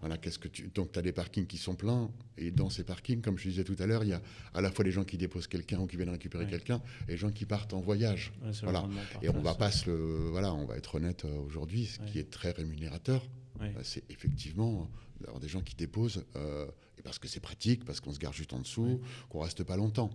Voilà, 0.00 0.18
qu'est-ce 0.18 0.38
que 0.38 0.48
tu... 0.48 0.68
Donc, 0.68 0.92
tu 0.92 0.98
as 0.98 1.02
des 1.02 1.12
parkings 1.12 1.46
qui 1.46 1.56
sont 1.56 1.74
pleins, 1.74 2.10
et 2.36 2.50
dans 2.50 2.70
ces 2.70 2.84
parkings, 2.84 3.20
comme 3.20 3.38
je 3.38 3.48
disais 3.48 3.64
tout 3.64 3.76
à 3.78 3.86
l'heure, 3.86 4.04
il 4.04 4.10
y 4.10 4.12
a 4.12 4.22
à 4.54 4.60
la 4.60 4.70
fois 4.70 4.84
les 4.84 4.92
gens 4.92 5.04
qui 5.04 5.16
déposent 5.16 5.46
quelqu'un 5.46 5.78
ou 5.80 5.86
qui 5.86 5.96
viennent 5.96 6.10
récupérer 6.10 6.46
quelqu'un, 6.46 6.82
et 7.08 7.12
les 7.12 7.16
gens 7.16 7.30
qui 7.30 7.46
partent 7.46 7.72
en 7.72 7.80
voyage. 7.80 8.32
voilà. 8.62 8.88
Et 9.22 9.28
on 9.28 9.40
va 9.40 9.54
pas 9.54 9.70
se 9.70 9.90
le... 9.90 10.28
Voilà, 10.30 10.52
on 10.54 10.66
va 10.66 10.76
être 10.76 10.94
honnête 10.94 11.24
euh, 11.24 11.38
aujourd'hui, 11.46 11.86
ce 11.86 12.00
qui 12.10 12.18
est 12.18 12.30
très 12.30 12.50
rémunérateur, 12.50 13.26
euh, 13.60 13.68
c'est 13.82 14.04
effectivement 14.10 14.90
d'avoir 15.20 15.40
des 15.40 15.48
gens 15.48 15.60
qui 15.60 15.76
déposent, 15.76 16.24
euh, 16.36 16.66
et 16.98 17.02
parce 17.02 17.18
que 17.18 17.28
c'est 17.28 17.40
pratique, 17.40 17.84
parce 17.84 18.00
qu'on 18.00 18.12
se 18.12 18.18
garde 18.18 18.34
juste 18.34 18.52
en 18.52 18.58
dessous, 18.58 19.00
qu'on 19.28 19.40
reste 19.40 19.62
pas 19.62 19.76
longtemps. 19.76 20.10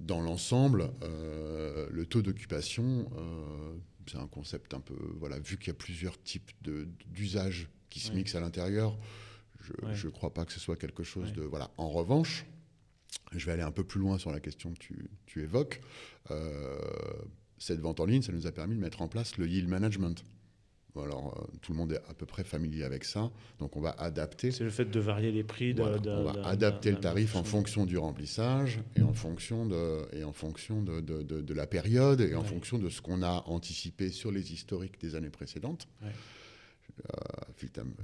Dans 0.00 0.20
l'ensemble, 0.20 0.90
le 1.02 2.04
taux 2.06 2.22
d'occupation, 2.22 3.10
c'est 4.06 4.18
un 4.18 4.28
concept 4.28 4.72
un 4.72 4.80
peu, 4.80 4.96
voilà, 5.18 5.38
vu 5.40 5.58
qu'il 5.58 5.68
y 5.68 5.70
a 5.70 5.74
plusieurs 5.74 6.22
types 6.22 6.52
d'usages 7.08 7.68
qui 7.90 8.00
se 8.00 8.12
mixent 8.12 8.34
à 8.34 8.40
l'intérieur. 8.40 8.96
Je 9.92 10.06
ne 10.06 10.12
crois 10.12 10.32
pas 10.32 10.44
que 10.44 10.52
ce 10.52 10.60
soit 10.60 10.76
quelque 10.76 11.02
chose 11.02 11.32
de... 11.32 11.42
Voilà. 11.42 11.70
En 11.76 11.88
revanche, 11.88 12.46
je 13.32 13.44
vais 13.46 13.52
aller 13.52 13.62
un 13.62 13.70
peu 13.70 13.84
plus 13.84 14.00
loin 14.00 14.18
sur 14.18 14.30
la 14.30 14.40
question 14.40 14.72
que 14.72 14.78
tu, 14.78 15.10
tu 15.26 15.42
évoques. 15.42 15.80
Euh, 16.30 16.78
cette 17.58 17.80
vente 17.80 18.00
en 18.00 18.06
ligne, 18.06 18.22
ça 18.22 18.32
nous 18.32 18.46
a 18.46 18.52
permis 18.52 18.76
de 18.76 18.80
mettre 18.80 19.02
en 19.02 19.08
place 19.08 19.36
le 19.36 19.46
yield 19.46 19.68
management. 19.68 20.24
Alors, 20.96 21.38
euh, 21.38 21.56
tout 21.62 21.72
le 21.72 21.78
monde 21.78 21.92
est 21.92 22.00
à 22.08 22.14
peu 22.14 22.26
près 22.26 22.42
familier 22.42 22.82
avec 22.82 23.04
ça, 23.04 23.30
donc 23.60 23.76
on 23.76 23.80
va 23.80 23.90
adapter. 23.98 24.50
C'est 24.50 24.64
le 24.64 24.70
fait 24.70 24.86
de 24.86 24.98
varier 24.98 25.30
les 25.30 25.44
prix. 25.44 25.72
De, 25.72 25.82
on 25.82 26.24
va 26.24 26.44
adapter 26.44 26.90
le 26.90 26.98
tarif 26.98 27.36
en 27.36 27.44
fonction 27.44 27.86
du 27.86 27.96
remplissage 27.98 28.80
et 28.96 29.02
en 29.02 29.12
fonction 29.12 29.64
de, 29.66 30.06
et 30.12 30.24
en 30.24 30.32
fonction 30.32 30.82
de, 30.82 31.00
de 31.00 31.54
la 31.54 31.68
période 31.68 32.20
et 32.20 32.34
en 32.34 32.42
fonction 32.42 32.78
de 32.78 32.88
ce 32.88 33.00
qu'on 33.00 33.22
a 33.22 33.44
anticipé 33.46 34.10
sur 34.10 34.32
les 34.32 34.52
historiques 34.52 35.00
des 35.00 35.14
années 35.14 35.30
précédentes. 35.30 35.86
Euh, 36.02 36.10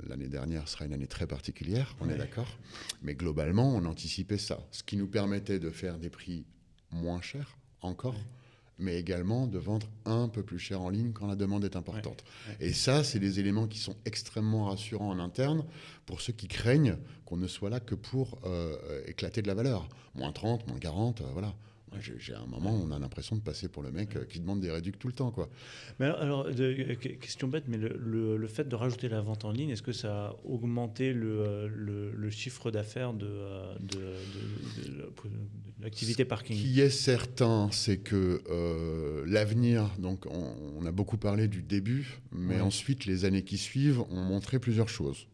l'année 0.08 0.28
dernière 0.28 0.68
sera 0.68 0.84
une 0.84 0.92
année 0.92 1.06
très 1.06 1.26
particulière, 1.26 1.96
on 2.00 2.08
est 2.08 2.16
d'accord. 2.16 2.48
Mais 3.02 3.14
globalement, 3.14 3.74
on 3.74 3.84
anticipait 3.84 4.38
ça. 4.38 4.66
Ce 4.70 4.82
qui 4.82 4.96
nous 4.96 5.08
permettait 5.08 5.58
de 5.58 5.70
faire 5.70 5.98
des 5.98 6.10
prix 6.10 6.44
moins 6.90 7.20
chers 7.20 7.56
encore, 7.80 8.16
mais 8.78 8.98
également 8.98 9.46
de 9.46 9.58
vendre 9.58 9.88
un 10.04 10.28
peu 10.28 10.42
plus 10.42 10.58
cher 10.58 10.80
en 10.80 10.90
ligne 10.90 11.12
quand 11.12 11.26
la 11.26 11.36
demande 11.36 11.64
est 11.64 11.76
importante. 11.76 12.24
Et 12.60 12.72
ça, 12.72 13.04
c'est 13.04 13.18
des 13.18 13.40
éléments 13.40 13.68
qui 13.68 13.78
sont 13.78 13.96
extrêmement 14.04 14.64
rassurants 14.66 15.10
en 15.10 15.18
interne 15.18 15.64
pour 16.06 16.20
ceux 16.20 16.32
qui 16.32 16.48
craignent 16.48 16.96
qu'on 17.24 17.36
ne 17.36 17.46
soit 17.46 17.70
là 17.70 17.80
que 17.80 17.94
pour 17.94 18.38
euh, 18.44 19.02
éclater 19.06 19.42
de 19.42 19.46
la 19.46 19.54
valeur. 19.54 19.88
Moins 20.14 20.32
30, 20.32 20.66
moins 20.66 20.78
40, 20.78 21.20
euh, 21.20 21.24
voilà. 21.32 21.54
J'ai 22.00 22.34
un 22.34 22.46
moment, 22.46 22.72
on 22.72 22.90
a 22.90 22.98
l'impression 22.98 23.36
de 23.36 23.40
passer 23.40 23.68
pour 23.68 23.82
le 23.82 23.90
mec 23.90 24.16
euh, 24.16 24.24
qui 24.24 24.40
demande 24.40 24.60
des 24.60 24.70
réducts 24.70 24.98
tout 24.98 25.08
le 25.08 25.12
temps. 25.12 25.30
Quoi. 25.30 25.48
Mais 25.98 26.06
alors, 26.06 26.46
euh, 26.46 26.94
question 26.94 27.48
bête, 27.48 27.64
mais 27.68 27.76
le, 27.76 28.36
le, 28.36 28.46
fait 28.48 28.68
de 28.68 28.74
rajouter 28.74 29.08
la 29.08 29.20
vente 29.20 29.44
en 29.44 29.50
ligne, 29.50 29.70
est-ce 29.70 29.82
que 29.82 29.92
ça 29.92 30.26
a 30.26 30.36
augmenté 30.44 31.12
le, 31.12 31.40
euh, 31.40 32.12
le 32.14 32.30
chiffre 32.30 32.70
d'affaires 32.70 33.12
de, 33.12 33.26
de, 33.80 33.98
de, 34.88 35.12
l'activité 35.80 36.24
parking? 36.24 36.56
Ce 36.56 36.62
qui 36.62 36.80
est 36.80 36.90
certain, 36.90 37.68
c'est 37.72 37.98
que 37.98 38.42
l'avenir, 39.26 39.90
donc 39.98 40.26
on, 40.26 40.84
a 40.86 40.92
beaucoup 40.92 41.16
parlé 41.16 41.48
du 41.48 41.62
début, 41.62 42.20
mais 42.32 42.60
ensuite 42.60 43.06
les 43.06 43.24
années 43.24 43.44
qui 43.44 43.58
suivent 43.58 44.00
ont 44.10 44.22
montré 44.22 44.58
plusieurs 44.58 44.88
choses. 44.88 45.28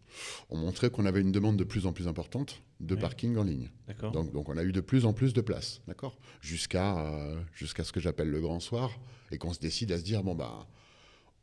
On 0.49 0.57
montrait 0.57 0.91
qu'on 0.91 1.07
avait 1.07 1.21
une 1.21 1.33
demande 1.33 1.57
de 1.57 1.65
plus 1.65 1.87
en 1.87 1.93
plus 1.93 2.09
importante 2.09 2.63
de 2.81 2.95
parking 2.95 3.37
en 3.37 3.45
ligne. 3.45 3.71
Donc, 4.13 4.33
donc, 4.33 4.49
on 4.49 4.57
a 4.57 4.65
eu 4.65 4.73
de 4.73 4.81
plus 4.81 5.05
en 5.05 5.13
plus 5.13 5.33
de 5.33 5.41
places, 5.41 5.83
d'accord 5.87 6.19
Jusqu'à 6.41 6.99
euh, 6.99 7.41
jusqu'à 7.55 7.85
ce 7.85 7.93
que 7.93 8.01
j'appelle 8.01 8.31
le 8.31 8.41
grand 8.41 8.61
soir 8.61 8.91
et 9.31 9.39
qu'on 9.39 9.53
se 9.53 9.61
décide 9.61 9.93
à 9.93 9.99
se 9.99 10.03
dire 10.03 10.23
bon 10.23 10.35
bah 10.35 10.67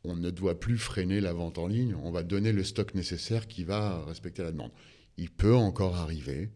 on 0.04 0.16
ne 0.16 0.30
doit 0.30 0.58
plus 0.58 0.78
freiner 0.78 1.20
la 1.20 1.32
vente 1.32 1.58
en 1.58 1.66
ligne, 1.66 1.94
on 2.02 2.10
va 2.10 2.22
donner 2.22 2.52
le 2.52 2.62
stock 2.64 2.94
nécessaire 2.94 3.48
qui 3.48 3.64
va 3.64 4.04
respecter 4.04 4.42
la 4.42 4.52
demande. 4.52 4.70
Il 5.16 5.30
peut 5.30 5.56
encore 5.56 5.96
arriver 5.96 6.50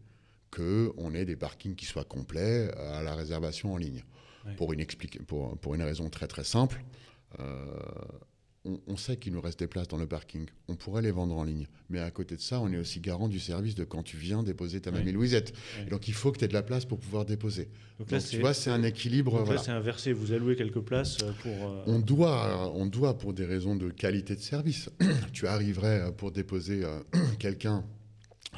qu'on 0.51 1.13
ait 1.13 1.25
des 1.25 1.35
parkings 1.35 1.75
qui 1.75 1.85
soient 1.85 2.05
complets 2.05 2.71
à 2.77 3.03
la 3.03 3.15
réservation 3.15 3.73
en 3.73 3.77
ligne. 3.77 4.03
Pour, 4.57 4.73
une 4.73 4.85
pour, 5.25 5.57
pour, 5.57 5.73
une 5.73 5.83
raison 5.83 6.09
très 6.09 6.27
très 6.27 6.43
simple, 6.43 6.83
euh, 7.39 7.65
on, 8.65 8.95
sait 8.95 9.17
qu'il 9.17 9.33
nous 9.33 9.41
reste 9.41 9.59
des 9.59 9.67
places 9.67 9.89
dans 9.89 9.97
le 9.97 10.07
parking. 10.07 10.45
On 10.69 10.75
pourrait 10.75 11.01
les 11.01 11.11
vendre 11.11 11.35
en 11.35 11.43
ligne. 11.43 11.67
Mais 11.89 11.99
à 11.99 12.09
côté 12.11 12.35
de 12.35 12.41
ça, 12.41 12.61
on 12.61 12.71
est 12.71 12.77
aussi 12.77 13.01
garant 13.01 13.27
du 13.27 13.39
service 13.39 13.75
de 13.75 13.83
quand 13.83 14.03
tu 14.03 14.15
viens 14.15 14.41
déposer 14.41 14.79
ta 14.79 14.91
mamie 14.91 15.11
Louisette. 15.11 15.53
donc 15.89 16.07
il 16.07 16.13
faut 16.13 16.31
que 16.31 16.37
tu 16.37 16.45
aies 16.45 16.47
de 16.47 16.53
la 16.53 16.63
place 16.63 16.85
pour 16.85 16.99
pouvoir 16.99 17.25
déposer. 17.25 17.69
Donc, 17.99 18.11
là, 18.11 18.21
tu 18.21 18.39
vois, 18.39 18.53
c'est 18.53 18.69
un 18.69 18.83
équilibre. 18.83 19.37
Donc 19.37 19.49
là, 19.49 19.57
c'est 19.57 19.71
inversé. 19.71 20.13
Vous 20.13 20.31
allouez 20.31 20.55
quelques 20.55 20.79
places 20.79 21.17
euh, 21.23 21.31
pour. 21.41 21.51
Euh, 21.51 21.83
on, 21.87 21.99
doit, 21.99 22.71
on 22.73 22.85
doit, 22.85 23.17
pour 23.17 23.33
des 23.33 23.45
raisons 23.45 23.75
de 23.75 23.89
qualité 23.89 24.35
de 24.35 24.41
service. 24.41 24.89
tu 25.33 25.45
arriverais 25.47 26.01
euh, 26.01 26.11
pour 26.11 26.31
déposer 26.31 26.83
quelqu'un 27.39 27.83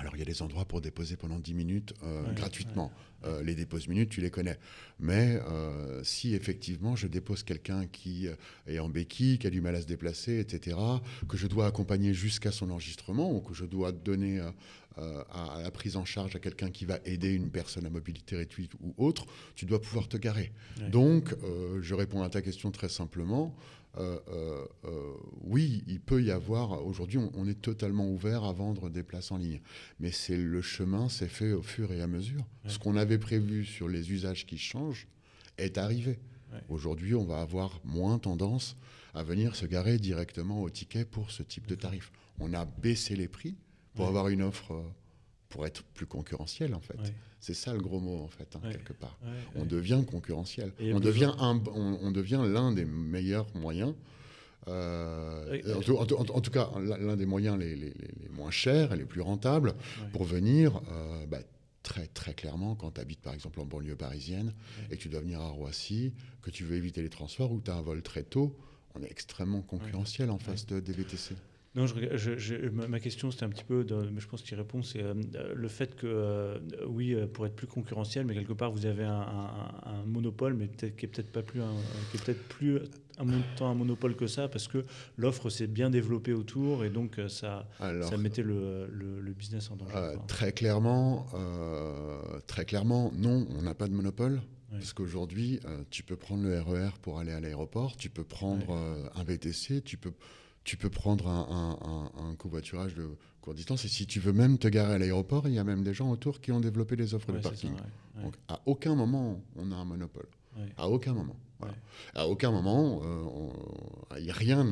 alors, 0.05 0.15
il 0.15 0.19
y 0.19 0.21
a 0.21 0.25
des 0.25 0.41
endroits 0.41 0.65
pour 0.65 0.81
déposer 0.81 1.15
pendant 1.15 1.39
10 1.39 1.53
minutes 1.53 1.93
gratuitement. 2.35 2.91
Euh, 3.25 3.41
les 3.41 3.55
déposes 3.55 3.87
minutes, 3.87 4.09
tu 4.09 4.21
les 4.21 4.29
connais. 4.29 4.57
Mais 4.99 5.39
euh, 5.47 6.03
si 6.03 6.35
effectivement 6.35 6.95
je 6.95 7.07
dépose 7.07 7.43
quelqu'un 7.43 7.87
qui 7.87 8.27
euh, 8.27 8.35
est 8.67 8.79
en 8.79 8.89
béquille, 8.89 9.39
qui 9.39 9.47
a 9.47 9.49
du 9.49 9.61
mal 9.61 9.75
à 9.75 9.81
se 9.81 9.87
déplacer, 9.87 10.39
etc., 10.39 10.77
que 11.27 11.37
je 11.37 11.47
dois 11.47 11.65
accompagner 11.65 12.13
jusqu'à 12.13 12.51
son 12.51 12.69
enregistrement 12.69 13.31
ou 13.31 13.41
que 13.41 13.53
je 13.53 13.65
dois 13.65 13.91
donner 13.91 14.39
à, 14.97 15.61
la 15.61 15.71
prise 15.71 15.97
en 15.97 16.05
charge 16.05 16.35
à 16.35 16.39
quelqu'un 16.39 16.69
qui 16.69 16.85
va 16.85 16.99
aider 17.03 17.33
une 17.33 17.49
personne 17.49 17.85
à 17.85 17.89
mobilité 17.89 18.37
réduite 18.37 18.73
ou 18.79 18.93
autre, 18.97 19.25
tu 19.55 19.65
dois 19.65 19.81
pouvoir 19.81 20.07
te 20.07 20.15
garer. 20.15 20.53
Donc, 20.89 21.35
je 21.81 21.93
réponds 21.93 22.21
à 22.21 22.29
ta 22.29 22.41
question 22.41 22.71
très 22.71 22.87
simplement. 22.87 23.53
Euh, 23.97 24.19
euh, 24.27 24.65
euh, 24.85 25.13
oui, 25.41 25.83
il 25.87 25.99
peut 25.99 26.21
y 26.21 26.31
avoir. 26.31 26.85
Aujourd'hui, 26.85 27.17
on, 27.17 27.47
est 27.47 27.61
totalement 27.61 28.09
ouvert 28.09 28.43
à 28.43 28.51
vendre 28.51 28.89
des 28.89 29.03
places 29.03 29.31
en 29.31 29.37
ligne, 29.37 29.61
mais 29.99 30.11
c'est 30.11 30.37
le 30.37 30.61
chemin 30.61 31.07
s'est 31.09 31.27
fait 31.27 31.53
au 31.53 31.61
fur 31.61 31.91
et 31.91 32.01
à 32.01 32.07
mesure. 32.07 32.45
Ce 32.67 32.77
qu'on 32.77 32.97
avait 32.97 33.17
prévu 33.17 33.65
sur 33.65 33.87
les 33.87 34.11
usages 34.11 34.45
qui 34.45 34.57
changent 34.57 35.07
est 35.57 35.77
arrivé. 35.77 36.19
Aujourd'hui, 36.69 37.15
on 37.15 37.25
va 37.25 37.41
avoir 37.41 37.81
moins 37.83 38.17
tendance 38.17 38.77
à 39.13 39.23
venir 39.23 39.55
se 39.55 39.65
garer 39.65 39.97
directement 39.97 40.61
au 40.61 40.69
ticket 40.69 41.05
pour 41.05 41.31
ce 41.31 41.43
type 41.43 41.67
de 41.67 41.75
tarif. 41.75 42.11
On 42.39 42.53
a 42.53 42.65
baissé 42.65 43.15
les 43.15 43.27
prix 43.27 43.55
pour 43.93 44.07
avoir 44.07 44.29
une 44.29 44.41
offre 44.41 44.85
pour 45.49 45.65
être 45.65 45.83
plus 45.83 46.05
concurrentiel 46.05 46.75
en 46.75 46.81
fait. 46.81 46.97
C'est 47.45 47.53
ça 47.53 47.73
le 47.73 47.79
gros 47.79 47.99
mot 47.99 48.23
en 48.23 48.27
fait, 48.27 48.55
hein, 48.55 48.71
quelque 48.71 48.93
part. 48.93 49.19
on 49.55 49.65
devient 49.65 50.03
concurrentiel. 50.09 50.71
on 50.81 50.99
devient, 50.99 51.31
un, 51.37 51.61
on, 51.75 52.09
devient 52.09 52.41
l'un 52.43 52.71
des 52.71 52.85
meilleurs 52.85 53.45
moyens. 53.53 53.93
Euh, 54.67 55.61
en, 55.75 56.41
tout, 56.41 56.49
cas, 56.49 56.71
l'un 56.79 57.15
des 57.15 57.27
moyens 57.27 57.59
les, 57.59 57.93
moins 58.31 58.49
chers 58.49 58.93
et 58.93 58.97
les 58.97 59.05
plus 59.05 59.21
rentables 59.21 59.75
pour 60.11 60.23
venir, 60.23 60.81
bah, 61.29 61.37
très 61.83 62.07
très 62.07 62.33
clairement 62.33 62.73
quand 62.73 62.89
tu 62.89 63.01
habites 63.01 63.21
par 63.21 63.35
exemple 63.35 63.59
en 63.59 63.65
banlieue 63.65 63.95
parisienne 63.95 64.51
et 64.89 64.97
que 64.97 65.01
tu 65.03 65.07
dois 65.07 65.19
venir 65.19 65.39
à 65.39 65.49
Roissy, 65.49 66.13
que 66.41 66.49
tu 66.49 66.63
veux 66.63 66.77
éviter 66.77 67.03
les 67.03 67.09
transports 67.09 67.51
ou 67.51 67.61
tu 67.61 67.69
as 67.69 67.75
un 67.75 67.83
vol 67.83 68.01
très 68.01 68.23
tôt, 68.23 68.57
on 68.95 69.03
est 69.03 69.11
extrêmement 69.11 69.61
concurrentiel 69.61 70.31
en 70.31 70.39
face 70.39 70.65
de, 70.65 70.79
des 70.79 70.93
VTC. 70.93 71.35
Non, 71.75 71.87
je, 71.87 72.69
ma 72.69 73.01
question 73.01 73.31
c'était 73.31 73.43
un 73.43 73.49
petit 73.49 73.65
peu, 73.65 73.85
mais 74.13 74.21
je 74.21 74.27
pense 74.27 74.41
qu'il 74.41 74.55
répond, 74.57 74.81
c'est 74.81 75.03
euh, 75.03 75.13
le 75.53 75.67
fait 75.67 75.93
que, 75.97 76.07
euh, 76.07 76.57
oui, 76.87 77.13
euh, 77.13 77.27
pour 77.27 77.45
être 77.45 77.55
plus 77.55 77.67
concurrentiel, 77.67 78.25
mais 78.25 78.33
quelque 78.33 78.53
part 78.53 78.71
vous 78.71 78.85
avez 78.85 79.03
un, 79.03 79.25
monopole, 80.05 80.53
mais 80.53 80.67
peut-être 80.67 80.95
qui 80.95 81.05
est 81.05 81.09
peut-être 81.09 81.31
pas 81.31 81.41
plus, 81.41 81.61
un, 81.61 81.73
qui 82.11 82.17
est 82.17 82.23
peut-être 82.23 82.43
plus 82.47 82.79
un 83.17 83.25
un 83.65 83.73
monopole 83.73 84.15
que 84.15 84.27
ça, 84.27 84.47
parce 84.47 84.69
que 84.69 84.85
l'offre 85.17 85.49
s'est 85.49 85.67
bien 85.67 85.89
développée 85.89 86.31
autour 86.31 86.85
et 86.85 86.89
donc 86.89 87.19
ça, 87.27 87.67
ça 87.79 88.17
mettait 88.17 88.43
le, 88.43 88.87
le, 88.87 89.33
business 89.33 89.69
en 89.69 89.75
danger. 89.75 90.17
très 90.27 90.53
clairement, 90.53 91.25
très 92.47 92.63
clairement, 92.63 93.11
non, 93.17 93.47
on 93.57 93.61
n'a 93.63 93.73
pas 93.73 93.87
de 93.87 93.93
monopole. 93.93 94.41
Parce 94.71 94.91
qu'aujourd'hui, 94.91 95.61
tu 95.89 96.03
peux 96.03 96.17
prendre 96.17 96.43
le 96.43 96.59
RER 96.59 96.87
e 96.87 96.89
pour 97.01 97.19
aller 97.19 97.31
à 97.31 97.39
l'aéroport, 97.39 97.95
tu 97.95 98.09
peux 98.09 98.25
prendre 98.25 98.77
un 99.15 99.23
VTC, 99.23 99.81
tu 99.81 99.95
peux, 99.95 100.11
tu 100.65 100.77
peux 100.77 100.89
prendre 100.89 101.27
un, 101.29 102.35
covoiturage 102.37 102.95
de 102.95 103.07
courte 103.39 103.55
distance. 103.55 103.85
Et 103.85 103.87
si 103.87 104.05
tu 104.05 104.19
veux 104.19 104.33
même 104.33 104.57
te 104.57 104.67
garer 104.67 104.95
à 104.95 104.97
l'aéroport, 104.97 105.47
il 105.47 105.53
y 105.53 105.59
a 105.59 105.63
même 105.63 105.83
des 105.83 105.93
gens 105.93 106.11
autour 106.11 106.41
qui 106.41 106.51
ont 106.51 106.59
développé 106.59 106.95
des 106.95 107.13
offres 107.13 107.31
de 107.31 107.37
parking. 107.37 107.71
Donc, 108.21 108.35
à 108.49 108.59
aucun 108.65 108.95
moment, 108.95 109.41
on 109.55 109.71
a 109.71 109.75
un 109.75 109.85
monopole. 109.85 110.27
À 110.75 110.89
aucun 110.89 111.13
moment. 111.13 111.37
À 112.13 112.27
aucun 112.27 112.51
moment, 112.51 113.01
euh, 113.03 114.29
a 114.29 114.33
rien 114.33 114.65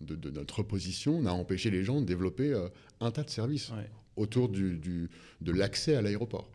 de, 0.00 0.30
notre 0.30 0.62
position 0.62 1.22
n'a 1.22 1.32
empêché 1.32 1.70
les 1.70 1.84
gens 1.84 2.00
de 2.00 2.06
développer 2.06 2.52
euh, 2.52 2.68
un 3.00 3.10
tas 3.10 3.22
de 3.22 3.30
services 3.30 3.72
autour 4.16 4.48
du, 4.48 5.08
de 5.40 5.52
l'accès 5.52 5.94
à 5.94 6.02
l'aéroport. 6.02 6.50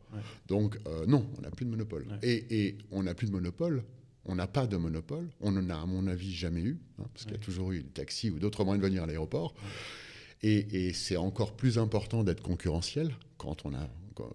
Donc, 0.48 0.78
euh, 0.88 1.06
non, 1.06 1.26
on 1.38 1.42
n'a 1.42 1.52
plus 1.52 1.66
de 1.66 1.72
monopole. 1.72 2.06
Et, 2.22 2.68
et 2.68 2.78
on 2.92 3.04
n'a 3.04 3.14
plus 3.14 3.28
de 3.28 3.32
monopole 3.32 3.84
on 4.26 4.36
n'a 4.36 4.48
pas 4.48 4.68
de 4.68 4.78
monopole. 4.78 5.30
On 5.40 5.52
n'en 5.52 5.70
a, 5.70 5.80
à 5.80 5.86
mon 5.86 6.08
avis, 6.08 6.34
jamais 6.34 6.62
eu, 6.62 6.80
hein, 7.00 7.06
parce 7.14 7.26
qu'il 7.26 7.34
y 7.34 7.38
a 7.38 7.40
toujours 7.40 7.72
eu 7.72 7.84
des 7.84 7.90
taxis 7.90 8.30
ou 8.30 8.40
d'autres 8.40 8.64
moyens 8.64 8.82
de 8.82 8.88
venir 8.88 9.04
à 9.04 9.06
l'aéroport. 9.08 9.54
Et, 10.42 10.94
c'est 10.94 11.18
encore 11.18 11.56
plus 11.56 11.80
important 11.80 12.24
d'être 12.24 12.44
concurrentiel 12.44 13.16
quand 13.38 13.66
on, 13.66 13.74
a, 13.74 13.90
euh, 14.20 14.26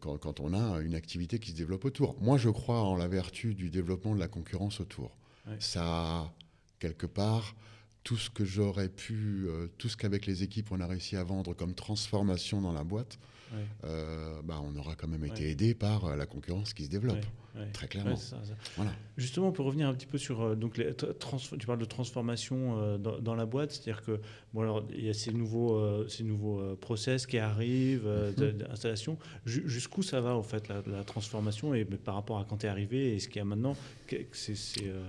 quand, 0.00 0.40
on 0.40 0.52
a 0.52 0.80
une 0.82 0.94
activité 0.94 1.38
qui 1.38 1.52
se 1.52 1.56
développe 1.56 1.86
autour. 1.86 2.20
Moi, 2.20 2.36
je 2.36 2.50
crois 2.50 2.82
en 2.82 2.96
la 2.96 3.08
vertu 3.08 3.54
du 3.54 3.70
développement 3.70 4.14
de 4.14 4.20
la 4.20 4.28
concurrence 4.28 4.80
autour. 4.80 5.16
Ça, 5.58 6.32
quelque 6.78 7.06
part, 7.06 7.56
tout 8.04 8.16
ce 8.16 8.30
que 8.30 8.44
j'aurais 8.44 8.88
pu, 8.88 9.46
euh, 9.46 9.68
tout 9.78 9.88
ce 9.88 9.96
qu'avec 9.96 10.26
les 10.26 10.42
équipes 10.42 10.70
on 10.70 10.80
a 10.80 10.86
réussi 10.86 11.16
à 11.16 11.24
vendre 11.24 11.54
comme 11.54 11.74
transformation 11.74 12.60
dans 12.60 12.72
la 12.72 12.84
boîte, 12.84 13.18
euh, 13.84 14.40
bah, 14.42 14.60
on 14.62 14.76
aura 14.76 14.94
quand 14.94 15.08
même 15.08 15.24
été 15.24 15.50
aidé 15.50 15.74
par 15.74 16.16
la 16.16 16.26
concurrence 16.26 16.74
qui 16.74 16.84
se 16.84 16.90
développe 16.90 17.24
très 17.72 17.86
clairement. 17.86 18.14
Voilà. 18.76 18.92
Justement, 19.16 19.48
on 19.48 19.52
peut 19.52 19.62
revenir 19.62 19.88
un 19.88 19.94
petit 19.94 20.06
peu 20.06 20.18
sur 20.18 20.40
euh, 20.40 20.54
donc 20.54 20.78
les 20.78 20.94
tu 20.94 21.66
parles 21.66 21.78
de 21.78 21.84
transformation 21.84 22.78
euh, 22.78 22.98
dans, 22.98 23.34
la 23.34 23.44
boîte, 23.44 23.72
c'est-à-dire 23.72 24.02
que 24.02 24.20
bon 24.54 24.62
alors 24.62 24.84
il 24.90 25.04
y 25.04 25.10
a 25.10 25.14
ces 25.14 25.32
nouveaux 25.32 25.76
euh, 25.76 26.08
ces 26.08 26.24
nouveaux 26.24 26.76
process 26.76 27.26
qui 27.26 27.38
arrivent 27.38 28.06
mhm. 28.06 28.52
d'installation. 28.52 29.18
Jusqu'où 29.44 30.02
ça 30.02 30.20
va 30.20 30.34
en 30.34 30.42
fait 30.42 30.68
la, 30.68 31.04
transformation 31.04 31.74
et 31.74 31.84
par 31.84 32.14
rapport 32.14 32.38
à 32.38 32.44
quand 32.44 32.58
tu 32.58 32.66
es 32.66 32.68
arrivé 32.68 33.14
et 33.14 33.18
ce 33.18 33.28
qu'il 33.28 33.36
y 33.36 33.40
a 33.40 33.44
maintenant, 33.44 33.76
c'est 34.32 34.54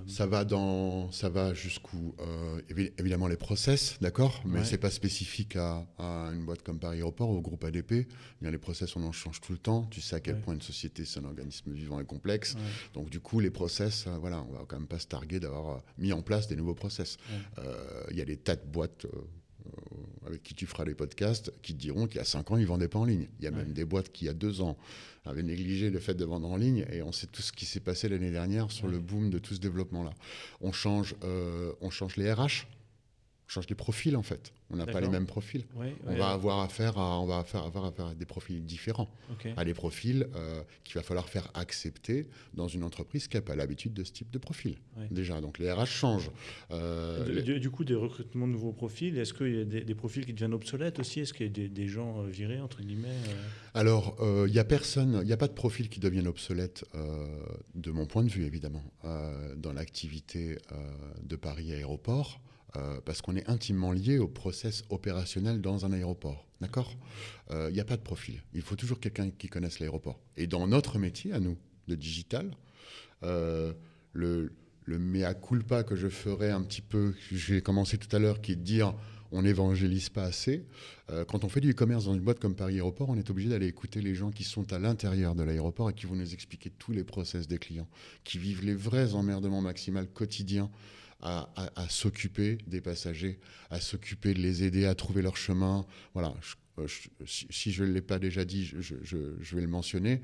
ça 0.08 0.27
va 0.27 0.43
dans 0.43 1.12
ça 1.12 1.29
va 1.29 1.53
jusqu'où 1.53 2.15
évidemment 2.97 3.27
les 3.27 3.38
process, 3.38 3.97
d'accord, 4.01 4.41
mais 4.45 4.63
c'est 4.65 4.77
pas 4.77 4.91
spécifique 4.91 5.56
à, 5.56 5.86
une 6.34 6.45
boîte 6.45 6.63
comme 6.63 6.79
Paris 6.79 6.97
Aéroport 6.97 7.29
ou 7.29 7.38
au 7.38 7.41
groupe 7.41 7.63
ADP. 7.63 8.08
Bien 8.41 8.51
les 8.51 8.58
process 8.58 8.95
on 8.95 9.03
en 9.03 9.12
change 9.12 9.39
tout 9.39 9.53
le 9.53 9.58
temps. 9.60 9.88
Tu 9.91 10.01
sais 10.01 10.17
à 10.17 10.19
quel 10.19 10.41
point 10.41 10.53
une 10.53 10.62
société 10.62 11.06
c'est 11.06 11.19
un 11.19 11.25
organisme 11.25 11.71
vivant 11.71 11.99
et 12.01 12.06
complexe 12.06 12.33
donc 12.93 13.10
du 13.10 13.19
coup, 13.19 13.39
les 13.39 13.50
process, 13.50 14.06
euh, 14.08 14.17
voilà, 14.17 14.46
on 14.50 14.54
va 14.54 14.65
quand 14.67 14.78
même 14.78 14.88
pas 14.88 15.00
se 15.00 15.08
targuer 15.08 15.39
d'avoir 15.39 15.69
euh, 15.69 15.80
mis 15.98 16.13
en 16.13 16.22
place 16.22 16.48
des 16.48 16.56
nouveaux 16.56 16.76
process. 16.76 17.17
Euh, 17.58 18.04
il 18.12 18.17
y 18.17 18.22
a 18.22 18.26
des 18.26 18.38
tas 18.38 18.56
de 18.56 18.65
boîtes 18.65 19.06
avec 20.26 20.43
qui 20.43 20.54
tu 20.54 20.65
feras 20.65 20.84
des 20.84 20.93
podcasts 20.93 21.54
qui 21.62 21.74
te 21.74 21.80
diront 21.80 22.08
qu'il 22.08 22.17
y 22.17 22.19
a 22.19 22.26
5 22.26 22.52
ans, 22.52 22.58
ils 22.58 22.65
vendaient 22.65 22.89
pas 22.89 23.00
en 23.00 23.06
ligne. 23.06 23.28
Il 23.39 23.46
y 23.46 23.48
a 23.48 23.52
même 23.52 23.72
des 23.72 23.86
boîtes 23.86 24.12
qui, 24.12 24.26
il 24.26 24.28
y 24.28 24.30
a 24.30 24.34
2 24.34 24.62
ans, 24.62 24.78
avaient 25.26 25.43
négligé 25.43 25.89
le 25.89 26.00
fait 26.00 26.15
de 26.15 26.26
vendre 26.26 26.50
en 26.50 26.58
ligne 26.58 26.86
et 26.91 27.02
on 27.02 27.13
sait 27.13 27.28
tout 27.28 27.41
ce 27.41 27.54
qui 27.54 27.65
s'est 27.65 27.80
passé 27.80 28.10
l'année 28.10 28.32
dernière 28.32 28.72
sur 28.72 28.88
le 28.88 29.00
boom 29.00 29.30
de 29.30 29.39
tout 29.39 29.54
ce 29.54 29.60
développement-là. 29.60 30.13
On, 30.60 30.74
change, 30.74 31.15
on 31.82 31.89
change 31.89 32.17
les 32.17 32.32
RH, 32.32 32.67
change 33.54 33.70
les 33.70 33.76
profils 33.76 34.16
en 34.16 34.24
fait. 34.24 34.54
On 34.70 34.76
n'a 34.76 34.86
pas 34.86 35.02
les 35.02 35.08
mêmes 35.08 35.28
profils. 35.28 35.66
on, 36.06 36.16
va 36.16 36.30
avoir 36.30 36.62
affaire 36.62 36.98
à, 36.98 37.20
on 37.20 37.26
va 37.26 37.44
faire, 37.44 37.63
avoir 37.63 37.86
affaire 37.86 38.08
à 38.08 38.16
des 38.16 38.26
profils 38.26 38.63
différents, 38.66 39.10
à 39.56 39.63
des 39.63 39.74
profils 39.74 40.28
euh, 40.36 40.63
qu'il 40.84 40.96
va 40.96 41.04
falloir 41.04 41.30
faire 41.30 41.50
accepter 41.54 42.28
dans 42.56 42.68
une 42.68 42.84
entreprise 42.84 43.28
qui 43.28 43.38
n'a 43.38 43.42
pas 43.42 43.56
l'habitude 43.56 43.94
de 43.94 44.04
ce 44.04 44.12
type 44.12 44.32
de 44.32 44.39
profil. 44.39 44.78
Déjà, 45.12 45.42
donc 45.42 45.60
les 45.60 45.72
RH 45.72 45.86
changent. 45.86 46.32
Euh, 46.72 47.42
du, 47.60 47.70
coup, 47.70 47.84
des 47.84 47.96
recrutements 47.96 48.48
de 48.48 48.54
nouveaux 48.54 48.74
profils, 48.74 49.16
est-ce 49.18 49.34
qu'il 49.34 49.56
y 49.56 49.62
a 49.62 49.66
des, 49.66 49.96
profils 49.96 50.26
qui 50.26 50.34
deviennent 50.34 50.54
obsolètes 50.54 51.00
aussi? 51.00 51.20
Est-ce 51.20 51.34
qu'il 51.34 51.46
y 51.46 51.66
a 51.66 51.68
des, 51.68 51.88
gens 51.88 52.22
euh, 52.22 52.28
virés, 52.28 52.60
entre 52.60 52.82
guillemets 52.82 53.16
Alors, 53.76 54.18
il 54.48 54.52
n'y 54.52 54.60
a 54.60 54.66
personne, 54.66 55.20
il 55.22 55.28
n'y 55.28 55.34
a 55.34 55.38
pas 55.38 55.48
de 55.48 55.54
profil 55.54 55.89
qui 55.89 56.00
devienne 56.00 56.28
obsolète, 56.28 56.84
de 57.76 57.92
mon 57.92 58.08
point 58.08 58.24
de 58.24 58.30
vue, 58.30 58.46
évidemment, 58.46 58.84
dans 59.58 59.74
l'activité 59.74 60.58
de 61.22 61.36
Paris 61.36 61.74
Aéroport. 61.74 62.39
Euh, 62.75 62.99
parce 63.05 63.21
qu'on 63.21 63.36
est 63.36 63.47
intimement 63.47 63.91
lié 63.91 64.17
au 64.17 64.27
process 64.27 64.83
opérationnel 64.89 65.62
dans 65.62 65.86
un 65.86 65.93
aéroport. 65.93 66.47
D'accord? 66.59 66.97
Il 67.51 67.55
euh, 67.55 67.71
n'y 67.71 67.79
a 67.79 67.86
pas 67.86 67.97
de 67.97 68.01
profil. 68.01 68.41
Il 68.55 68.63
faut 68.63 68.75
toujours 68.75 68.99
quelqu'un 68.99 69.29
qui 69.29 69.47
connaisse 69.47 69.79
l'aéroport. 69.79 70.19
Et 70.38 70.47
dans 70.47 70.65
notre 70.65 70.97
métier, 70.97 71.33
à 71.33 71.39
nous, 71.39 71.55
de 71.88 71.93
digital, 71.93 72.49
euh, 73.21 73.73
le, 74.13 74.51
mea 74.88 75.36
culpa 75.36 75.83
que 75.83 75.95
je 75.95 76.07
ferai 76.07 76.49
un 76.49 76.63
petit 76.63 76.81
peu, 76.81 77.13
j'ai 77.31 77.62
commencé 77.62 77.99
tout 77.99 78.13
à 78.15 78.17
l'heure, 78.17 78.41
qui 78.41 78.53
est 78.53 78.55
de 78.55 78.63
dire 78.63 78.95
on 79.31 79.43
n'évangélise 79.43 80.09
pas 80.09 80.25
assez. 80.25 80.63
quand 81.27 81.43
on 81.43 81.49
fait 81.49 81.59
du 81.59 81.71
e-commerce 81.71 82.05
dans 82.05 82.13
une 82.13 82.21
boîte 82.21 82.39
comme 82.39 82.53
Paris 82.53 82.75
Aéroport, 82.75 83.09
on 83.09 83.17
est 83.17 83.31
obligé 83.31 83.49
d'aller 83.49 83.65
écouter 83.65 83.99
les 83.99 84.13
gens 84.13 84.29
qui 84.29 84.43
sont 84.43 84.71
à 84.71 84.77
l'intérieur 84.77 85.33
de 85.33 85.41
l'aéroport 85.41 85.89
et 85.89 85.93
qui 85.93 86.05
vont 86.05 86.15
nous 86.15 86.33
expliquer 86.36 86.69
tous 86.69 86.91
les 86.91 87.03
process 87.03 87.47
des 87.47 87.57
clients, 87.57 87.88
qui 88.23 88.38
vivent 88.38 88.63
les 88.63 88.75
vrais 88.75 89.15
emmerdements 89.15 89.62
maximaux 89.62 90.05
quotidiens 90.13 90.69
à, 91.23 91.88
s'occuper 91.89 92.57
des 92.67 92.81
passagers, 92.81 93.39
à 93.69 93.79
s'occuper 93.79 94.33
de 94.33 94.39
les 94.39 94.63
aider 94.63 94.86
à 94.86 94.93
trouver 94.93 95.21
leur 95.21 95.38
chemin. 95.38 95.86
Voilà, 96.13 96.33
euh, 96.79 96.88
si, 97.25 97.71
je 97.71 97.83
ne 97.83 97.91
l'ai 97.91 98.01
pas 98.01 98.19
déjà 98.19 98.43
dit, 98.43 98.65
je, 98.65 99.55
vais 99.55 99.62
le 99.62 99.67
mentionner. 99.67 100.21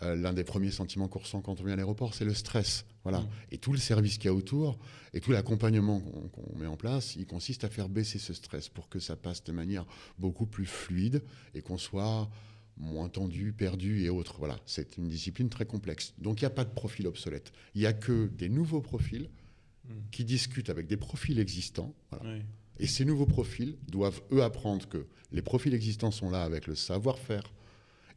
Euh, 0.00 0.16
l'un 0.16 0.32
des 0.32 0.42
premiers 0.42 0.70
sentiments 0.70 1.06
qu'on 1.06 1.20
ressent 1.20 1.42
quand 1.42 1.60
on 1.60 1.64
vient 1.64 1.74
à 1.74 1.76
l'aéroport, 1.76 2.14
c'est 2.14 2.24
le 2.24 2.34
stress. 2.34 2.86
Voilà. 3.04 3.20
Mm. 3.20 3.28
Et 3.52 3.58
tout 3.58 3.72
le 3.72 3.78
service 3.78 4.16
qu'il 4.16 4.24
y 4.24 4.28
a 4.28 4.34
autour 4.34 4.78
et 5.12 5.20
tout 5.20 5.32
l'accompagnement 5.32 6.00
qu'on 6.00 6.58
met 6.58 6.66
en 6.66 6.76
place, 6.76 7.14
il 7.14 7.26
consiste 7.26 7.64
à 7.64 7.68
faire 7.68 7.88
baisser 7.88 8.18
ce 8.18 8.32
stress 8.32 8.68
pour 8.68 8.88
que 8.88 8.98
ça 8.98 9.16
passe 9.16 9.44
de 9.44 9.52
manière 9.52 9.84
beaucoup 10.18 10.46
plus 10.46 10.66
fluide 10.66 11.22
et 11.54 11.60
qu'on 11.60 11.78
soit 11.78 12.30
moins 12.78 13.10
tendu, 13.10 13.52
perdu 13.52 14.02
et 14.02 14.08
autres. 14.08 14.36
Voilà, 14.38 14.58
c'est 14.64 14.96
une 14.96 15.08
discipline 15.08 15.50
très 15.50 15.66
complexe. 15.66 16.14
Donc 16.18 16.40
il 16.40 16.44
n'y 16.44 16.46
a 16.46 16.50
pas 16.50 16.64
de 16.64 16.72
profil 16.72 17.06
obsolète. 17.06 17.52
Il 17.74 17.82
n'y 17.82 17.86
a 17.86 17.92
que 17.92 18.28
des 18.28 18.48
nouveaux 18.48 18.80
profils 18.80 19.28
qui 20.10 20.24
discutent 20.24 20.70
avec 20.70 20.86
des 20.86 20.96
profils 20.96 21.38
existants. 21.38 21.94
Et 22.78 22.86
ces 22.86 23.04
nouveaux 23.04 23.26
profils 23.26 23.76
doivent, 23.88 24.20
eux, 24.32 24.42
apprendre 24.42 24.88
que 24.88 25.06
les 25.30 25.42
profils 25.42 25.74
existants 25.74 26.10
sont 26.10 26.30
là 26.30 26.42
avec 26.42 26.66
le 26.66 26.74
savoir-faire 26.74 27.52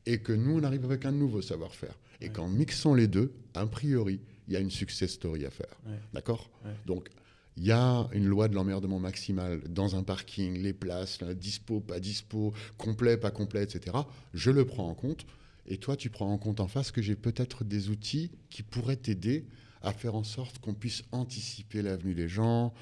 et 0.06 0.20
que 0.20 0.34
nous, 0.34 0.60
on 0.60 0.64
arrive 0.64 0.86
avec 0.86 1.06
un 1.06 1.12
nouveau 1.12 1.42
savoir-faire. 1.42 1.98
Et 2.22 2.30
qu'en 2.30 2.48
mixant 2.48 2.94
les 2.94 3.08
deux, 3.08 3.34
a 3.54 3.66
priori, 3.66 4.22
il 4.48 4.54
y 4.54 4.58
a 4.58 4.60
une 4.60 4.72
success 4.72 5.12
story 5.12 5.46
à 5.46 5.50
faire. 5.50 5.76
D'accord 6.14 6.50
Donc, 6.86 7.10
il 7.58 7.66
y 7.66 7.72
a 7.72 8.08
une 8.12 8.26
loi 8.26 8.48
de 8.48 8.56
l'emmerdement 8.56 9.00
maximal 9.00 9.62
dans 9.70 9.96
un 9.96 10.04
parking, 10.04 10.62
les 10.62 10.74
places, 10.74 11.20
dispo, 11.24 11.80
pas 11.80 12.00
dispo, 12.00 12.54
complet, 12.78 13.18
pas 13.18 13.32
complet, 13.32 13.64
etc. 13.64 13.96
Je 14.34 14.52
le 14.52 14.66
prends 14.66 14.90
en 14.90 14.94
compte. 14.94 15.26
Et 15.68 15.78
toi, 15.78 15.96
tu 15.96 16.10
prends 16.10 16.32
en 16.32 16.38
compte 16.38 16.60
en 16.60 16.68
face 16.68 16.92
que 16.92 17.02
j'ai 17.02 17.16
peut-être 17.16 17.64
des 17.64 17.90
outils 17.90 18.30
qui 18.50 18.62
pourraient 18.62 18.98
t'aider 18.98 19.46
à 19.86 19.94
faire 19.94 20.16
en 20.16 20.24
sorte 20.24 20.60
qu'on 20.60 20.74
puisse 20.74 21.04
anticiper 21.12 21.82
l'avenue 21.82 22.16
des 22.16 22.28
gens. 22.28 22.74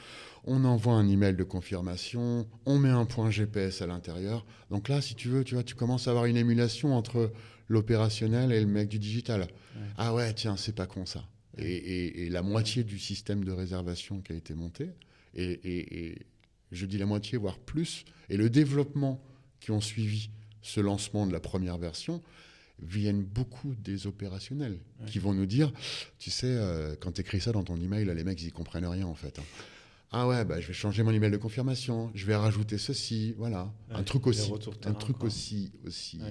On 0.46 0.64
envoie 0.64 0.94
un 0.94 1.08
email 1.08 1.36
de 1.36 1.44
confirmation, 1.44 2.48
on 2.66 2.80
met 2.80 2.90
un 2.90 3.06
point 3.06 3.30
GPS 3.30 3.82
à 3.82 3.88
l'intérieur. 3.88 4.46
Donc 4.72 4.90
là, 4.90 5.02
si 5.02 5.14
tu 5.14 5.28
veux, 5.28 5.44
tu 5.44 5.56
vois, 5.56 5.64
tu 5.64 5.76
commences 5.76 6.08
à 6.08 6.12
avoir 6.12 6.26
une 6.26 6.38
émulation 6.38 6.96
entre 6.96 7.32
l'opérationnel 7.68 8.52
et 8.52 8.60
le 8.60 8.68
mec 8.68 8.88
du 8.88 9.00
digital. 9.00 9.48
Ah 9.98 10.14
ouais, 10.14 10.34
tiens, 10.34 10.58
c'est 10.58 10.76
pas 10.76 10.88
con 10.88 11.06
ça. 11.06 11.24
Et, 11.58 12.30
la 12.30 12.42
moitié 12.42 12.84
du 12.84 12.98
système 12.98 13.44
de 13.44 13.52
réservation 13.52 14.22
qui 14.22 14.34
a 14.34 14.36
été 14.36 14.54
monté, 14.54 14.90
et, 15.36 16.16
je 16.72 16.86
dis 16.86 16.98
la 16.98 17.06
moitié, 17.06 17.38
voire 17.38 17.60
plus, 17.60 18.06
et 18.30 18.38
le 18.38 18.50
développement 18.50 19.22
qui 19.60 19.72
ont 19.72 19.82
suivi 19.82 20.30
ce 20.62 20.80
lancement 20.80 21.28
de 21.28 21.34
la 21.34 21.40
première 21.40 21.78
version, 21.78 22.22
viennent 22.80 23.24
beaucoup 23.24 23.76
des 23.76 24.08
opérationnels 24.08 24.80
qui 25.08 25.20
vont 25.20 25.34
nous 25.34 25.46
dire, 25.46 25.72
tu 26.20 26.32
sais, 26.32 26.48
euh, 26.48 26.96
quand 27.00 27.14
tu 27.14 27.22
écris 27.22 27.40
ça 27.40 27.52
dans 27.52 27.64
ton 27.64 27.80
email, 27.80 28.06
les 28.06 28.24
mecs, 28.24 28.42
ils 28.42 28.52
comprennent 28.52 28.86
rien 28.86 29.06
en 29.06 29.16
fait. 29.16 29.40
Hein. 29.40 29.44
Ah 30.16 30.28
ouais, 30.28 30.46
bah, 30.46 30.62
je 30.62 30.68
vais 30.68 30.74
changer 30.74 31.02
mon 31.02 31.12
email 31.12 31.32
de 31.32 31.38
confirmation, 31.38 32.12
je 32.14 32.28
vais 32.28 32.36
rajouter 32.36 32.78
ceci, 32.78 33.34
voilà. 33.36 33.74
un 33.90 34.04
truc 34.04 34.28
aussi, 34.28 34.52
un 34.86 34.94
truc 34.94 35.24
aussi, 35.24 35.72
aussi, 35.88 36.22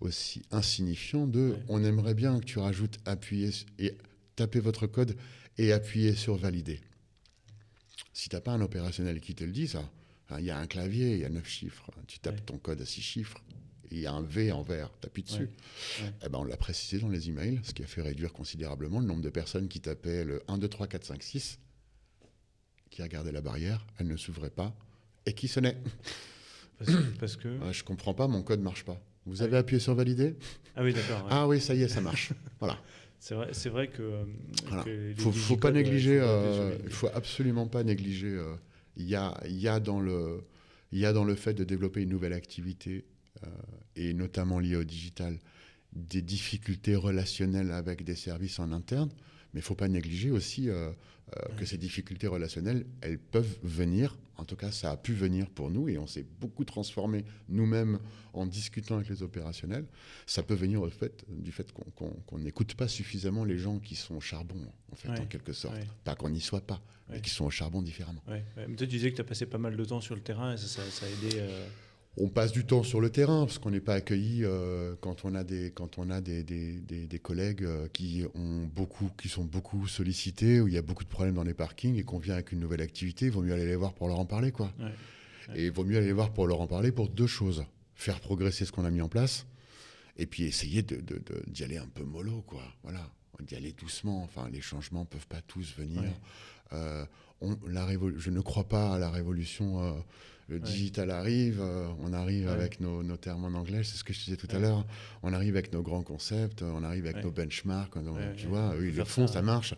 aussi 0.00 0.42
insignifiant 0.50 1.26
de, 1.26 1.54
on 1.68 1.84
aimerait 1.84 2.14
bien 2.14 2.40
que 2.40 2.46
tu 2.46 2.58
rajoutes 2.58 2.98
appuyer 3.04 3.50
et 3.78 3.94
taper 4.36 4.60
votre 4.60 4.86
code 4.86 5.16
et 5.58 5.70
appuyer 5.72 6.14
sur 6.14 6.36
valider. 6.36 6.80
Si 8.14 8.30
tu 8.30 8.36
n'as 8.36 8.40
pas 8.40 8.52
un 8.52 8.62
opérationnel 8.62 9.20
qui 9.20 9.34
te 9.34 9.44
le 9.44 9.52
dit, 9.52 9.68
ça, 9.68 9.90
hein, 10.30 10.36
il 10.38 10.46
y 10.46 10.50
a 10.50 10.58
un 10.58 10.66
clavier, 10.66 11.12
il 11.12 11.18
y 11.18 11.24
a 11.26 11.28
neuf 11.28 11.46
chiffres, 11.46 11.90
tu 12.06 12.20
tapes 12.20 12.46
ton 12.46 12.56
code 12.56 12.80
à 12.80 12.86
six 12.86 13.02
chiffres, 13.02 13.42
il 13.90 14.00
y 14.00 14.06
a 14.06 14.12
un 14.12 14.22
V 14.22 14.52
en 14.52 14.62
vert, 14.62 14.90
tu 15.00 15.06
appuies 15.06 15.22
dessus. 15.22 15.50
Eh 16.24 16.28
ben, 16.28 16.38
on 16.38 16.44
l'a 16.44 16.56
précisé 16.56 16.98
dans 17.00 17.08
les 17.08 17.28
emails, 17.28 17.60
ce 17.62 17.72
qui 17.72 17.82
a 17.82 17.86
fait 17.86 18.02
réduire 18.02 18.32
considérablement 18.32 19.00
le 19.00 19.06
nombre 19.06 19.22
de 19.22 19.30
personnes 19.30 19.68
qui 19.68 19.80
tapaient 19.80 20.24
le 20.24 20.42
1, 20.48 20.58
2, 20.58 20.68
3, 20.68 20.86
4, 20.86 21.04
5, 21.04 21.22
6, 21.22 21.58
qui 22.90 23.02
regardaient 23.02 23.32
la 23.32 23.40
barrière, 23.40 23.86
elle 23.98 24.08
ne 24.08 24.16
s'ouvrait 24.16 24.50
pas, 24.50 24.74
et 25.26 25.32
qui 25.32 25.48
sonnait. 25.48 25.76
Parce 27.18 27.36
que, 27.36 27.58
Je 27.72 27.80
ne 27.80 27.84
comprends 27.84 28.14
pas, 28.14 28.26
mon 28.26 28.42
code 28.42 28.60
ne 28.60 28.64
marche 28.64 28.84
pas. 28.84 29.00
Vous 29.26 29.42
avez 29.42 29.56
appuyé 29.56 29.80
sur 29.80 29.94
valider? 29.94 30.34
Ah 30.76 30.82
oui, 30.82 30.94
d'accord. 30.94 31.26
Ah 31.30 31.46
oui, 31.46 31.60
ça 31.60 31.74
y 31.74 31.82
est, 31.82 31.88
ça 31.88 32.00
marche. 32.00 32.32
voilà. 32.60 32.78
C'est 33.18 33.34
vrai, 33.34 33.48
c'est 33.52 33.68
vrai 33.68 33.88
que. 33.88 34.24
Il 34.86 35.26
ne 35.26 35.32
faut, 35.32 35.56
pas 35.56 35.72
négliger, 35.72 36.18
euh, 36.18 36.74
il 36.84 36.90
faut 36.90 37.10
absolument 37.12 37.66
pas 37.66 37.84
négliger. 37.84 38.28
Euh, 38.28 38.54
il 38.96 39.06
y, 39.06 39.14
a, 39.14 39.38
y, 39.46 39.68
a 39.68 39.78
dans 39.78 40.00
le, 40.00 40.42
y 40.92 41.04
a 41.04 41.12
dans 41.12 41.24
le 41.24 41.34
fait 41.34 41.54
de 41.54 41.64
développer 41.64 42.02
une 42.02 42.08
nouvelle 42.08 42.32
activité, 42.32 43.04
euh, 43.04 43.09
et 43.96 44.12
notamment 44.14 44.58
liée 44.58 44.76
au 44.76 44.84
digital, 44.84 45.38
des 45.92 46.22
difficultés 46.22 46.96
relationnelles 46.96 47.72
avec 47.72 48.04
des 48.04 48.14
services 48.14 48.58
en 48.58 48.72
interne, 48.72 49.10
mais 49.52 49.60
il 49.60 49.62
ne 49.62 49.66
faut 49.66 49.74
pas 49.74 49.88
négliger 49.88 50.30
aussi 50.30 50.68
que 51.56 51.64
ces 51.64 51.78
difficultés 51.78 52.26
relationnelles, 52.26 52.86
elles 53.00 53.18
peuvent 53.18 53.58
venir, 53.62 54.16
en 54.36 54.44
tout 54.44 54.56
cas 54.56 54.72
ça 54.72 54.90
a 54.92 54.96
pu 54.96 55.12
venir 55.12 55.48
pour 55.50 55.70
nous, 55.70 55.88
et 55.88 55.98
on 55.98 56.06
s'est 56.06 56.26
beaucoup 56.40 56.64
transformé 56.64 57.24
nous-mêmes 57.48 57.98
en 58.32 58.46
discutant 58.46 58.96
avec 58.96 59.08
les 59.08 59.22
opérationnels, 59.22 59.86
ça 60.26 60.42
peut 60.42 60.54
venir 60.54 60.82
au 60.82 60.90
fait, 60.90 61.24
du 61.28 61.52
fait 61.52 61.72
qu'on 61.72 62.38
n'écoute 62.38 62.74
pas 62.74 62.88
suffisamment 62.88 63.44
les 63.44 63.58
gens 63.58 63.78
qui 63.78 63.96
sont 63.96 64.16
au 64.16 64.20
charbon, 64.20 64.60
en 64.92 64.96
fait, 64.96 65.08
en 65.08 65.26
quelque 65.26 65.52
sorte. 65.52 65.76
Pas 66.04 66.14
qu'on 66.14 66.30
n'y 66.30 66.40
soit 66.40 66.66
pas, 66.66 66.82
mais 67.08 67.20
qui 67.20 67.30
sont 67.30 67.44
au 67.44 67.50
charbon 67.50 67.82
différemment. 67.82 68.22
tu 68.76 68.86
disais 68.86 69.10
que 69.10 69.16
tu 69.16 69.22
as 69.22 69.24
passé 69.24 69.46
pas 69.46 69.58
mal 69.58 69.76
de 69.76 69.84
temps 69.84 70.00
sur 70.00 70.14
le 70.14 70.22
terrain 70.22 70.54
et 70.54 70.56
ça, 70.56 70.82
ça, 70.82 71.06
a 71.06 71.08
aidé. 71.08 71.36
Euh, 71.36 71.68
on 72.16 72.28
passe 72.28 72.52
du 72.52 72.64
temps 72.64 72.82
sur 72.82 73.00
le 73.00 73.10
terrain 73.10 73.46
parce 73.46 73.58
qu'on 73.58 73.70
n'est 73.70 73.80
pas 73.80 73.94
accueilli 73.94 74.44
euh, 74.44 74.94
quand 75.00 75.24
on 75.24 75.34
a 75.34 75.44
des 75.44 75.70
quand 75.70 75.98
on 75.98 76.10
a 76.10 76.20
des, 76.20 76.42
des, 76.42 76.80
des, 76.80 77.18
collègues 77.18 77.64
euh, 77.64 77.88
qui 77.92 78.24
ont 78.34 78.68
beaucoup 78.74 79.10
qui 79.16 79.28
sont 79.28 79.44
beaucoup 79.44 79.86
sollicités 79.86 80.60
où 80.60 80.68
il 80.68 80.74
y 80.74 80.78
a 80.78 80.82
beaucoup 80.82 81.04
de 81.04 81.08
problèmes 81.08 81.34
dans 81.34 81.44
les 81.44 81.54
parkings 81.54 81.96
et 81.96 82.02
qu'on 82.02 82.18
vient 82.18 82.34
avec 82.34 82.52
une 82.52 82.60
nouvelle 82.60 82.82
activité, 82.82 83.26
il 83.26 83.30
vaut 83.30 83.42
mieux 83.42 83.52
aller 83.52 83.66
les 83.66 83.76
voir 83.76 83.94
pour 83.94 84.08
leur 84.08 84.18
en 84.18 84.26
parler 84.26 84.52
quoi. 84.52 84.72
Et 85.54 85.66
il 85.66 85.72
vaut 85.72 85.84
mieux 85.84 85.96
aller 85.96 86.06
les 86.06 86.12
voir 86.12 86.32
pour 86.32 86.46
leur 86.46 86.60
en 86.60 86.66
parler 86.66 86.92
pour 86.92 87.08
deux 87.08 87.26
choses 87.26 87.64
faire 87.94 88.20
progresser 88.20 88.64
ce 88.64 88.72
qu'on 88.72 88.84
a 88.84 88.90
mis 88.90 89.02
en 89.02 89.08
place 89.08 89.46
et 90.16 90.26
puis 90.26 90.44
essayer 90.44 90.82
d'y 90.82 90.96
de, 90.96 91.18
de, 91.18 91.64
aller 91.64 91.76
un 91.76 91.88
peu 91.88 92.04
mollo 92.04 92.42
quoi. 92.42 92.62
Voilà, 92.82 93.10
d'y 93.40 93.54
aller 93.54 93.72
doucement. 93.72 94.22
Enfin, 94.22 94.48
les 94.50 94.60
changements 94.60 95.04
peuvent 95.04 95.26
pas 95.26 95.42
tous 95.42 95.74
venir. 95.76 96.02
Euh, 96.72 97.04
on, 97.40 97.56
la 97.66 97.86
je 98.16 98.30
ne 98.30 98.40
crois 98.40 98.68
pas 98.68 98.94
à 98.94 98.98
la 98.98 99.10
révolution 99.10 100.02
le 100.50 100.58
digital 100.58 101.12
arrive, 101.12 101.60
euh, 101.60 101.86
on 102.00 102.12
arrive 102.12 102.48
avec 102.48 102.80
nos, 102.80 103.02
termes 103.16 103.44
en 103.44 103.58
anglais, 103.58 103.82
c'est 103.84 103.96
ce 103.96 104.02
que 104.02 104.12
je 104.12 104.18
disais 104.24 104.36
tout 104.36 104.48
à 104.50 104.58
l'heure, 104.58 104.84
on 105.22 105.32
arrive 105.32 105.56
avec 105.56 105.72
nos 105.72 105.80
grands 105.80 106.02
concepts, 106.02 106.62
on 106.62 106.82
arrive 106.82 107.06
avec 107.06 107.22
nos 107.22 107.30
benchmarks, 107.30 107.94
tu 108.36 108.48
vois, 108.48 108.74
oui, 108.76 108.90
le 108.90 109.04
fond, 109.04 109.26
ça 109.26 109.42
marche. 109.42 109.74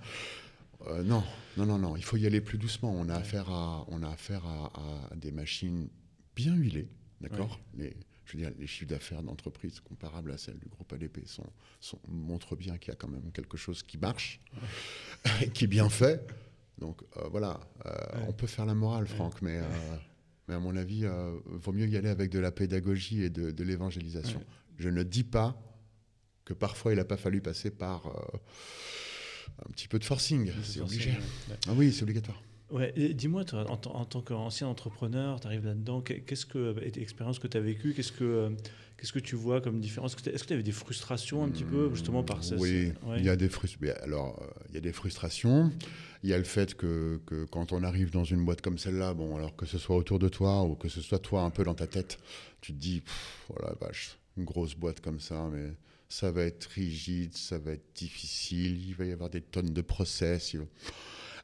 Euh, 0.88 1.02
non, 1.02 1.22
non, 1.58 1.66
non, 1.66 1.78
non, 1.78 1.96
il 1.96 2.02
faut 2.02 2.16
y 2.16 2.26
aller 2.26 2.40
plus 2.40 2.58
doucement. 2.58 2.92
On 2.92 3.08
a 3.08 3.14
affaire 3.14 3.48
à, 3.50 3.84
on 3.88 4.02
a 4.02 4.08
affaire 4.08 4.44
à, 4.46 5.14
des 5.14 5.30
machines 5.30 5.88
bien 6.34 6.54
huilées, 6.54 6.88
d'accord 7.20 7.60
je 8.24 8.38
veux 8.38 8.44
dire, 8.44 8.52
les 8.58 8.66
chiffres 8.66 8.88
d'affaires 8.88 9.22
d'entreprises 9.22 9.80
comparables 9.80 10.30
à 10.30 10.38
celles 10.38 10.58
du 10.58 10.66
groupe 10.66 10.90
ADP 10.90 11.26
sont, 11.26 11.44
sont, 11.80 11.98
montrent 12.08 12.56
bien 12.56 12.78
qu'il 12.78 12.88
y 12.88 12.92
a 12.92 12.96
quand 12.96 13.08
même 13.08 13.30
quelque 13.32 13.58
chose 13.58 13.82
qui 13.82 13.98
marche, 13.98 14.40
qui 15.52 15.64
est 15.64 15.68
bien 15.68 15.90
fait. 15.90 16.26
Donc 16.78 17.02
euh, 17.18 17.28
voilà, 17.30 17.60
on 18.26 18.32
peut 18.32 18.46
faire 18.46 18.64
la 18.64 18.74
morale, 18.74 19.06
Franck, 19.06 19.42
mais 19.42 19.60
mais 20.52 20.56
à 20.56 20.60
mon 20.60 20.76
avis, 20.76 20.98
il 20.98 21.06
euh, 21.06 21.38
vaut 21.46 21.72
mieux 21.72 21.88
y 21.88 21.96
aller 21.96 22.10
avec 22.10 22.30
de 22.30 22.38
la 22.38 22.52
pédagogie 22.52 23.22
et 23.22 23.30
de, 23.30 23.64
l'évangélisation. 23.64 24.44
Je 24.78 24.90
ne 24.90 25.02
dis 25.02 25.24
pas 25.24 25.56
que 26.44 26.52
parfois 26.52 26.92
il 26.92 26.96
n'a 26.96 27.06
pas 27.06 27.16
fallu 27.16 27.40
passer 27.40 27.70
par 27.70 28.06
euh, 28.06 28.38
un 29.66 29.70
petit 29.72 29.88
peu 29.88 29.98
de 29.98 30.04
forcing. 30.04 30.52
C'est 30.62 30.80
obligé. 30.80 31.14
Ah 31.68 31.72
oui, 31.74 31.90
c'est 31.90 32.02
obligatoire. 32.02 32.42
Ouais, 32.72 32.92
dis-moi, 32.96 33.44
en, 33.52 33.72
en, 33.72 34.04
tant 34.06 34.22
qu'ancien 34.22 34.66
entrepreneur, 34.66 35.38
tu 35.40 35.46
arrives 35.46 35.66
là-dedans, 35.66 36.00
qu'est-ce 36.00 36.46
que, 36.46 36.74
expérience 36.98 37.38
que 37.38 37.46
tu 37.46 37.58
as 37.58 37.60
vécue, 37.60 37.92
qu'est-ce 37.92 38.12
que, 38.12 38.24
euh, 38.24 38.50
qu'est-ce 38.96 39.12
que 39.12 39.18
tu 39.18 39.36
vois 39.36 39.60
comme 39.60 39.78
différence? 39.78 40.16
Est-ce 40.26 40.42
que 40.42 40.48
tu 40.48 40.54
avais 40.54 40.62
des 40.62 40.72
frustrations 40.72 41.44
un 41.44 41.50
petit 41.50 41.64
peu, 41.64 41.90
justement, 41.92 42.22
par 42.22 42.42
ça 42.42 42.56
Oui, 42.56 42.92
il, 43.18 43.24
y 43.24 43.28
a 43.28 43.36
des 43.36 43.50
alors, 44.02 44.42
il 44.70 44.74
y 44.74 44.78
a 44.78 44.80
des 44.80 44.92
frustrations. 44.92 45.70
Il 46.22 46.30
y 46.30 46.32
a 46.32 46.38
le 46.38 46.44
fait 46.44 46.74
que, 46.74 47.20
que, 47.26 47.44
quand 47.44 47.72
on 47.72 47.82
arrive 47.82 48.10
dans 48.10 48.24
une 48.24 48.42
boîte 48.42 48.62
comme 48.62 48.78
celle-là, 48.78 49.12
bon, 49.12 49.36
alors 49.36 49.54
que 49.54 49.66
ce 49.66 49.76
soit 49.76 49.96
autour 49.96 50.18
de 50.18 50.28
toi 50.28 50.62
ou 50.62 50.74
que 50.74 50.88
ce 50.88 51.02
soit 51.02 51.18
toi 51.18 51.42
un 51.42 51.50
peu 51.50 51.64
dans 51.64 51.74
ta 51.74 51.86
tête, 51.86 52.18
tu 52.62 52.72
te 52.72 52.78
dis, 52.78 53.02
voilà, 53.50 53.74
oh 53.74 53.84
vache, 53.84 54.16
une 54.38 54.44
grosse 54.44 54.74
boîte 54.74 55.00
comme 55.00 55.20
ça, 55.20 55.46
mais 55.52 55.72
ça 56.08 56.30
va 56.30 56.44
être 56.44 56.64
rigide, 56.66 57.34
ça 57.34 57.58
va 57.58 57.72
être 57.72 57.94
difficile, 57.94 58.86
il 58.86 58.94
va 58.94 59.04
y 59.04 59.12
avoir 59.12 59.28
des 59.28 59.42
tonnes 59.42 59.74
de 59.74 59.82
process. 59.82 60.56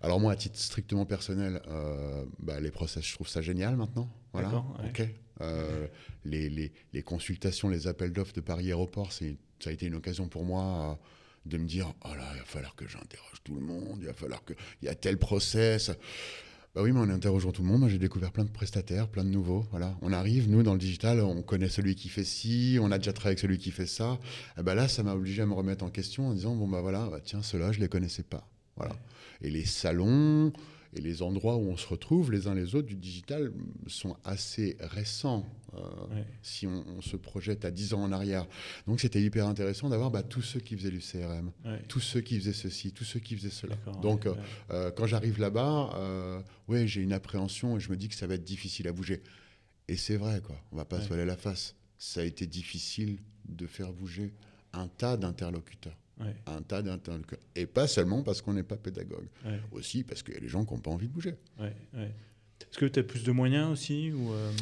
Alors 0.00 0.20
moi, 0.20 0.32
à 0.32 0.36
titre 0.36 0.58
strictement 0.58 1.06
personnel, 1.06 1.60
euh, 1.68 2.24
bah, 2.38 2.60
les 2.60 2.70
process, 2.70 3.04
je 3.04 3.14
trouve 3.14 3.28
ça 3.28 3.40
génial 3.40 3.76
maintenant. 3.76 4.08
Voilà. 4.32 4.64
Ok. 4.88 5.02
Euh, 5.40 5.86
les, 6.24 6.48
les, 6.50 6.72
les, 6.92 7.02
consultations, 7.02 7.68
les 7.68 7.86
appels 7.86 8.12
d'offres 8.12 8.32
de 8.32 8.40
Paris 8.40 8.66
Aéroport, 8.68 9.12
ça 9.12 9.24
a 9.66 9.70
été 9.70 9.86
une 9.86 9.94
occasion 9.94 10.28
pour 10.28 10.44
moi. 10.44 10.98
Euh, 11.00 11.04
de 11.46 11.58
me 11.58 11.66
dire 11.66 11.92
oh 12.04 12.14
là, 12.14 12.30
il 12.34 12.38
va 12.38 12.44
falloir 12.44 12.74
que 12.74 12.86
j'interroge 12.86 13.42
tout 13.42 13.54
le 13.54 13.60
monde, 13.60 13.98
il 14.00 14.06
va 14.06 14.12
falloir 14.12 14.44
qu'il 14.44 14.56
y 14.82 14.88
a 14.88 14.94
tel 14.94 15.18
process. 15.18 15.90
Bah 16.74 16.82
oui, 16.82 16.92
mais 16.92 17.00
en 17.00 17.08
interrogeant 17.08 17.50
tout 17.50 17.62
le 17.62 17.68
monde, 17.68 17.88
j'ai 17.88 17.98
découvert 17.98 18.30
plein 18.30 18.44
de 18.44 18.50
prestataires, 18.50 19.08
plein 19.08 19.24
de 19.24 19.30
nouveaux. 19.30 19.66
Voilà, 19.70 19.96
on 20.02 20.12
arrive, 20.12 20.50
nous 20.50 20.62
dans 20.62 20.74
le 20.74 20.78
digital, 20.78 21.20
on 21.20 21.42
connaît 21.42 21.70
celui 21.70 21.94
qui 21.94 22.08
fait 22.08 22.24
ci, 22.24 22.78
on 22.80 22.92
a 22.92 22.98
déjà 22.98 23.12
travaillé 23.12 23.32
avec 23.32 23.38
celui 23.38 23.58
qui 23.58 23.70
fait 23.70 23.86
ça. 23.86 24.18
Et 24.58 24.62
bah 24.62 24.74
là, 24.74 24.86
ça 24.88 25.02
m'a 25.02 25.14
obligé 25.14 25.42
à 25.42 25.46
me 25.46 25.54
remettre 25.54 25.84
en 25.84 25.90
question 25.90 26.28
en 26.28 26.34
disant 26.34 26.54
bon 26.54 26.68
bah 26.68 26.80
voilà, 26.80 27.08
bah 27.08 27.20
tiens, 27.24 27.42
ceux-là, 27.42 27.72
je 27.72 27.80
les 27.80 27.88
connaissais 27.88 28.22
pas. 28.22 28.46
Voilà. 28.78 28.96
Et 29.42 29.50
les 29.50 29.64
salons, 29.64 30.52
et 30.94 31.00
les 31.00 31.22
endroits 31.22 31.56
où 31.56 31.68
on 31.68 31.76
se 31.76 31.86
retrouve 31.86 32.32
les 32.32 32.46
uns 32.46 32.54
les 32.54 32.74
autres 32.74 32.88
du 32.88 32.96
digital 32.96 33.52
sont 33.86 34.16
assez 34.24 34.76
récents 34.80 35.46
euh, 35.74 35.80
si 36.42 36.66
on, 36.66 37.02
se 37.02 37.16
projette 37.16 37.64
à 37.64 37.70
10 37.70 37.92
ans 37.94 38.02
en 38.02 38.12
arrière. 38.12 38.46
Donc 38.86 39.00
c'était 39.00 39.20
hyper 39.20 39.46
intéressant 39.46 39.90
d'avoir 39.90 40.10
bah, 40.10 40.22
tous 40.22 40.40
ceux 40.40 40.60
qui 40.60 40.76
faisaient 40.76 40.90
du 40.90 41.00
CRM, 41.00 41.52
tous 41.88 42.00
ceux 42.00 42.20
qui 42.20 42.38
faisaient 42.38 42.54
ceci, 42.54 42.92
tous 42.92 43.04
ceux 43.04 43.20
qui 43.20 43.36
faisaient 43.36 43.50
cela. 43.50 43.76
Donc 44.00 44.26
euh, 44.26 44.34
euh, 44.70 44.90
quand 44.90 45.06
j'arrive 45.06 45.38
là-bas, 45.38 46.42
ouais, 46.68 46.86
j'ai 46.86 47.02
une 47.02 47.12
appréhension 47.12 47.76
et 47.76 47.80
je 47.80 47.90
me 47.90 47.96
dis 47.96 48.08
que 48.08 48.14
ça 48.14 48.26
va 48.26 48.34
être 48.34 48.44
difficile 48.44 48.88
à 48.88 48.92
bouger. 48.92 49.22
Et 49.88 49.96
c'est 49.96 50.16
vrai, 50.16 50.40
quoi. 50.40 50.56
On 50.72 50.76
va 50.76 50.84
pas 50.84 51.00
se 51.00 51.08
voiler 51.08 51.24
la 51.24 51.36
face. 51.36 51.74
Ça 51.98 52.20
a 52.20 52.24
été 52.24 52.46
difficile 52.46 53.18
de 53.48 53.66
faire 53.66 53.92
bouger 53.92 54.32
un 54.72 54.88
tas 54.88 55.16
d'interlocuteurs 55.16 55.96
un 56.46 56.62
tas 56.62 56.82
d'interlocuteurs. 56.82 57.38
Et 57.54 57.66
pas 57.66 57.86
seulement 57.86 58.22
parce 58.22 58.42
qu'on 58.42 58.54
n'est 58.54 58.62
pas 58.62 58.76
pédagogue, 58.76 59.28
aussi 59.72 60.04
parce 60.04 60.22
qu'il 60.22 60.34
y 60.34 60.36
a 60.36 60.40
des 60.40 60.48
gens 60.48 60.64
qui 60.64 60.74
n'ont 60.74 60.80
pas 60.80 60.90
envie 60.90 61.08
de 61.08 61.12
bouger. 61.12 61.34
Est-ce 62.60 62.78
que 62.78 62.86
tu 62.86 62.98
as 62.98 63.02
plus 63.02 63.24
de 63.24 63.32
moyens 63.32 63.70
aussi 63.70 64.12
ou 64.12 64.32
euh? 64.32 64.52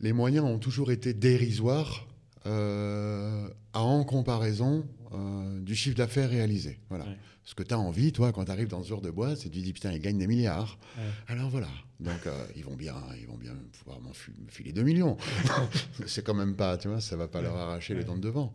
Les 0.00 0.12
moyens 0.12 0.44
ont 0.44 0.58
toujours 0.58 0.90
été 0.90 1.14
dérisoires 1.14 2.06
euh, 2.46 3.48
en 3.72 4.04
comparaison 4.04 4.86
euh, 5.12 5.60
du 5.60 5.74
chiffre 5.74 5.96
d'affaires 5.96 6.30
réalisé. 6.30 6.78
Voilà. 6.88 7.06
Ce 7.44 7.54
que 7.54 7.62
tu 7.62 7.72
as 7.72 7.78
envie, 7.78 8.12
toi, 8.12 8.32
quand 8.32 8.44
tu 8.44 8.50
arrives 8.50 8.68
dans 8.68 8.82
ce 8.82 8.88
genre 8.88 9.00
de 9.00 9.10
boîte, 9.10 9.38
c'est 9.38 9.48
tu 9.48 9.60
dis 9.60 9.72
putain, 9.72 9.92
ils 9.92 10.00
gagnent 10.00 10.18
des 10.18 10.26
milliards. 10.26 10.78
Alors 11.26 11.48
voilà. 11.48 11.68
Donc 11.98 12.28
ils, 12.54 12.64
vont 12.64 12.76
bien, 12.76 12.94
ils 13.18 13.26
vont 13.26 13.38
bien 13.38 13.54
pouvoir 13.78 14.00
m'en 14.00 14.12
filer 14.48 14.72
2 14.72 14.82
millions. 14.82 15.16
c'est 16.06 16.24
quand 16.24 16.34
même 16.34 16.54
pas, 16.54 16.76
tu 16.76 16.88
vois, 16.88 17.00
ça 17.00 17.16
va 17.16 17.26
pas 17.26 17.40
leur 17.40 17.56
arracher 17.56 17.94
les 17.94 18.04
dents 18.04 18.16
de 18.16 18.20
devant. 18.20 18.52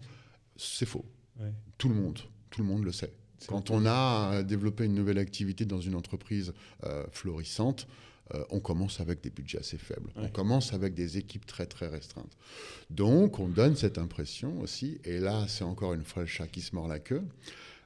C'est 0.56 0.86
faux. 0.86 1.06
Tout 1.78 1.90
le 1.90 1.96
monde 1.96 2.20
tout 2.54 2.62
le 2.62 2.68
monde 2.68 2.86
le 2.86 2.92
sait. 2.92 3.12
Quand 3.48 3.72
on 3.72 3.86
a 3.86 4.44
développé 4.44 4.86
une 4.86 4.94
nouvelle 4.94 5.18
activité 5.18 5.66
dans 5.66 5.82
une 5.82 5.96
entreprise 5.96 6.54
euh, 6.86 7.04
florissante, 7.12 7.88
euh, 8.34 8.44
on 8.52 8.60
commence 8.60 9.02
avec 9.02 9.22
des 9.22 9.32
budgets 9.32 9.60
assez 9.60 9.78
faibles. 9.78 10.12
On 10.16 10.30
commence 10.30 10.72
avec 10.72 10.94
des 10.94 11.18
équipes 11.18 11.46
très 11.46 11.66
très 11.66 11.88
restreintes. 11.88 12.38
Donc 12.90 13.40
on 13.40 13.50
donne 13.50 13.76
cette 13.76 13.98
impression 13.98 14.62
aussi, 14.62 15.00
et 15.04 15.20
là 15.20 15.46
c'est 15.50 15.66
encore 15.66 15.94
une 15.94 16.06
fois 16.06 16.24
le 16.24 16.28
chat 16.28 16.48
qui 16.48 16.62
se 16.62 16.74
mord 16.74 16.88
la 16.88 17.00
queue, 17.00 17.24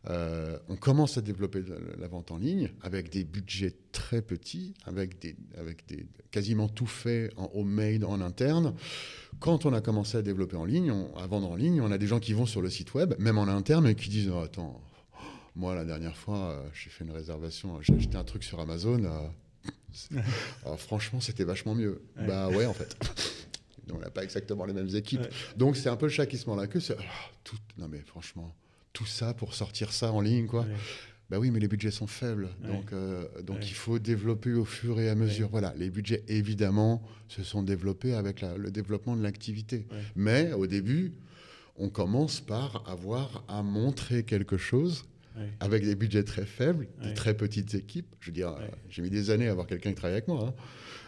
euh, 0.09 0.57
on 0.69 0.75
commence 0.75 1.17
à 1.17 1.21
développer 1.21 1.63
la 1.97 2.07
vente 2.07 2.31
en 2.31 2.37
ligne 2.37 2.71
avec 2.81 3.09
des 3.09 3.23
budgets 3.23 3.75
très 3.91 4.21
petits, 4.21 4.73
avec, 4.85 5.19
des, 5.19 5.35
avec 5.57 5.85
des, 5.87 6.07
quasiment 6.31 6.69
tout 6.69 6.85
fait 6.85 7.31
en 7.35 7.49
homemade 7.53 8.03
en 8.03 8.21
interne. 8.21 8.73
Quand 9.39 9.65
on 9.65 9.73
a 9.73 9.81
commencé 9.81 10.17
à 10.17 10.21
développer 10.21 10.55
en 10.55 10.65
ligne, 10.65 10.93
à 11.17 11.27
vendre 11.27 11.51
en 11.51 11.55
ligne, 11.55 11.81
on 11.81 11.91
a 11.91 11.97
des 11.97 12.07
gens 12.07 12.19
qui 12.19 12.33
vont 12.33 12.45
sur 12.45 12.61
le 12.61 12.69
site 12.69 12.93
web, 12.93 13.15
même 13.19 13.37
en 13.37 13.47
interne, 13.47 13.87
et 13.87 13.95
qui 13.95 14.09
disent 14.09 14.31
oh, 14.33 14.39
Attends, 14.39 14.81
moi 15.55 15.75
la 15.75 15.85
dernière 15.85 16.15
fois, 16.15 16.51
euh, 16.51 16.69
j'ai 16.73 16.89
fait 16.89 17.03
une 17.03 17.11
réservation, 17.11 17.81
j'ai 17.81 17.93
acheté 17.93 18.17
un 18.17 18.23
truc 18.23 18.43
sur 18.43 18.59
Amazon, 18.59 19.03
euh, 19.03 20.19
Alors, 20.63 20.79
franchement, 20.79 21.19
c'était 21.19 21.43
vachement 21.43 21.75
mieux. 21.75 22.01
Bah 22.15 22.49
ouais, 22.49 22.65
en 22.65 22.73
fait. 22.73 22.95
on 23.93 23.99
n'a 23.99 24.09
pas 24.09 24.23
exactement 24.23 24.65
les 24.65 24.73
mêmes 24.73 24.93
équipes. 24.95 25.27
Donc 25.55 25.77
c'est 25.77 25.89
un 25.89 25.95
peu 25.95 26.07
le 26.07 26.11
chat 26.11 26.25
qui 26.25 26.37
se 26.37 26.45
mord 26.45 26.57
la 26.57 26.67
queue. 26.67 26.79
Oh, 26.89 27.01
tout... 27.43 27.57
Non 27.77 27.87
mais 27.87 28.01
franchement, 28.01 28.53
tout 28.93 29.05
ça 29.05 29.33
pour 29.33 29.53
sortir 29.53 29.91
ça 29.91 30.11
en 30.11 30.21
ligne, 30.21 30.47
quoi. 30.47 30.65
Bah 31.29 31.39
oui, 31.39 31.51
mais 31.51 31.59
les 31.59 31.67
budgets 31.67 31.91
sont 31.91 32.07
faibles, 32.07 32.47
donc, 32.65 32.93
euh, 32.93 33.25
donc 33.41 33.57
il 33.69 33.73
faut 33.73 33.99
développer 33.99 34.53
au 34.53 34.63
fur 34.63 34.97
et 34.99 35.09
à 35.09 35.15
mesure. 35.15 35.49
Voilà, 35.49 35.73
les 35.75 35.89
budgets 35.89 36.23
évidemment 36.29 37.03
se 37.27 37.43
sont 37.43 37.63
développés 37.63 38.13
avec 38.13 38.41
le 38.41 38.71
développement 38.71 39.17
de 39.17 39.23
l'activité, 39.23 39.87
mais 40.15 40.53
au 40.53 40.67
début, 40.67 41.13
on 41.75 41.89
commence 41.89 42.39
par 42.39 42.83
avoir 42.89 43.43
à 43.49 43.61
montrer 43.61 44.23
quelque 44.23 44.57
chose 44.57 45.05
avec 45.59 45.83
des 45.83 45.95
budgets 45.95 46.23
très 46.23 46.45
faibles, 46.45 46.87
des 47.03 47.13
très 47.13 47.35
petites 47.35 47.75
équipes. 47.75 48.07
Je 48.21 48.27
veux 48.27 48.33
dire, 48.33 48.55
j'ai 48.89 49.01
mis 49.01 49.09
des 49.09 49.29
années 49.29 49.49
à 49.49 49.51
avoir 49.51 49.67
quelqu'un 49.67 49.89
qui 49.89 49.95
travaille 49.95 50.15
avec 50.15 50.27
moi. 50.29 50.47
Hein. 50.47 50.53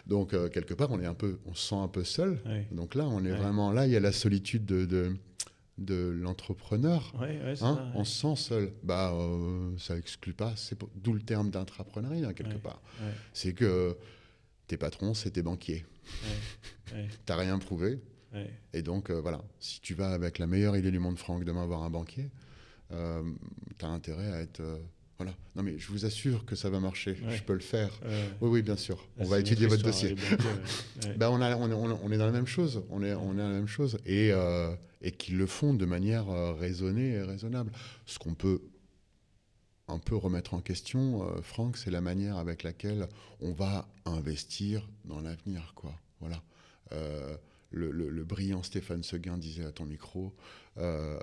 Donc 0.06 0.34
euh, 0.34 0.48
quelque 0.48 0.74
part, 0.74 0.90
on 0.90 1.00
est 1.00 1.06
un 1.06 1.14
peu, 1.14 1.38
on 1.46 1.54
se 1.54 1.68
sent 1.68 1.76
un 1.76 1.88
peu 1.88 2.04
seul. 2.04 2.38
Donc 2.72 2.94
là, 2.94 3.08
on 3.08 3.24
est 3.24 3.32
vraiment 3.32 3.72
là. 3.72 3.86
Il 3.86 3.92
y 3.92 3.96
a 3.96 4.00
la 4.00 4.12
solitude 4.12 4.66
de, 4.66 4.84
de, 4.84 5.16
l'entrepreneur. 5.78 7.12
Hein. 7.20 7.92
on 7.94 8.04
se 8.04 8.20
sent 8.20 8.36
seul. 8.36 8.72
Bah, 8.82 9.12
euh, 9.12 9.76
ça 9.78 9.96
exclut 9.96 10.34
pas. 10.34 10.54
C'est 10.56 10.78
d'où 10.96 11.12
le 11.12 11.22
terme 11.22 11.50
d'intrapreneuriat 11.50 12.34
quelque 12.34 12.58
part. 12.58 12.80
C'est 13.32 13.54
que 13.54 13.96
tes 14.66 14.76
patrons, 14.76 15.14
c'est 15.14 15.32
tes 15.32 15.42
banquiers. 15.42 15.84
T'as 17.26 17.36
rien 17.36 17.58
prouvé. 17.58 18.00
Et 18.72 18.82
donc 18.82 19.10
euh, 19.10 19.20
voilà, 19.20 19.42
si 19.58 19.80
tu 19.80 19.94
vas 19.94 20.10
avec 20.10 20.38
la 20.38 20.46
meilleure 20.46 20.76
idée 20.76 20.92
du 20.92 21.00
monde, 21.00 21.18
Franck, 21.18 21.44
demain 21.44 21.66
voir 21.66 21.82
un 21.82 21.90
banquier, 21.90 22.30
euh, 22.92 23.22
tu 23.78 23.84
as 23.84 23.88
intérêt 23.88 24.32
à 24.32 24.40
être. 24.40 24.62
Euh, 25.20 25.24
voilà. 25.24 25.36
Non, 25.56 25.62
mais 25.62 25.78
je 25.78 25.88
vous 25.88 26.04
assure 26.04 26.44
que 26.44 26.56
ça 26.56 26.70
va 26.70 26.80
marcher. 26.80 27.16
Je 27.28 27.42
peux 27.42 27.52
le 27.52 27.60
faire. 27.60 27.90
oui, 28.40 28.48
oui, 28.48 28.62
bien 28.62 28.76
sûr. 28.76 29.06
on 29.18 29.24
va 29.24 29.40
étudier 29.40 29.66
votre 29.66 29.82
dossier. 29.82 30.14
ben, 31.16 31.28
on, 31.30 31.40
a, 31.40 31.56
on, 31.56 31.70
on, 31.70 32.12
est 32.12 32.18
dans 32.18 32.26
la 32.26 32.32
même 32.32 32.46
chose. 32.46 32.82
On 32.90 33.02
est, 33.02 33.14
on 33.14 33.34
est 33.34 33.38
dans 33.38 33.48
la 33.48 33.54
même 33.54 33.66
chose. 33.66 33.98
Et, 34.06 34.30
euh, 34.32 34.74
et 35.02 35.12
qu'ils 35.12 35.36
le 35.36 35.46
font 35.46 35.74
de 35.74 35.86
manière 35.86 36.26
raisonnée 36.56 37.12
et 37.12 37.22
raisonnable. 37.22 37.72
Ce 38.06 38.18
qu'on 38.18 38.34
peut 38.34 38.62
un 39.88 39.98
peu 39.98 40.14
remettre 40.14 40.54
en 40.54 40.60
question, 40.60 41.26
Franck, 41.42 41.76
c'est 41.76 41.90
la 41.90 42.00
manière 42.00 42.36
avec 42.36 42.62
laquelle 42.62 43.08
on 43.40 43.52
va 43.52 43.88
investir 44.04 44.88
dans 45.04 45.20
l'avenir. 45.20 45.72
Quoi. 45.74 45.92
Voilà. 46.20 46.42
Le, 47.72 47.90
le, 47.90 48.24
brillant 48.24 48.62
Stéphane 48.62 49.02
Seguin 49.02 49.38
disait 49.38 49.64
à 49.64 49.72
ton 49.72 49.86
micro, 49.86 50.34
euh, 50.78 51.18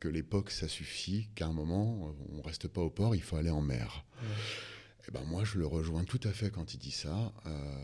que 0.00 0.08
l'époque, 0.08 0.50
ça 0.50 0.68
suffit, 0.68 1.28
qu'à 1.34 1.46
un 1.46 1.52
moment, 1.52 2.14
on 2.30 2.36
ne 2.36 2.42
reste 2.42 2.68
pas 2.68 2.80
au 2.80 2.90
port, 2.90 3.14
il 3.14 3.22
faut 3.22 3.36
aller 3.36 3.50
en 3.50 3.62
mer. 3.62 4.04
Et 4.22 5.08
eh 5.08 5.12
ben 5.12 5.24
moi, 5.24 5.44
je 5.44 5.58
le 5.58 5.66
rejoins 5.66 6.04
tout 6.04 6.20
à 6.24 6.32
fait 6.32 6.50
quand 6.50 6.72
il 6.72 6.78
dit 6.78 6.90
ça. 6.90 7.32
Euh, 7.46 7.82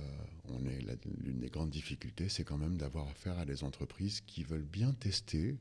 on 0.49 0.65
est 0.65 0.81
l'une 1.23 1.39
des 1.39 1.51
grandes 1.51 1.71
difficultés, 1.71 2.29
c'est 2.29 2.45
quand 2.45 2.57
même 2.57 2.77
d'avoir 2.77 3.09
affaire 3.09 3.39
à 3.39 3.45
des 3.45 3.63
entreprises 3.63 4.23
qui 4.23 4.43
veulent 4.43 4.63
bien 4.63 4.93
tester, 4.93 5.59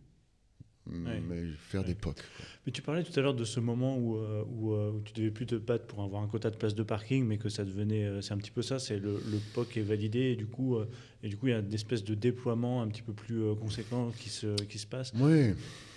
mais 0.92 1.52
faire 1.58 1.84
des 1.84 1.96
POC. 1.96 2.18
Mais 2.66 2.72
tu 2.72 2.82
parlais 2.82 3.04
tout 3.04 3.18
à 3.18 3.22
l'heure 3.22 3.34
de 3.34 3.46
ce 3.46 3.60
moment 3.60 3.98
où, 3.98 4.18
euh, 4.18 4.44
où, 4.48 4.74
euh, 4.74 4.92
où, 4.92 5.02
tu 5.02 5.14
devais 5.14 5.32
plus 5.32 5.46
te 5.46 5.56
battre 5.56 5.86
pour 5.88 6.04
avoir 6.04 6.22
un 6.22 6.28
quota 6.28 6.50
de 6.50 6.56
place 6.56 6.76
de 6.76 6.84
parking, 6.84 7.26
mais 7.26 7.38
que 7.38 7.50
ça 7.50 7.64
devenait, 7.64 8.06
euh, 8.06 8.22
c'est 8.22 8.34
un 8.34 8.38
petit 8.38 8.52
peu 8.52 8.62
ça, 8.62 8.80
c'est 8.80 8.98
le, 8.98 9.14
le, 9.14 9.38
POC 9.54 9.78
est 9.78 9.82
validé 9.82 10.20
et 10.20 10.36
du 10.36 10.46
coup, 10.46 10.78
et 11.24 11.30
du 11.30 11.38
coup, 11.38 11.48
il 11.48 11.52
y 11.52 11.54
a 11.54 11.60
une 11.60 11.74
espèce 11.74 12.04
de 12.04 12.16
déploiement 12.16 12.82
un 12.82 12.88
petit 12.88 13.02
peu 13.02 13.14
plus 13.14 13.56
conséquent 13.56 14.12
qui 14.12 14.30
se, 14.30 14.56
qui 14.66 14.78
se 14.78 14.88
passe. 14.88 15.12
Oui, 15.16 15.54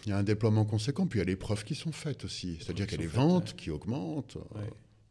il 0.06 0.10
y 0.10 0.12
a 0.12 0.18
un 0.18 0.22
déploiement 0.22 0.64
conséquent, 0.64 1.06
puis 1.06 1.18
il 1.18 1.22
y 1.22 1.26
a 1.26 1.26
les 1.26 1.36
preuves 1.36 1.64
qui 1.64 1.74
sont 1.74 1.92
faites 1.92 2.24
aussi, 2.24 2.58
c'est-à-dire 2.60 2.86
qu'il 2.86 2.98
y 2.98 3.02
a 3.02 3.04
les 3.04 3.08
ventes 3.08 3.54
qui 3.54 3.70
augmentent. 3.70 4.38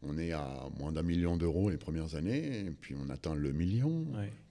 On 0.02 0.18
est 0.18 0.32
à 0.32 0.68
moins 0.78 0.90
d'un 0.90 1.02
million 1.02 1.36
d'euros 1.36 1.70
les 1.70 1.76
premières 1.76 2.16
années, 2.16 2.72
puis 2.80 2.94
on 2.98 3.08
atteint 3.08 3.34
le 3.34 3.52
million, 3.52 4.06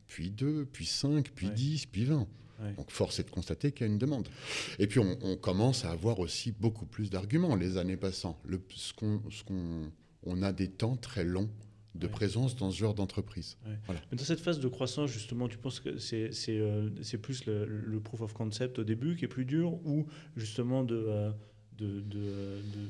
puis 0.07 0.29
deux, 0.29 0.65
puis 0.65 0.85
cinq, 0.85 1.31
puis 1.33 1.49
dix, 1.49 1.85
puis 1.85 2.05
vingt. 2.05 2.27
Donc 2.75 2.91
force 2.91 3.19
est 3.19 3.23
de 3.23 3.29
constater 3.29 3.71
qu'il 3.71 3.87
y 3.87 3.89
a 3.89 3.91
une 3.91 3.97
demande. 3.97 4.27
Et 4.79 4.87
puis 4.87 4.99
on, 4.99 5.37
commence 5.37 5.85
à 5.85 5.91
avoir 5.91 6.19
aussi 6.19 6.51
beaucoup 6.51 6.85
plus 6.85 7.09
d'arguments 7.09 7.55
les 7.55 7.77
années 7.77 7.97
passant. 7.97 8.39
Le, 8.45 8.61
ce 8.75 8.93
qu'on, 8.93 9.21
on 10.23 10.43
a 10.43 10.51
des 10.51 10.69
temps 10.69 10.95
très 10.95 11.23
longs 11.23 11.49
de 11.95 12.07
présence 12.07 12.55
dans 12.55 12.71
ce 12.71 12.77
genre 12.77 12.93
d'entreprise. 12.93 13.57
Mais 13.65 14.17
dans 14.17 14.23
cette 14.23 14.39
phase 14.39 14.59
de 14.59 14.67
croissance, 14.67 15.09
justement, 15.09 15.47
tu 15.47 15.57
penses 15.57 15.79
que 15.79 15.97
c'est, 15.97 16.31
c'est, 16.31 16.57
euh, 16.57 16.89
c'est 17.01 17.17
plus 17.17 17.45
le, 17.45 17.99
proof 17.99 18.21
of 18.21 18.33
concept 18.33 18.79
au 18.79 18.83
début 18.83 19.15
qui 19.17 19.25
est 19.25 19.29
plus 19.29 19.45
dur 19.45 19.73
ou 19.85 20.07
justement 20.37 20.83
de, 20.83 20.95
euh, 20.95 21.31
de, 21.77 21.99
de, 21.99 22.19
de 22.19 22.87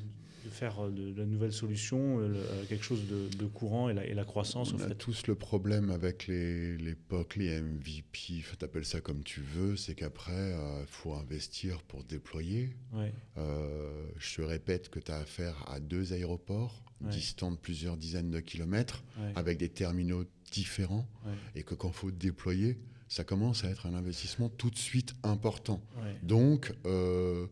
faire 0.49 0.85
euh, 0.85 0.89
de, 0.89 1.19
la 1.19 1.25
nouvelle 1.25 1.53
solution 1.53 2.19
euh, 2.19 2.33
euh, 2.35 2.63
quelque 2.67 2.83
chose 2.83 3.03
de, 3.07 3.45
courant 3.45 3.89
et 3.89 3.93
la, 3.93 4.05
et 4.05 4.13
la 4.13 4.23
croissance. 4.23 4.73
On 4.73 4.81
a 4.81 4.95
tous 4.95 5.27
le 5.27 5.35
problème 5.35 5.89
avec 5.89 6.27
les, 6.27 6.77
les 6.77 6.95
POC, 6.95 7.35
les 7.37 7.61
MVP, 7.61 8.43
t'appelles 8.57 8.85
ça 8.85 9.01
comme 9.01 9.23
tu 9.23 9.41
veux, 9.41 9.75
c'est 9.75 9.95
qu'après, 9.95 10.51
il 10.81 10.87
faut 10.87 11.13
investir 11.13 11.81
pour 11.83 12.03
déployer. 12.03 12.69
je 13.35 14.35
te 14.35 14.41
répète 14.41 14.89
que 14.89 14.99
tu 14.99 15.11
as 15.11 15.17
affaire 15.17 15.65
à 15.69 15.79
deux 15.79 16.13
aéroports 16.13 16.83
distants 17.01 17.51
de 17.51 17.57
plusieurs 17.57 17.97
dizaines 17.97 18.29
de 18.29 18.39
kilomètres, 18.39 19.03
avec 19.35 19.57
des 19.57 19.69
terminaux 19.69 20.23
différents, 20.51 21.07
et 21.55 21.63
que 21.63 21.75
quand 21.75 21.89
il 21.89 21.95
faut 21.95 22.11
déployer, 22.11 22.77
ça 23.11 23.25
commence 23.25 23.65
à 23.65 23.69
être 23.69 23.87
un 23.87 23.93
investissement 23.93 24.47
tout 24.47 24.69
de 24.69 24.77
suite 24.77 25.15
important. 25.23 25.81
Donc, 26.23 26.71
le, 26.85 27.51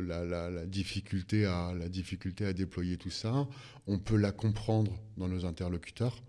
la, 0.00 0.66
difficulté 0.66 1.46
à, 1.46 1.72
la 1.76 1.88
difficulté 1.88 2.46
à 2.46 2.52
déployer 2.52 2.96
tout 2.96 3.10
ça, 3.10 3.48
on 3.88 3.98
peut 3.98 4.16
la 4.16 4.30
comprendre 4.30 4.92
dans 5.16 5.26
nos 5.26 5.44
interlocuteurs. 5.46 6.22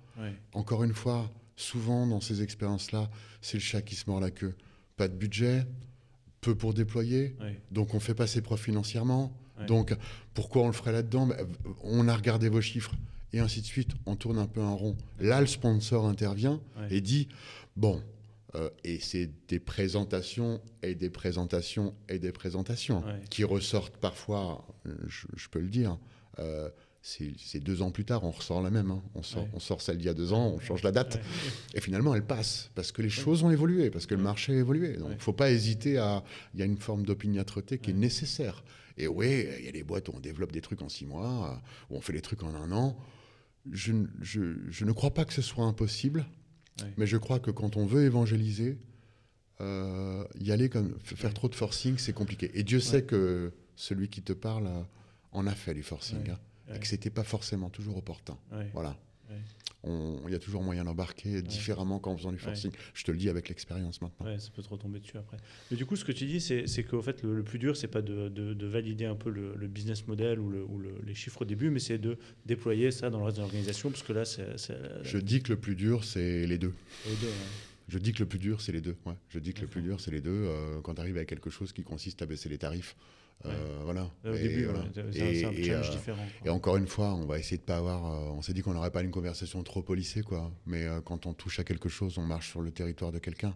Encore 0.53 0.83
une 0.83 0.95
fois, 0.95 1.31
souvent 1.55 2.07
dans 2.07 2.19
ces 2.19 2.41
expériences-là, 2.41 3.07
c'est 3.39 3.57
le 3.57 3.63
chat 3.63 3.83
qui 3.83 3.93
se 3.93 4.09
mord 4.09 4.19
la 4.19 4.31
queue. 4.31 4.55
Pas 4.95 5.07
de 5.07 5.13
budget, 5.13 5.67
peu 6.41 6.55
pour 6.55 6.73
déployer, 6.73 7.35
donc 7.69 7.93
on 7.93 7.99
fait 7.99 8.15
pas 8.15 8.25
ses 8.25 8.41
profs 8.41 8.63
financièrement. 8.63 9.31
Donc 9.67 9.95
pourquoi 10.33 10.63
on 10.63 10.67
le 10.67 10.73
ferait 10.73 10.91
là-dedans? 10.91 11.27
Ben, 11.27 11.37
On 11.83 12.07
a 12.07 12.15
regardé 12.15 12.49
vos 12.49 12.61
chiffres 12.61 12.95
et 13.31 13.39
ainsi 13.39 13.61
de 13.61 13.67
suite. 13.67 13.91
On 14.07 14.15
tourne 14.15 14.39
un 14.39 14.47
peu 14.47 14.61
en 14.61 14.75
rond. 14.75 14.95
Là, 15.19 15.39
le 15.39 15.45
sponsor 15.47 16.07
intervient 16.07 16.59
et 16.89 16.99
dit 16.99 17.27
bon, 17.77 18.03
euh, 18.55 18.69
et 18.83 18.99
c'est 18.99 19.29
des 19.47 19.59
présentations 19.59 20.61
et 20.83 20.95
des 20.95 21.09
présentations 21.09 21.93
et 22.09 22.19
des 22.19 22.31
présentations 22.31 23.03
qui 23.29 23.43
ressortent 23.43 23.97
parfois, 23.97 24.65
je, 25.07 25.47
peux 25.49 25.59
le 25.59 25.69
dire. 25.69 25.97
Euh, 26.39 26.69
c'est 27.01 27.59
deux 27.59 27.81
ans 27.81 27.91
plus 27.91 28.03
tard, 28.03 28.25
on 28.25 28.31
ressort 28.31 28.61
la 28.61 28.69
même. 28.69 28.91
Hein. 28.91 29.01
On, 29.15 29.23
sort, 29.23 29.47
on 29.53 29.59
sort 29.59 29.81
celle 29.81 29.97
d'il 29.97 30.07
y 30.07 30.09
a 30.09 30.13
deux 30.13 30.33
ans, 30.33 30.47
on 30.47 30.59
change 30.59 30.83
la 30.83 30.91
date. 30.91 31.19
Et 31.73 31.79
finalement, 31.79 32.13
elle 32.13 32.25
passe 32.25 32.69
parce 32.75 32.91
que 32.91 33.01
les 33.01 33.09
choses 33.09 33.43
ont 33.43 33.51
évolué, 33.51 33.89
parce 33.89 34.05
que 34.05 34.15
le 34.15 34.23
marché 34.23 34.53
a 34.53 34.57
évolué. 34.57 34.97
Donc, 34.97 35.09
il 35.11 35.15
ne 35.15 35.21
faut 35.21 35.33
pas 35.33 35.51
hésiter 35.51 35.97
à. 35.97 36.23
Il 36.53 36.59
y 36.59 36.63
a 36.63 36.65
une 36.65 36.77
forme 36.77 37.05
d'opiniâtreté 37.05 37.77
qui 37.77 37.91
est 37.91 37.93
nécessaire. 37.93 38.63
Et 38.97 39.07
oui, 39.07 39.45
il 39.59 39.65
y 39.65 39.69
a 39.69 39.71
des 39.71 39.83
boîtes 39.83 40.09
où 40.09 40.13
on 40.15 40.19
développe 40.19 40.51
des 40.51 40.61
trucs 40.61 40.81
en 40.81 40.89
six 40.89 41.05
mois, 41.05 41.61
où 41.89 41.95
on 41.95 42.01
fait 42.01 42.13
des 42.13 42.21
trucs 42.21 42.43
en 42.43 42.53
un 42.55 42.71
an. 42.71 42.97
Je, 43.71 43.93
je, 44.21 44.55
je 44.69 44.85
ne 44.85 44.91
crois 44.91 45.13
pas 45.13 45.23
que 45.23 45.33
ce 45.33 45.41
soit 45.41 45.65
impossible. 45.65 46.25
Mais 46.97 47.07
je 47.07 47.17
crois 47.17 47.39
que 47.39 47.51
quand 47.51 47.77
on 47.77 47.85
veut 47.85 48.03
évangéliser, 48.03 48.77
euh, 49.61 50.23
y 50.39 50.51
aller 50.51 50.69
comme 50.69 50.97
faire 51.01 51.33
trop 51.33 51.49
de 51.49 51.55
forcing, 51.55 51.97
c'est 51.97 52.13
compliqué. 52.13 52.51
Et 52.53 52.63
Dieu 52.63 52.79
sait 52.79 53.03
que 53.03 53.51
celui 53.75 54.09
qui 54.09 54.21
te 54.21 54.33
parle 54.33 54.69
en 55.31 55.47
a 55.47 55.55
fait 55.55 55.73
du 55.73 55.83
forcing, 55.83 56.29
hein, 56.29 56.39
et 56.73 56.79
que 56.79 56.87
c'était 56.87 57.09
pas 57.09 57.23
forcément 57.23 57.69
toujours 57.69 57.97
opportun. 57.97 58.37
Voilà 58.73 58.97
il 59.85 60.31
y 60.31 60.35
a 60.35 60.39
toujours 60.39 60.63
moyen 60.63 60.83
d'embarquer 60.83 61.41
différemment 61.41 61.99
qu'en 61.99 62.15
faisant 62.17 62.31
du 62.31 62.37
forcing. 62.37 62.71
Je 62.93 63.03
te 63.03 63.11
le 63.11 63.17
dis 63.17 63.29
avec 63.29 63.49
l'expérience 63.49 64.01
maintenant. 64.01 64.25
Ouais, 64.25 64.39
ça 64.39 64.49
peut 64.53 64.61
te 64.61 64.69
retomber 64.69 64.99
dessus 64.99 65.17
après. 65.17 65.37
Mais 65.71 65.77
du 65.77 65.85
coup, 65.85 65.95
ce 65.95 66.03
que 66.03 66.11
tu 66.11 66.25
dis, 66.25 66.41
c'est 66.41 66.83
qu'au 66.83 67.01
fait, 67.01 67.23
le, 67.23 67.43
plus 67.43 67.59
dur, 67.59 67.77
c'est 67.77 67.87
pas 67.87 68.01
de, 68.01 68.29
de, 68.29 68.67
valider 68.67 69.05
un 69.05 69.15
peu 69.15 69.29
le, 69.29 69.67
business 69.67 70.07
model 70.07 70.39
ou, 70.39 70.51
ou 70.51 70.81
les 71.05 71.15
chiffres 71.15 71.41
au 71.41 71.45
début, 71.45 71.69
mais 71.69 71.79
c'est 71.79 71.97
de 71.97 72.17
déployer 72.45 72.91
ça 72.91 73.09
dans 73.09 73.19
le 73.19 73.25
reste 73.25 73.37
de 73.37 73.41
l'organisation, 73.41 73.89
parce 73.89 74.03
que 74.03 74.13
là, 74.13 74.25
c'est... 74.25 74.45
Je 75.03 75.17
dis 75.17 75.41
que 75.41 75.53
le 75.53 75.59
plus 75.59 75.75
dur, 75.75 76.03
c'est 76.03 76.45
les 76.45 76.57
deux. 76.57 76.73
Les 77.05 77.15
deux 77.15 77.31
Je 77.87 77.97
dis 77.99 78.13
que 78.13 78.19
le 78.19 78.25
plus 78.27 78.39
dur, 78.39 78.61
c'est 78.61 78.71
les 78.71 78.81
deux. 78.81 78.95
Ouais. 79.05 79.15
Je 79.29 79.39
dis 79.39 79.53
que 79.53 79.61
le 79.61 79.67
plus 79.67 79.81
dur, 79.81 79.99
c'est 80.01 80.11
les 80.11 80.21
deux. 80.21 80.31
Euh, 80.31 80.81
quand 80.81 80.95
tu 80.95 81.01
arrives 81.01 81.17
à 81.17 81.25
quelque 81.25 81.49
chose 81.49 81.71
qui 81.71 81.83
consiste 81.83 82.21
à 82.21 82.25
baisser 82.25 82.49
les 82.49 82.57
tarifs, 82.57 82.95
euh, 83.45 83.79
voilà. 83.83 84.09
Au 84.25 84.33
et, 84.33 84.47
début, 84.47 84.67
c'est 85.11 85.45
un, 85.45 85.53
challenge 85.53 85.89
euh, 85.89 85.91
différent. 85.91 86.25
Et 86.43 86.49
encore 86.49 86.77
une 86.77 86.87
fois, 86.87 87.13
on 87.13 87.25
va 87.25 87.37
essayer 87.37 87.57
de 87.57 87.63
pas 87.63 87.77
avoir. 87.77 88.05
Euh, 88.05 88.31
on 88.31 88.41
s'est 88.41 88.53
dit 88.53 88.61
qu'on 88.61 88.73
n'aurait 88.73 88.91
pas 88.91 89.03
une 89.03 89.11
conversation 89.11 89.61
trop 89.63 89.81
policée, 89.81 90.21
quoi. 90.23 90.51
Mais 90.65 90.85
quand 91.05 91.25
on 91.25 91.33
touche 91.33 91.59
à 91.59 91.63
quelque 91.63 91.89
chose, 91.89 92.17
on 92.17 92.23
marche 92.23 92.49
sur 92.49 92.61
le 92.61 92.71
territoire 92.71 93.11
de 93.11 93.19
quelqu'un. 93.19 93.55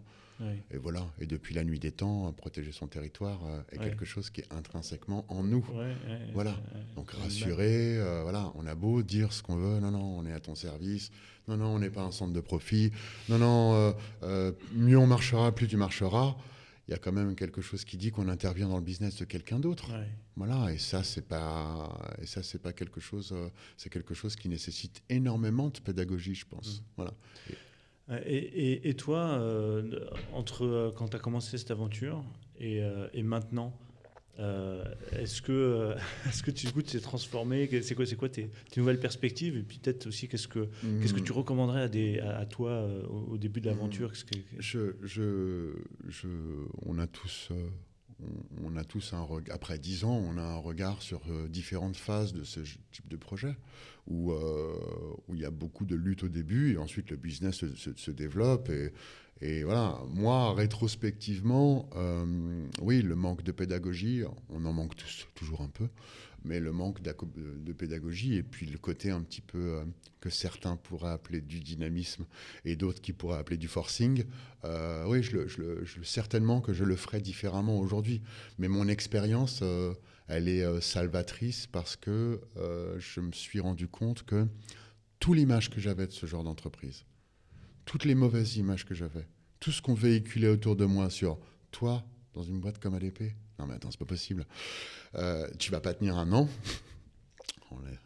Et 0.72 0.76
voilà. 0.76 1.06
Et 1.20 1.26
depuis 1.26 1.54
la 1.54 1.62
nuit 1.62 1.78
des 1.78 1.92
temps, 1.92 2.32
protéger 2.32 2.72
son 2.72 2.88
territoire 2.88 3.38
est 3.70 3.78
quelque 3.78 4.04
chose 4.04 4.28
qui 4.28 4.40
est 4.40 4.52
intrinsèquement 4.52 5.24
en 5.28 5.44
nous. 5.44 5.64
voilà. 6.32 6.56
Donc 6.96 7.12
rassurer. 7.12 7.98
voilà. 8.22 8.52
On 8.56 8.66
a 8.66 8.74
beau 8.74 9.02
dire 9.02 9.32
ce 9.32 9.42
qu'on 9.42 9.56
veut. 9.56 9.78
Non, 9.78 9.90
non, 9.90 10.18
on 10.18 10.26
est 10.26 10.32
à 10.32 10.40
ton 10.40 10.54
service. 10.54 11.10
Non, 11.48 11.56
non, 11.56 11.66
on 11.66 11.78
n'est 11.80 11.90
pas 11.90 12.02
un 12.02 12.12
centre 12.12 12.32
de 12.32 12.40
profit. 12.40 12.92
Non, 13.28 13.38
non. 13.38 13.94
mieux 14.74 14.98
on 14.98 15.06
marchera, 15.06 15.52
plus 15.52 15.68
tu 15.68 15.76
marcheras. 15.76 16.34
Il 16.92 16.96
y 16.96 16.96
a 16.96 16.98
quand 16.98 17.12
même 17.12 17.34
quelque 17.34 17.62
chose 17.62 17.86
qui 17.86 17.96
dit 17.96 18.10
qu'on 18.10 18.28
intervient 18.28 18.68
dans 18.68 18.76
le 18.76 18.82
business 18.84 19.16
de 19.16 19.24
quelqu'un 19.24 19.58
d'autre. 19.58 19.90
Ouais. 19.90 20.06
Voilà, 20.36 20.70
et 20.74 20.76
ça 20.76 21.02
c'est 21.02 21.26
pas 21.26 21.90
et 22.20 22.26
ça 22.26 22.42
c'est 22.42 22.58
pas 22.60 22.74
quelque 22.74 23.00
chose 23.00 23.32
euh, 23.32 23.48
c'est 23.78 23.88
quelque 23.90 24.12
chose 24.12 24.36
qui 24.36 24.50
nécessite 24.50 25.02
énormément 25.08 25.70
de 25.70 25.78
pédagogie, 25.80 26.34
je 26.34 26.44
pense. 26.44 26.80
Mm. 26.80 26.84
Voilà. 26.98 27.14
Euh, 28.10 28.20
Et, 28.26 28.36
et- 28.36 28.88
et 28.90 28.94
toi, 28.94 29.20
euh, 29.38 30.06
entre 30.34 30.66
euh, 30.66 30.90
quand 30.94 31.08
tu 31.08 31.16
as 31.16 31.20
commencé 31.20 31.56
cette 31.56 31.70
aventure 31.70 32.22
et, 32.58 32.82
euh, 32.82 33.08
et 33.14 33.22
maintenant, 33.22 33.72
euh, 34.38 34.82
est-ce 35.12 35.42
que, 35.42 35.52
euh, 35.52 35.94
est-ce 36.28 36.42
que 36.42 36.50
tu 36.50 36.66
du 36.66 36.72
coup, 36.72 36.82
tu 36.82 36.92
t'es 36.92 37.00
transformé? 37.00 37.68
C'est 37.82 37.94
quoi, 37.94 38.06
c'est 38.06 38.16
quoi 38.16 38.28
tes, 38.28 38.50
tes 38.70 38.80
nouvelles 38.80 38.98
perspectives? 39.00 39.56
Et 39.56 39.62
puis 39.62 39.78
peut-être 39.78 40.06
aussi, 40.06 40.26
qu'est-ce 40.28 40.48
que, 40.48 40.68
qu'est-ce 41.00 41.12
que 41.14 41.20
tu 41.20 41.32
recommanderais 41.32 41.82
à, 41.82 41.88
des, 41.88 42.18
à, 42.20 42.38
à 42.38 42.46
toi 42.46 42.70
euh, 42.70 43.02
au, 43.08 43.32
au 43.32 43.36
début 43.38 43.60
de 43.60 43.66
l'aventure? 43.66 44.10
Qu'est-ce 44.12 44.24
que- 44.24 44.38
Je, 44.58 44.94
je, 45.02 45.72
je, 46.08 46.28
on 46.86 46.98
a 46.98 47.06
tous, 47.06 47.48
on, 48.64 48.76
a 48.76 48.84
tous 48.84 49.12
un 49.12 49.22
regard. 49.22 49.54
Après 49.54 49.78
dix 49.78 50.04
ans, 50.04 50.16
on 50.16 50.38
a 50.38 50.42
un 50.42 50.56
regard 50.56 51.02
sur 51.02 51.20
euh, 51.28 51.48
différentes 51.48 51.96
phases 51.96 52.32
de 52.32 52.44
ce 52.44 52.60
type 52.92 53.08
de 53.08 53.16
projet, 53.16 53.56
où 54.06 54.32
euh, 54.32 54.74
où 55.28 55.34
il 55.34 55.40
y 55.40 55.44
a 55.44 55.50
beaucoup 55.50 55.84
de 55.84 55.96
lutte 55.96 56.24
au 56.24 56.28
début 56.28 56.72
et 56.72 56.78
ensuite 56.78 57.10
le 57.10 57.16
business 57.16 57.64
se, 57.74 58.10
développe 58.10 58.70
et 58.70 58.92
et 59.44 59.64
voilà, 59.64 59.98
moi, 60.08 60.54
rétrospectivement, 60.54 61.90
euh, 61.96 62.64
oui, 62.80 63.02
le 63.02 63.16
manque 63.16 63.42
de 63.42 63.50
pédagogie, 63.50 64.22
on 64.48 64.64
en 64.64 64.72
manque 64.72 64.94
tous, 64.94 65.26
toujours 65.34 65.62
un 65.62 65.68
peu, 65.68 65.88
mais 66.44 66.60
le 66.60 66.72
manque 66.72 67.00
de 67.02 67.72
pédagogie 67.72 68.34
et 68.34 68.42
puis 68.42 68.66
le 68.66 68.78
côté 68.78 69.10
un 69.10 69.22
petit 69.22 69.40
peu 69.40 69.76
euh, 69.76 69.84
que 70.20 70.30
certains 70.30 70.76
pourraient 70.76 71.10
appeler 71.10 71.40
du 71.40 71.60
dynamisme 71.60 72.24
et 72.64 72.76
d'autres 72.76 73.00
qui 73.00 73.12
pourraient 73.12 73.38
appeler 73.38 73.56
du 73.56 73.68
forcing, 73.68 74.24
euh, 74.64 75.04
oui, 75.06 75.22
certainement 76.02 76.60
que 76.60 76.72
je 76.72 76.84
le 76.84 76.96
ferais 76.96 77.20
différemment 77.20 77.78
aujourd'hui. 77.78 78.22
Mais 78.58 78.68
mon 78.68 78.88
expérience, 78.88 79.60
euh, 79.62 79.94
elle 80.28 80.48
est 80.48 80.80
salvatrice 80.80 81.66
parce 81.66 81.96
que 81.96 82.40
je 82.98 83.20
me 83.20 83.32
suis 83.32 83.60
rendu 83.60 83.88
compte 83.88 84.22
que 84.22 84.46
toute 85.18 85.36
l'image 85.36 85.68
que 85.68 85.80
j'avais 85.80 86.06
de 86.06 86.12
ce 86.12 86.26
genre 86.26 86.44
d'entreprise, 86.44 87.04
toutes 87.84 88.04
les 88.04 88.14
mauvaises 88.14 88.56
images 88.56 88.86
que 88.86 88.94
j'avais, 88.94 89.26
tout 89.60 89.72
ce 89.72 89.82
qu'on 89.82 89.94
véhiculait 89.94 90.48
autour 90.48 90.76
de 90.76 90.84
moi 90.84 91.10
sur 91.10 91.38
toi, 91.70 92.04
dans 92.34 92.42
une 92.42 92.60
boîte 92.60 92.78
comme 92.78 92.94
ADP, 92.94 93.34
non 93.62 93.68
mais 93.68 93.74
attends, 93.74 93.90
c'est 93.92 93.98
pas 93.98 94.04
possible. 94.04 94.44
Euh, 95.14 95.48
tu 95.58 95.70
vas 95.70 95.80
pas 95.80 95.94
tenir 95.94 96.16
un 96.18 96.30
an. 96.32 96.48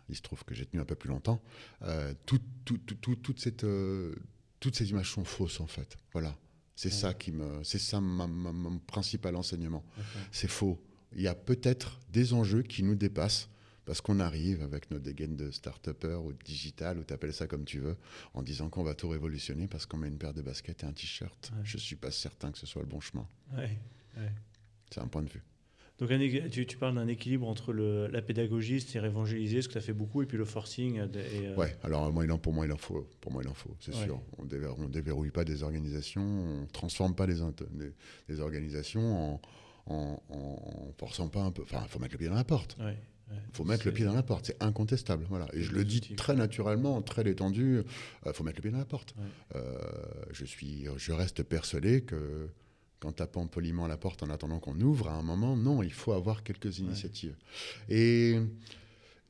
Il 0.08 0.14
se 0.16 0.22
trouve 0.22 0.44
que 0.44 0.54
j'ai 0.54 0.64
tenu 0.66 0.80
un 0.80 0.84
peu 0.84 0.94
plus 0.94 1.08
longtemps. 1.08 1.42
Euh, 1.82 2.14
tout- 2.24 2.40
tout- 2.64 2.78
tout- 2.78 2.94
tout- 2.94 3.16
toute 3.16 3.40
cette, 3.40 3.64
euh, 3.64 4.14
toutes 4.60 4.76
ces 4.76 4.90
images 4.90 5.10
sont 5.10 5.24
fausses 5.24 5.58
en 5.60 5.66
fait. 5.66 5.96
Voilà. 6.12 6.36
C'est 6.76 6.90
Ouais. 6.92 6.94
ça 6.94 7.14
qui 7.14 7.32
me, 7.32 7.64
c'est 7.64 7.78
ça 7.80 8.00
ma- 8.00 8.26
ma- 8.28 8.52
mon 8.52 8.78
principal 8.78 9.34
enseignement. 9.34 9.84
C'est 10.30 10.46
faux. 10.48 10.80
Il 11.14 11.22
y 11.22 11.26
a 11.26 11.34
peut-être 11.34 11.98
des 12.12 12.32
enjeux 12.32 12.62
qui 12.62 12.82
nous 12.84 12.94
dépassent 12.94 13.48
parce 13.86 14.00
qu'on 14.00 14.20
arrive 14.20 14.62
avec 14.62 14.90
nos 14.90 14.98
dégaines 14.98 15.36
de 15.36 15.50
start-upper 15.50 16.14
ou 16.22 16.32
de 16.32 16.38
digital, 16.44 16.98
ou 16.98 17.04
t'appelles 17.04 17.32
ça 17.34 17.46
comme 17.46 17.64
tu 17.64 17.78
veux, 17.80 17.96
en 18.34 18.42
disant 18.42 18.68
qu'on 18.68 18.82
va 18.84 18.94
tout 18.94 19.08
révolutionner 19.08 19.66
parce 19.68 19.86
qu'on 19.86 19.96
met 19.96 20.08
une 20.08 20.18
paire 20.18 20.34
de 20.34 20.42
baskets 20.42 20.82
et 20.84 20.86
un 20.86 20.92
t-shirt. 20.92 21.50
Ouais. 21.54 21.60
Je 21.64 21.78
suis 21.78 21.96
pas 21.96 22.10
certain 22.10 22.52
que 22.52 22.58
ce 22.58 22.66
soit 22.66 22.82
le 22.82 22.88
bon 22.88 23.00
chemin. 23.00 23.26
Ouais. 23.56 23.78
C'est 24.92 25.00
un 25.00 25.08
point 25.08 25.22
de 25.22 25.28
vue. 25.30 25.42
Donc 25.98 26.10
un 26.10 26.18
tu, 26.50 26.66
tu 26.66 26.76
parles 26.76 26.94
d'un 26.96 27.08
équilibre 27.08 27.48
entre 27.48 27.72
le, 27.72 28.06
la 28.08 28.20
pédagogie, 28.20 28.80
c'est-à-dire 28.82 29.06
évangéliser, 29.06 29.62
ce 29.62 29.68
que 29.68 29.72
tu 29.72 29.78
as 29.78 29.80
fait 29.80 29.94
beaucoup, 29.94 30.20
et 30.22 30.26
puis 30.26 30.36
le 30.36 30.44
forcing. 30.44 30.98
euh, 30.98 31.06
et, 31.14 31.46
euh, 31.46 31.56
Ouais, 31.56 31.74
alors 31.82 32.12
moi, 32.12 32.24
il 32.26 32.30
en, 32.32 32.36
pour 32.38 32.52
moi, 32.52 32.66
il 32.66 32.72
en 32.72 32.76
faut. 32.76 33.08
Pour 33.22 33.32
moi, 33.32 33.42
il 33.42 33.48
en 33.48 33.54
faut, 33.54 33.74
c'est 33.80 33.94
Ouais. 33.96 34.04
sûr. 34.04 34.20
On 34.36 34.42
on 34.42 34.88
déverrouille 34.88 35.30
pas 35.30 35.44
des 35.46 35.62
organisations, 35.62 36.22
on 36.22 36.66
transforme 36.66 37.14
pas 37.14 37.26
des 37.26 37.40
organisations 38.40 39.34
en, 39.34 39.40
en, 39.86 40.22
en 40.28 40.92
forçant 40.98 41.28
pas 41.28 41.40
un 41.42 41.50
peu. 41.50 41.62
Enfin, 41.62 41.80
il 41.84 41.88
faut 41.88 41.98
mettre 41.98 42.12
le 42.12 42.18
pied 42.18 42.28
dans 42.28 42.34
la 42.34 42.44
porte. 42.44 42.76
ouais, 42.78 42.84
ouais. 42.84 42.96
Il 43.30 43.56
faut 43.56 43.64
mettre 43.64 43.86
le 43.86 43.92
pied 43.92 44.04
dans 44.04 44.12
la 44.12 44.22
porte, 44.22 44.46
c'est 44.46 44.62
incontestable. 44.62 45.24
Voilà. 45.30 45.46
Et 45.54 45.62
je 45.62 45.72
le 45.72 45.84
dis 45.84 46.00
très 46.14 46.34
naturellement, 46.36 47.00
très 47.00 47.24
détendu. 47.24 47.80
Il 48.26 48.32
faut 48.34 48.44
mettre 48.44 48.58
le 48.58 48.62
pied 48.62 48.70
dans 48.70 48.78
la 48.78 48.84
porte. 48.84 49.14
Euh, 49.54 49.78
je 50.30 50.44
suis, 50.44 50.86
je 50.98 51.12
reste 51.12 51.42
persuadé 51.42 52.02
que 52.02 52.50
quand 53.00 53.12
tapant 53.12 53.46
poliment 53.46 53.86
la 53.86 53.96
porte 53.96 54.22
en 54.22 54.30
attendant 54.30 54.58
qu'on 54.58 54.80
ouvre, 54.80 55.08
à 55.08 55.14
un 55.14 55.22
moment, 55.22 55.56
non, 55.56 55.82
il 55.82 55.92
faut 55.92 56.12
avoir 56.12 56.42
quelques 56.42 56.78
initiatives. 56.78 57.36
Et, 57.88 58.38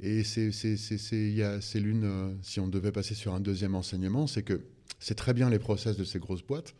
et 0.00 0.22
c'est, 0.24 0.50
l'une. 1.80 2.04
euh, 2.04 2.34
si 2.42 2.60
on 2.60 2.68
devait 2.68 2.92
passer 2.92 3.14
sur 3.14 3.34
un 3.34 3.40
deuxième 3.40 3.74
enseignement, 3.74 4.26
c'est 4.26 4.42
que 4.42 4.62
c'est 4.98 5.14
très 5.14 5.34
bien 5.34 5.50
les 5.50 5.58
process 5.58 5.96
de 5.96 6.04
ces 6.04 6.18
grosses 6.18 6.42
boîtes, 6.44 6.74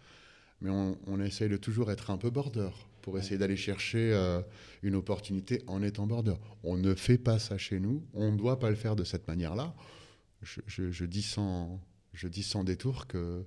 mais 0.61 0.70
on, 0.70 0.97
on 1.07 1.20
essaye 1.20 1.49
de 1.49 1.57
toujours 1.57 1.91
être 1.91 2.11
un 2.11 2.18
peu 2.18 2.30
border 2.30 2.70
pour 3.03 3.18
essayer 3.18 3.37
d'aller 3.39 3.57
chercher 3.57 4.12
euh, 4.12 4.41
une 4.82 4.95
opportunité 4.97 5.62
en 5.66 5.82
étant 5.82 6.07
border. 6.07 6.34
On 6.64 6.76
ne 6.76 6.95
fait 6.95 7.18
pas 7.18 7.39
ça 7.39 7.57
chez 7.59 7.78
nous, 7.78 8.03
on 8.14 8.32
ne 8.32 8.37
doit 8.37 8.59
pas 8.59 8.70
le 8.70 8.76
faire 8.76 8.97
de 8.97 9.05
cette 9.05 9.26
manière-là. 9.28 9.74
Je, 10.43 10.61
je- 10.66 10.91
je 10.91 11.05
dis, 11.05 11.22
sans, 11.22 11.80
je 12.14 12.26
dis 12.28 12.43
sans 12.43 12.64
détour 12.64 13.07
que, 13.07 13.45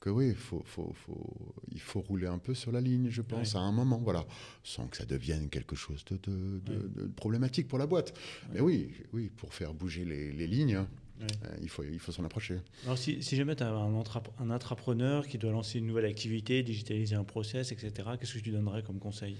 que 0.00 0.10
oui, 0.10 0.34
faut, 0.34 0.62
faut, 0.66 0.92
faut- 1.06 1.54
il 1.72 1.80
faut 1.80 2.00
rouler 2.00 2.26
un 2.26 2.38
peu 2.38 2.54
sur 2.54 2.70
la 2.72 2.80
ligne, 2.80 3.08
je 3.10 3.22
pense, 3.22 3.54
Ouais. 3.54 3.58
à 3.60 3.62
un 3.62 3.72
moment, 3.72 3.98
voilà, 3.98 4.24
sans 4.62 4.86
que 4.88 4.96
ça 4.96 5.04
devienne 5.04 5.48
quelque 5.48 5.74
chose 5.74 6.04
de, 6.04 6.16
de- 6.16 6.60
de- 6.60 6.72
Ouais. 6.72 6.78
de 7.02 7.06
problématique 7.08 7.66
pour 7.68 7.78
la 7.78 7.86
boîte. 7.86 8.14
Mais 8.52 8.60
oui, 8.60 8.90
oui, 9.12 9.30
pour 9.36 9.54
faire 9.54 9.72
bouger 9.74 10.04
les, 10.04 10.32
les 10.32 10.46
lignes, 10.46 10.78
Ouais. 11.18 11.26
euh, 11.46 11.56
il 11.62 11.68
faut, 11.70 11.82
il 11.82 11.98
faut 11.98 12.12
s'en 12.12 12.24
approcher. 12.24 12.58
Alors 12.84 12.98
si, 12.98 13.22
si 13.22 13.36
jamais 13.36 13.56
tu 13.56 13.62
as 13.62 13.70
un, 13.72 13.94
un 14.38 14.50
intrapreneur 14.50 15.26
qui 15.26 15.38
doit 15.38 15.50
lancer 15.52 15.78
une 15.78 15.86
nouvelle 15.86 16.04
activité, 16.04 16.62
digitaliser 16.62 17.16
un 17.16 17.24
process, 17.24 17.72
etc., 17.72 17.92
qu'est-ce 18.20 18.34
que 18.34 18.38
tu 18.40 18.50
donnerais 18.50 18.82
comme 18.82 18.98
conseil? 18.98 19.36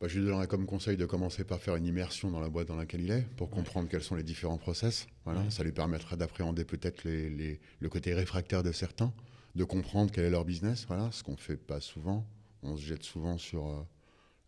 Bah, 0.00 0.08
je 0.08 0.18
lui 0.18 0.26
donnerais 0.26 0.46
comme 0.46 0.66
conseil 0.66 0.96
de 0.98 1.06
commencer 1.06 1.44
par 1.44 1.58
faire 1.60 1.76
une 1.76 1.86
immersion 1.86 2.30
dans 2.30 2.40
la 2.40 2.50
boîte 2.50 2.68
dans 2.68 2.76
laquelle 2.76 3.00
il 3.00 3.10
est, 3.10 3.22
pour 3.36 3.48
Ouais. 3.48 3.54
comprendre 3.56 3.88
quels 3.88 4.02
sont 4.02 4.14
les 4.16 4.22
différents 4.24 4.58
process. 4.58 5.06
Voilà, 5.24 5.40
Ouais. 5.40 5.50
Ça 5.50 5.64
lui 5.64 5.72
permettra 5.72 6.16
d'appréhender 6.16 6.64
peut-être 6.64 7.04
les, 7.04 7.30
les- 7.30 7.60
le 7.80 7.88
côté 7.88 8.12
réfractaire 8.12 8.62
de 8.62 8.72
certains, 8.72 9.12
de 9.54 9.64
comprendre 9.64 10.10
quel 10.10 10.24
est 10.24 10.30
leur 10.30 10.44
business, 10.44 10.84
voilà, 10.86 11.10
ce 11.12 11.22
qu'on 11.22 11.36
fait 11.36 11.56
pas 11.56 11.80
souvent. 11.80 12.26
On 12.62 12.76
se 12.76 12.82
jette 12.82 13.02
souvent 13.04 13.38
sur 13.38 13.66
euh, 13.68 13.82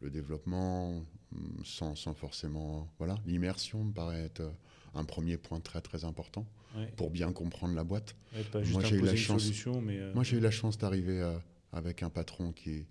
le 0.00 0.10
développement 0.10 1.02
hum, 1.32 1.62
sans, 1.64 1.94
sans 1.94 2.14
forcément... 2.14 2.88
Voilà, 2.98 3.16
l'immersion 3.26 3.84
me 3.84 3.92
paraît 3.92 4.22
être 4.24 4.40
euh, 4.40 4.50
un 4.94 5.04
premier 5.04 5.36
point 5.36 5.60
très 5.60 5.80
très 5.80 6.04
important 6.04 6.46
Ouais. 6.76 6.92
pour 6.96 7.10
bien 7.10 7.32
comprendre 7.32 7.74
la 7.74 7.84
boîte. 7.84 8.14
Ouais, 8.34 8.42
Pas 8.44 8.62
juste 8.62 8.74
Moi, 8.74 8.84
j'ai 8.84 8.96
eu 8.96 9.00
la 9.00 9.16
chance- 9.16 9.42
solution, 9.44 9.80
mais... 9.80 9.98
euh, 9.98 10.12
Moi, 10.14 10.24
j'ai 10.24 10.36
eu 10.36 10.40
la 10.40 10.50
chance 10.50 10.76
d'arriver 10.76 11.22
euh, 11.22 11.38
avec 11.72 12.02
un 12.02 12.10
patron 12.10 12.52
qui, 12.52 12.84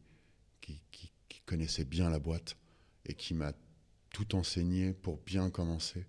qui, 0.62 0.82
qui- 0.92 1.12
qui 1.30 1.42
connaissait 1.42 1.86
bien 1.86 2.10
la 2.10 2.18
boîte 2.18 2.56
et 3.06 3.14
qui 3.14 3.36
m'a 3.36 3.52
tout 4.12 4.34
enseigné 4.36 4.94
pour 4.94 5.18
bien 5.26 5.52
commencer. 5.52 6.06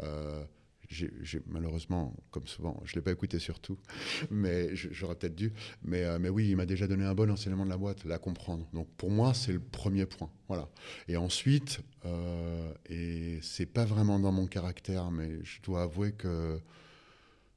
Euh, 0.00 0.44
j'ai- 0.88 1.40
malheureusement, 1.46 2.14
comme 2.30 2.46
souvent, 2.46 2.80
je 2.84 2.92
ne 2.92 2.96
l'ai 2.96 3.02
pas 3.02 3.12
écouté 3.12 3.38
surtout, 3.38 3.78
mais 4.30 4.74
j'aurais 4.74 5.14
peut-être 5.16 5.34
dû. 5.34 5.52
Mais, 5.82 6.04
euh, 6.04 6.18
mais 6.18 6.28
oui, 6.28 6.48
il 6.50 6.56
m'a 6.56 6.66
déjà 6.66 6.86
donné 6.86 7.04
un 7.04 7.14
bon 7.14 7.30
enseignement 7.30 7.64
de 7.64 7.70
la 7.70 7.76
boîte, 7.76 8.04
la 8.04 8.18
comprendre. 8.18 8.68
Donc 8.72 8.88
pour 8.96 9.10
moi, 9.10 9.34
c'est 9.34 9.52
le 9.52 9.60
premier 9.60 10.06
point. 10.06 10.30
Voilà. 10.48 10.68
Et 11.08 11.16
ensuite, 11.16 11.80
euh, 12.04 12.72
et 12.88 13.38
c'est 13.42 13.66
pas 13.66 13.84
vraiment 13.84 14.18
dans 14.18 14.32
mon 14.32 14.46
caractère, 14.46 15.10
mais 15.10 15.42
je 15.44 15.60
dois 15.62 15.82
avouer 15.82 16.12
que 16.12 16.60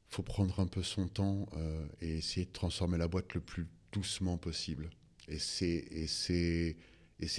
faut 0.09 0.23
prendre 0.23 0.59
un 0.59 0.67
peu 0.67 0.83
son 0.83 1.07
temps 1.07 1.47
euh, 1.57 1.85
et 2.01 2.17
essayer 2.17 2.45
de 2.45 2.51
transformer 2.51 2.97
la 2.97 3.07
boîte 3.07 3.33
le 3.33 3.41
plus 3.41 3.67
doucement 3.91 4.37
possible. 4.37 4.89
Et 5.27 5.37
c'est 5.39 6.75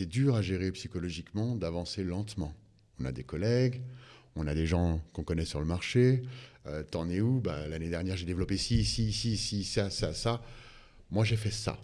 dur 0.07 0.34
à 0.34 0.43
gérer 0.43 0.70
psychologiquement 0.72 1.57
d'avancer 1.57 2.05
lentement. 2.05 2.55
On 3.01 3.05
a 3.07 3.12
des 3.12 3.24
collègues, 3.24 3.80
on 4.39 4.47
a 4.47 4.55
des 4.55 4.66
gens 4.66 5.01
qu'on 5.12 5.24
connaît 5.24 5.45
sur 5.45 5.61
le 5.61 5.66
marché. 5.66 6.22
Euh, 6.66 6.82
T'en 6.82 7.09
es 7.09 7.20
où? 7.20 7.41
Bah, 7.41 7.66
L'année 7.68 7.89
dernière, 7.89 8.16
j'ai 8.16 8.26
développé 8.26 8.57
ci, 8.57 8.84
ci, 8.84 9.12
ci, 9.12 9.36
ci, 9.36 9.64
ça, 9.64 9.91
ça, 9.91 10.14
ça. 10.14 10.43
Moi, 11.11 11.24
j'ai 11.24 11.36
fait 11.36 11.51
ça. 11.51 11.78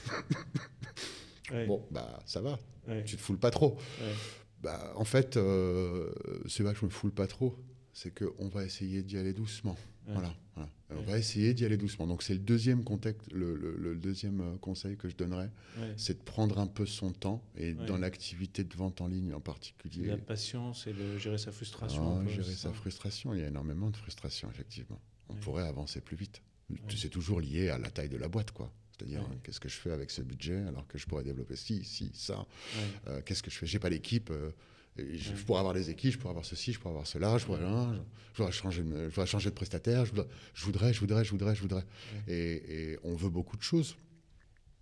ouais, 1.52 1.66
Bon, 1.66 1.84
bah, 1.90 2.20
ça 2.26 2.40
va. 2.40 2.58
ouais, 2.88 3.04
Tu 3.04 3.16
te 3.16 3.20
foules 3.20 3.38
pas 3.38 3.50
trop. 3.50 3.76
ouais. 4.00 4.14
Bah, 4.62 4.92
en 4.96 5.04
fait, 5.04 5.36
euh, 5.36 6.12
c'est 6.46 6.62
pas 6.62 6.72
que 6.74 6.80
je 6.80 6.84
me 6.84 6.90
foule 6.90 7.12
pas 7.12 7.26
trop. 7.26 7.56
C'est 7.92 8.12
qu'on 8.16 8.48
va 8.48 8.64
essayer 8.64 9.02
d'y 9.02 9.16
aller 9.16 9.32
doucement. 9.32 9.76
Ouais. 10.10 10.14
Voilà, 10.14 10.34
voilà. 10.54 10.70
On 10.92 11.02
va 11.02 11.18
essayer 11.18 11.54
d'y 11.54 11.64
aller 11.64 11.76
doucement. 11.76 12.06
Donc 12.06 12.22
c'est 12.22 12.32
le 12.34 12.40
deuxième 12.40 12.82
contexte, 12.84 13.30
le, 13.32 13.54
le- 13.54 13.76
le 13.76 13.94
deuxième 13.96 14.40
euh, 14.40 14.56
conseil 14.58 14.96
que 14.96 15.08
je 15.08 15.14
donnerais, 15.16 15.50
ouais. 15.78 15.94
c'est 15.96 16.18
de 16.18 16.22
prendre 16.24 16.58
un 16.58 16.66
peu 16.66 16.84
son 16.84 17.12
temps 17.12 17.42
et 17.56 17.74
dans 17.74 17.96
l'activité 17.96 18.64
de 18.64 18.74
vente 18.76 19.00
en 19.00 19.06
ligne 19.06 19.32
en 19.32 19.40
particulier. 19.40 20.06
La 20.08 20.16
patience 20.16 20.86
et 20.86 20.92
de 20.92 21.16
gérer 21.18 21.38
sa 21.38 21.52
frustration. 21.52 22.18
Ah, 22.20 22.24
peu, 22.24 22.30
gérer 22.30 22.52
sa 22.54 22.72
frustration. 22.72 23.32
Il 23.34 23.40
y 23.40 23.44
a 23.44 23.48
énormément 23.48 23.88
de 23.90 23.96
frustration, 23.96 24.50
effectivement. 24.50 25.00
On 25.28 25.34
pourrait 25.34 25.66
avancer 25.68 26.00
plus 26.00 26.16
vite. 26.16 26.42
C'est 26.88 27.08
toujours 27.08 27.40
lié 27.40 27.68
à 27.68 27.78
la 27.78 27.90
taille 27.90 28.08
de 28.08 28.16
la 28.16 28.28
boîte, 28.28 28.50
quoi. 28.52 28.72
C'est-à-dire, 28.96 29.20
Ouais. 29.20 29.26
euh, 29.32 29.38
qu'est-ce 29.42 29.60
que 29.60 29.68
je 29.68 29.76
fais 29.76 29.92
avec 29.92 30.10
ce 30.10 30.22
budget 30.22 30.58
alors 30.66 30.86
que 30.86 30.98
je 30.98 31.06
pourrais 31.06 31.24
développer 31.24 31.56
ci, 31.56 31.84
ci, 31.84 32.10
ça. 32.14 32.38
Ouais. 32.38 32.44
Euh, 33.08 33.20
qu'est-ce 33.24 33.42
que 33.42 33.50
je 33.50 33.56
fais? 33.58 33.66
J'ai 33.66 33.78
pas 33.78 33.90
d'équipe. 33.90 34.30
euh, 34.30 34.50
et 35.00 35.18
je, 35.18 35.32
pourrais 35.44 35.60
avoir 35.60 35.74
des 35.74 35.90
équipes, 35.90 36.12
je 36.12 36.18
pourrais 36.18 36.30
avoir 36.30 36.44
ceci, 36.44 36.72
je 36.72 36.78
pourrais 36.78 36.92
avoir 36.92 37.06
cela, 37.06 37.38
je 37.38 37.46
pourrais, 37.46 37.64
hein, 37.64 37.94
je, 37.94 37.98
je 38.32 38.36
voudrais 38.38 38.52
changer, 38.52 38.82
de, 38.82 38.94
je 39.04 39.14
voudrais 39.14 39.26
changer 39.26 39.50
de 39.50 39.54
prestataire, 39.54 40.04
je 40.06 40.12
voudrais, 40.64 40.92
je 40.92 41.00
voudrais, 41.00 41.24
je 41.24 41.30
voudrais, 41.30 41.54
je 41.54 41.60
voudrais. 41.62 41.84
Et, 42.28 42.90
et 42.92 42.98
on 43.04 43.14
veut 43.14 43.30
beaucoup 43.30 43.56
de 43.56 43.62
choses. 43.62 43.96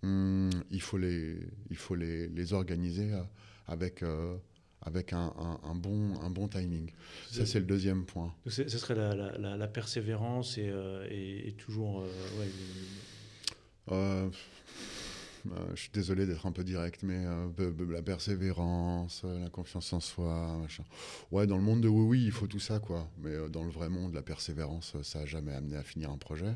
hum, 0.03 0.49
il 0.71 0.81
faut 0.81 0.97
les, 0.97 1.37
il 1.69 1.75
faut 1.77 1.95
les, 1.95 2.27
les 2.29 2.53
organiser 2.53 3.11
euh, 3.13 3.21
avec, 3.67 4.01
euh, 4.03 4.37
avec 4.81 5.11
un, 5.13 5.33
un- 5.37 5.59
un 5.63 5.75
bon, 5.75 6.19
un 6.21 6.29
bon 6.29 6.47
timing. 6.47 6.89
Ça, 7.29 7.45
c'est 7.45 7.59
le 7.59 7.65
deuxième 7.65 8.05
point. 8.05 8.33
Donc, 8.45 8.53
Ce 8.53 8.67
serait 8.69 8.95
la, 8.95 9.13
la- 9.15 9.37
la- 9.37 9.57
la 9.57 9.67
persévérance 9.67 10.57
et, 10.57 10.69
euh, 10.69 11.05
et- 11.09 11.49
et 11.49 11.51
toujours. 11.53 12.01
euh, 12.01 12.05
ouais, 12.39 12.45
le- 13.91 14.31
je 15.75 15.79
suis 15.81 15.89
désolé 15.91 16.25
d'être 16.25 16.45
un 16.45 16.51
peu 16.51 16.63
direct, 16.63 17.03
mais 17.03 17.25
euh, 17.25 17.49
la 17.89 18.01
persévérance, 18.01 19.21
euh, 19.25 19.43
la 19.43 19.49
confiance 19.49 19.91
en 19.93 19.99
soi, 19.99 20.57
machin. 20.61 20.83
Ouais, 21.31 21.47
dans 21.47 21.57
le 21.57 21.63
monde 21.63 21.81
de 21.81 21.87
oui, 21.87 22.05
oui, 22.05 22.23
il 22.25 22.31
faut 22.31 22.47
tout 22.47 22.59
ça, 22.59 22.79
quoi. 22.79 23.09
Mais 23.19 23.31
euh, 23.31 23.49
dans 23.49 23.63
le 23.63 23.69
vrai 23.71 23.89
monde, 23.89 24.13
la 24.13 24.21
persévérance, 24.21 24.93
euh, 24.95 25.03
ça 25.03 25.19
n'a 25.19 25.25
jamais 25.25 25.53
amené 25.53 25.75
à 25.77 25.83
finir 25.83 26.09
un 26.11 26.17
projet. 26.17 26.45
ouais. 26.45 26.55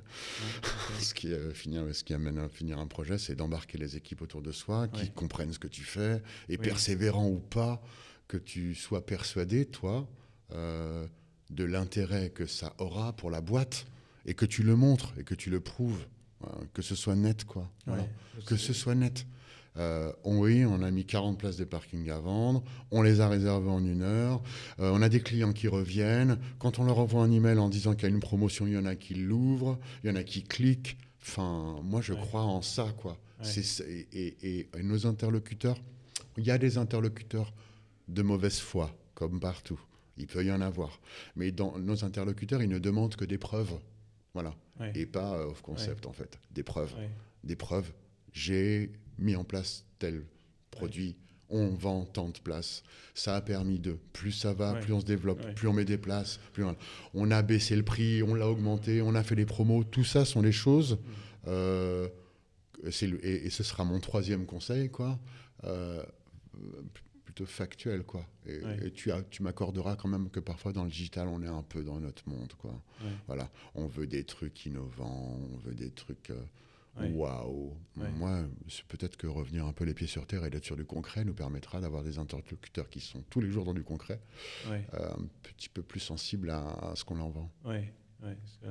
Ce 0.99 1.13
qui, 1.13 1.33
euh, 1.33 1.53
finir, 1.53 1.83
ce 1.93 2.03
qui 2.03 2.13
amène 2.13 2.37
à 2.37 2.49
finir 2.49 2.79
un 2.79 2.87
projet, 2.87 3.17
c'est 3.17 3.35
d'embarquer 3.35 3.77
les 3.77 3.95
équipes 3.97 4.21
autour 4.21 4.41
de 4.41 4.51
soi, 4.51 4.87
qui 4.87 5.03
Ouais. 5.03 5.11
comprennent 5.15 5.53
ce 5.53 5.59
que 5.59 5.67
tu 5.67 5.83
fais, 5.83 6.21
et 6.49 6.53
Oui. 6.53 6.57
persévérant 6.57 7.27
ou 7.27 7.39
pas, 7.39 7.81
que 8.27 8.37
tu 8.37 8.75
sois 8.75 9.05
persuadé, 9.05 9.65
toi, 9.65 10.07
euh, 10.51 11.07
de 11.49 11.63
l'intérêt 11.63 12.29
que 12.29 12.45
ça 12.45 12.73
aura 12.79 13.13
pour 13.13 13.29
la 13.31 13.41
boîte, 13.41 13.85
et 14.25 14.33
que 14.33 14.45
tu 14.45 14.63
le 14.63 14.75
montres, 14.75 15.13
et 15.17 15.23
que 15.23 15.35
tu 15.35 15.49
le 15.49 15.59
prouves, 15.59 16.05
que 16.73 16.81
ce 16.81 16.95
soit 16.95 17.15
net, 17.15 17.45
quoi. 17.45 17.69
Voilà. 17.85 18.03
Ouais. 18.03 18.09
Que 18.45 18.55
ce 18.57 18.73
soit 18.73 18.95
net. 18.95 19.25
Euh, 19.77 20.11
on, 20.23 20.37
oui, 20.39 20.65
on 20.65 20.83
a 20.83 20.91
mis 20.91 21.03
40 21.03 21.39
places 21.39 21.57
de 21.57 21.63
parking 21.63 22.07
à 22.11 22.19
vendre, 22.19 22.63
on 22.91 23.01
les 23.01 23.21
a 23.21 23.27
réservées 23.27 23.71
en 23.71 23.83
une 23.83 24.03
heure, 24.03 24.43
euh, 24.79 24.91
on 24.93 25.01
a 25.01 25.09
des 25.09 25.19
clients 25.19 25.51
qui 25.51 25.67
reviennent, 25.67 26.37
quand 26.59 26.77
on 26.77 26.83
leur 26.83 26.99
envoie 26.99 27.23
un 27.23 27.31
email 27.31 27.57
en 27.57 27.69
disant 27.69 27.93
qu'il 27.95 28.03
y 28.03 28.05
a 28.05 28.09
une 28.13 28.19
promotion, 28.19 28.67
il 28.67 28.73
y 28.73 28.77
en 28.77 28.85
a 28.85 28.95
qui 28.95 29.15
l'ouvrent, 29.15 29.79
il 30.03 30.11
y 30.11 30.13
en 30.13 30.15
a 30.15 30.23
qui 30.23 30.43
cliquent. 30.43 30.95
Enfin, 31.23 31.79
moi, 31.83 32.01
je 32.01 32.13
Ouais. 32.13 32.19
crois 32.19 32.43
en 32.43 32.61
ça, 32.61 32.93
quoi. 32.97 33.17
Ouais. 33.39 33.45
C'est- 33.45 33.83
et, 33.89 34.07
et- 34.43 34.69
et 34.77 34.83
nos 34.83 35.07
interlocuteurs, 35.07 35.77
il 36.37 36.45
y 36.45 36.51
a 36.51 36.59
des 36.59 36.77
interlocuteurs 36.77 37.51
de 38.07 38.21
mauvaise 38.21 38.59
foi, 38.59 38.95
comme 39.15 39.39
partout. 39.39 39.79
Il 40.17 40.27
peut 40.27 40.45
y 40.45 40.51
en 40.51 40.61
avoir. 40.61 40.99
Mais 41.35 41.51
dans 41.51 41.79
nos 41.79 42.05
interlocuteurs, 42.05 42.61
ils 42.61 42.69
ne 42.69 42.77
demandent 42.77 43.15
que 43.15 43.25
des 43.25 43.39
preuves. 43.39 43.73
Voilà. 44.35 44.53
Et 44.95 45.05
pas 45.05 45.33
euh, 45.37 45.45
off 45.47 45.61
concept, 45.61 46.05
en 46.05 46.13
fait. 46.13 46.39
Des 46.51 46.63
preuves 46.63 46.93
des 47.43 47.55
preuves. 47.55 47.91
J'ai 48.31 48.91
mis 49.19 49.35
en 49.35 49.43
place 49.43 49.85
tel 49.99 50.23
produit. 50.71 51.15
On 51.49 51.67
vend 51.69 52.05
tant 52.05 52.29
de 52.29 52.39
places. 52.39 52.81
Ça 53.13 53.35
a 53.35 53.41
permis 53.41 53.77
de. 53.77 53.97
Plus 54.13 54.31
ça 54.31 54.53
va, 54.53 54.73
plus 54.81 54.93
on 54.93 54.99
se 55.01 55.05
développe, 55.05 55.39
plus 55.53 55.67
on 55.67 55.73
met 55.73 55.85
des 55.85 55.99
places. 55.99 56.39
Plus 56.53 56.63
on... 56.63 56.75
on 57.13 57.29
a 57.29 57.43
baissé 57.43 57.75
le 57.75 57.83
prix, 57.83 58.23
on 58.23 58.33
l'a 58.33 58.49
augmenté, 58.49 59.01
on 59.03 59.13
a 59.13 59.21
fait 59.23 59.35
des 59.35 59.45
promos. 59.45 59.83
Tout 59.83 60.03
ça 60.03 60.25
sont 60.25 60.41
des 60.41 60.51
choses. 60.51 60.97
euh, 61.47 62.07
le- 62.83 63.23
et, 63.25 63.45
et 63.45 63.49
ce 63.51 63.61
sera 63.63 63.83
mon 63.83 63.99
troisième 63.99 64.45
conseil, 64.47 64.89
quoi. 64.89 65.19
euh, 65.65 66.03
plutôt 67.33 67.49
factuel, 67.49 68.03
quoi. 68.03 68.25
Et, 68.45 68.59
Ouais. 68.63 68.87
et 68.87 68.91
tu, 68.91 69.11
as- 69.11 69.23
tu 69.23 69.41
m'accorderas 69.43 69.95
quand 69.95 70.07
même 70.07 70.29
que 70.29 70.39
parfois 70.39 70.71
dans 70.73 70.83
le 70.83 70.89
digital, 70.89 71.27
on 71.27 71.41
est 71.41 71.47
un 71.47 71.63
peu 71.63 71.83
dans 71.83 71.99
notre 71.99 72.27
monde, 72.29 72.53
quoi. 72.57 72.71
Ouais. 73.01 73.09
Voilà, 73.27 73.49
on 73.75 73.87
veut 73.87 74.07
des 74.07 74.23
trucs 74.23 74.65
innovants, 74.65 75.37
on 75.53 75.57
veut 75.57 75.73
des 75.73 75.89
trucs 75.91 76.29
euh, 76.29 77.09
waouh. 77.11 77.75
Moi, 78.17 78.43
c'est 78.69 78.85
peut-être 78.85 79.17
que 79.17 79.25
revenir 79.27 79.65
un 79.65 79.73
peu 79.73 79.83
les 79.83 79.93
pieds 79.95 80.07
sur 80.07 80.27
terre 80.27 80.45
et 80.45 80.49
d'être 80.51 80.65
sur 80.65 80.75
du 80.75 80.85
concret 80.85 81.25
nous 81.25 81.33
permettra 81.33 81.81
d'avoir 81.81 82.03
des 82.03 82.19
interlocuteurs 82.19 82.89
qui 82.89 82.99
sont 82.99 83.23
tous 83.29 83.41
les 83.41 83.49
jours 83.49 83.65
dans 83.65 83.73
du 83.73 83.83
concret, 83.83 84.19
euh, 84.67 84.79
un 84.93 85.25
petit 85.41 85.69
peu 85.69 85.81
plus 85.81 85.99
sensibles 85.99 86.51
à, 86.51 86.67
à 86.91 86.95
ce 86.95 87.03
qu'on 87.03 87.15
leur 87.15 87.29
vend. 87.29 87.49
Ouais. 87.65 87.91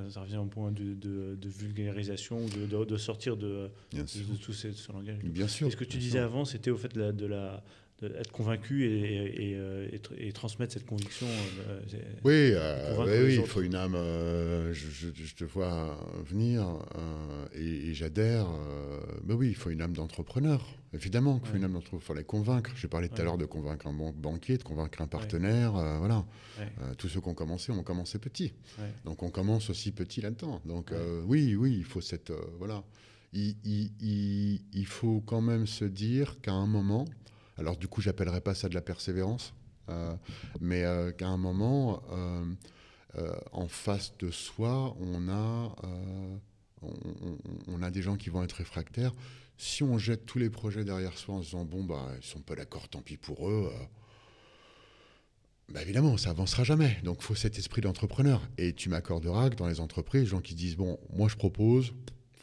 Ça- 0.09 0.21
revient 0.21 0.37
au 0.37 0.47
point 0.47 0.71
de, 0.71 0.95
de- 0.95 1.35
de 1.39 1.47
vulgarisation, 1.49 2.39
de, 2.47 2.97
sortir 2.97 3.37
de, 3.37 3.69
tout 4.41 4.51
ce, 4.51 4.71
ce 4.71 4.91
langage. 4.91 5.19
Bien 5.19 5.47
sûr. 5.47 5.67
Et 5.67 5.69
ce 5.71 5.75
que 5.77 5.83
tu 5.83 5.97
disais 5.99 6.17
sûr. 6.17 6.23
avant, 6.23 6.43
c'était 6.43 6.71
au 6.71 6.75
fait 6.77 6.91
de, 6.91 7.25
la, 7.27 7.63
être 8.01 8.31
convaincu 8.31 8.85
et, 8.85 8.99
et, 8.99 9.51
et, 9.51 9.55
euh, 9.55 9.87
et 9.91 9.97
tr- 9.99 10.13
et 10.17 10.31
transmettre 10.33 10.73
cette 10.73 10.85
conviction. 10.85 11.27
euh, 11.69 11.79
Oui, 12.23 12.51
euh, 12.53 13.25
oui, 13.25 13.35
il 13.39 13.45
faut 13.45 13.61
une 13.61 13.75
âme. 13.75 13.95
euh, 13.95 14.73
je, 14.73 14.87
je- 14.89 15.23
je 15.23 15.35
te 15.35 15.43
vois 15.45 15.97
venir 16.25 16.67
euh, 16.97 17.45
et, 17.53 17.93
j'adhère. 17.93 18.47
mais 19.25 19.33
oui, 19.33 19.49
il 19.49 19.55
faut 19.55 19.69
une 19.69 19.81
âme 19.81 19.93
d'entrepreneur. 19.93 20.65
Évidemment 20.93 21.39
qu'il 21.39 21.47
faut 21.47 21.53
Ouais. 21.53 21.59
une 21.59 21.65
âme 21.65 21.73
d'entrepreneur. 21.73 22.01
Il 22.01 22.05
faut 22.05 22.13
les 22.13 22.23
convaincre. 22.23 22.71
J'ai 22.75 22.87
parlé 22.87 23.07
tout 23.07 23.15
à 23.15 23.19
Ouais. 23.19 23.23
l'heure 23.25 23.37
de 23.37 23.45
convaincre 23.45 23.87
un 23.87 23.93
ban- 23.93 24.13
banquier, 24.15 24.57
de 24.57 24.63
convaincre 24.63 25.01
un 25.01 25.07
partenaire. 25.07 25.71
voilà. 25.99 26.25
Tous 26.97 27.07
ceux 27.07 27.21
qui 27.21 27.27
ont 27.29 27.33
commencé 27.33 27.71
ont 27.71 27.83
commencé 27.83 28.19
petit. 28.19 28.53
Donc 29.05 29.23
on 29.23 29.29
commence 29.29 29.69
aussi 29.69 29.91
petit 29.91 30.19
là-dedans. 30.21 30.61
Donc 30.65 30.91
oui, 31.25 31.55
oui, 31.55 31.75
il 31.77 31.83
faut 31.85 32.01
cette. 32.01 32.33
voilà. 32.59 32.83
Il, 33.35 33.55
il- 33.63 33.91
il- 34.01 34.61
il 34.73 34.85
faut 34.85 35.21
quand 35.25 35.41
même 35.41 35.65
se 35.65 35.85
dire 35.85 36.39
qu'à 36.41 36.51
un 36.51 36.67
moment, 36.67 37.05
alors 37.57 37.77
du 37.77 37.87
coup, 37.87 38.01
j'appellerai 38.01 38.41
pas 38.41 38.55
ça 38.55 38.69
de 38.69 38.73
la 38.73 38.81
persévérance, 38.81 39.53
euh, 39.89 40.15
mais 40.59 40.83
euh, 40.83 41.11
qu'à 41.11 41.27
un 41.27 41.37
moment, 41.37 42.01
euh, 42.11 43.33
en 43.51 43.67
face 43.67 44.13
de 44.17 44.31
soi, 44.31 44.95
on 44.99 45.29
a, 45.29 45.75
on, 47.67 47.81
a 47.81 47.91
des 47.91 48.01
gens 48.01 48.15
qui 48.15 48.29
vont 48.29 48.43
être 48.43 48.53
réfractaires. 48.53 49.13
Si 49.57 49.83
on 49.83 49.97
jette 49.97 50.25
tous 50.25 50.39
les 50.39 50.49
projets 50.49 50.83
derrière 50.83 51.17
soi 51.17 51.35
en 51.35 51.41
se 51.41 51.51
disant 51.51 51.63
bon 51.63 51.83
bah 51.83 52.09
ils 52.17 52.25
sont 52.25 52.41
pas 52.41 52.55
d'accord, 52.55 52.89
tant 52.89 53.01
pis 53.01 53.17
pour 53.17 53.49
eux. 53.49 53.71
bah 55.69 55.83
évidemment, 55.83 56.17
ça 56.17 56.31
avancera 56.31 56.63
jamais. 56.63 56.97
Donc, 57.03 57.21
faut 57.21 57.35
cet 57.35 57.59
esprit 57.59 57.81
d'entrepreneur. 57.81 58.41
Et 58.57 58.73
tu 58.73 58.89
m'accorderas 58.89 59.51
que 59.51 59.55
dans 59.55 59.67
les 59.67 59.79
entreprises, 59.79 60.25
gens 60.25 60.41
qui 60.41 60.55
disent 60.55 60.75
bon, 60.75 60.99
moi 61.13 61.29
je 61.29 61.35
propose, 61.35 61.93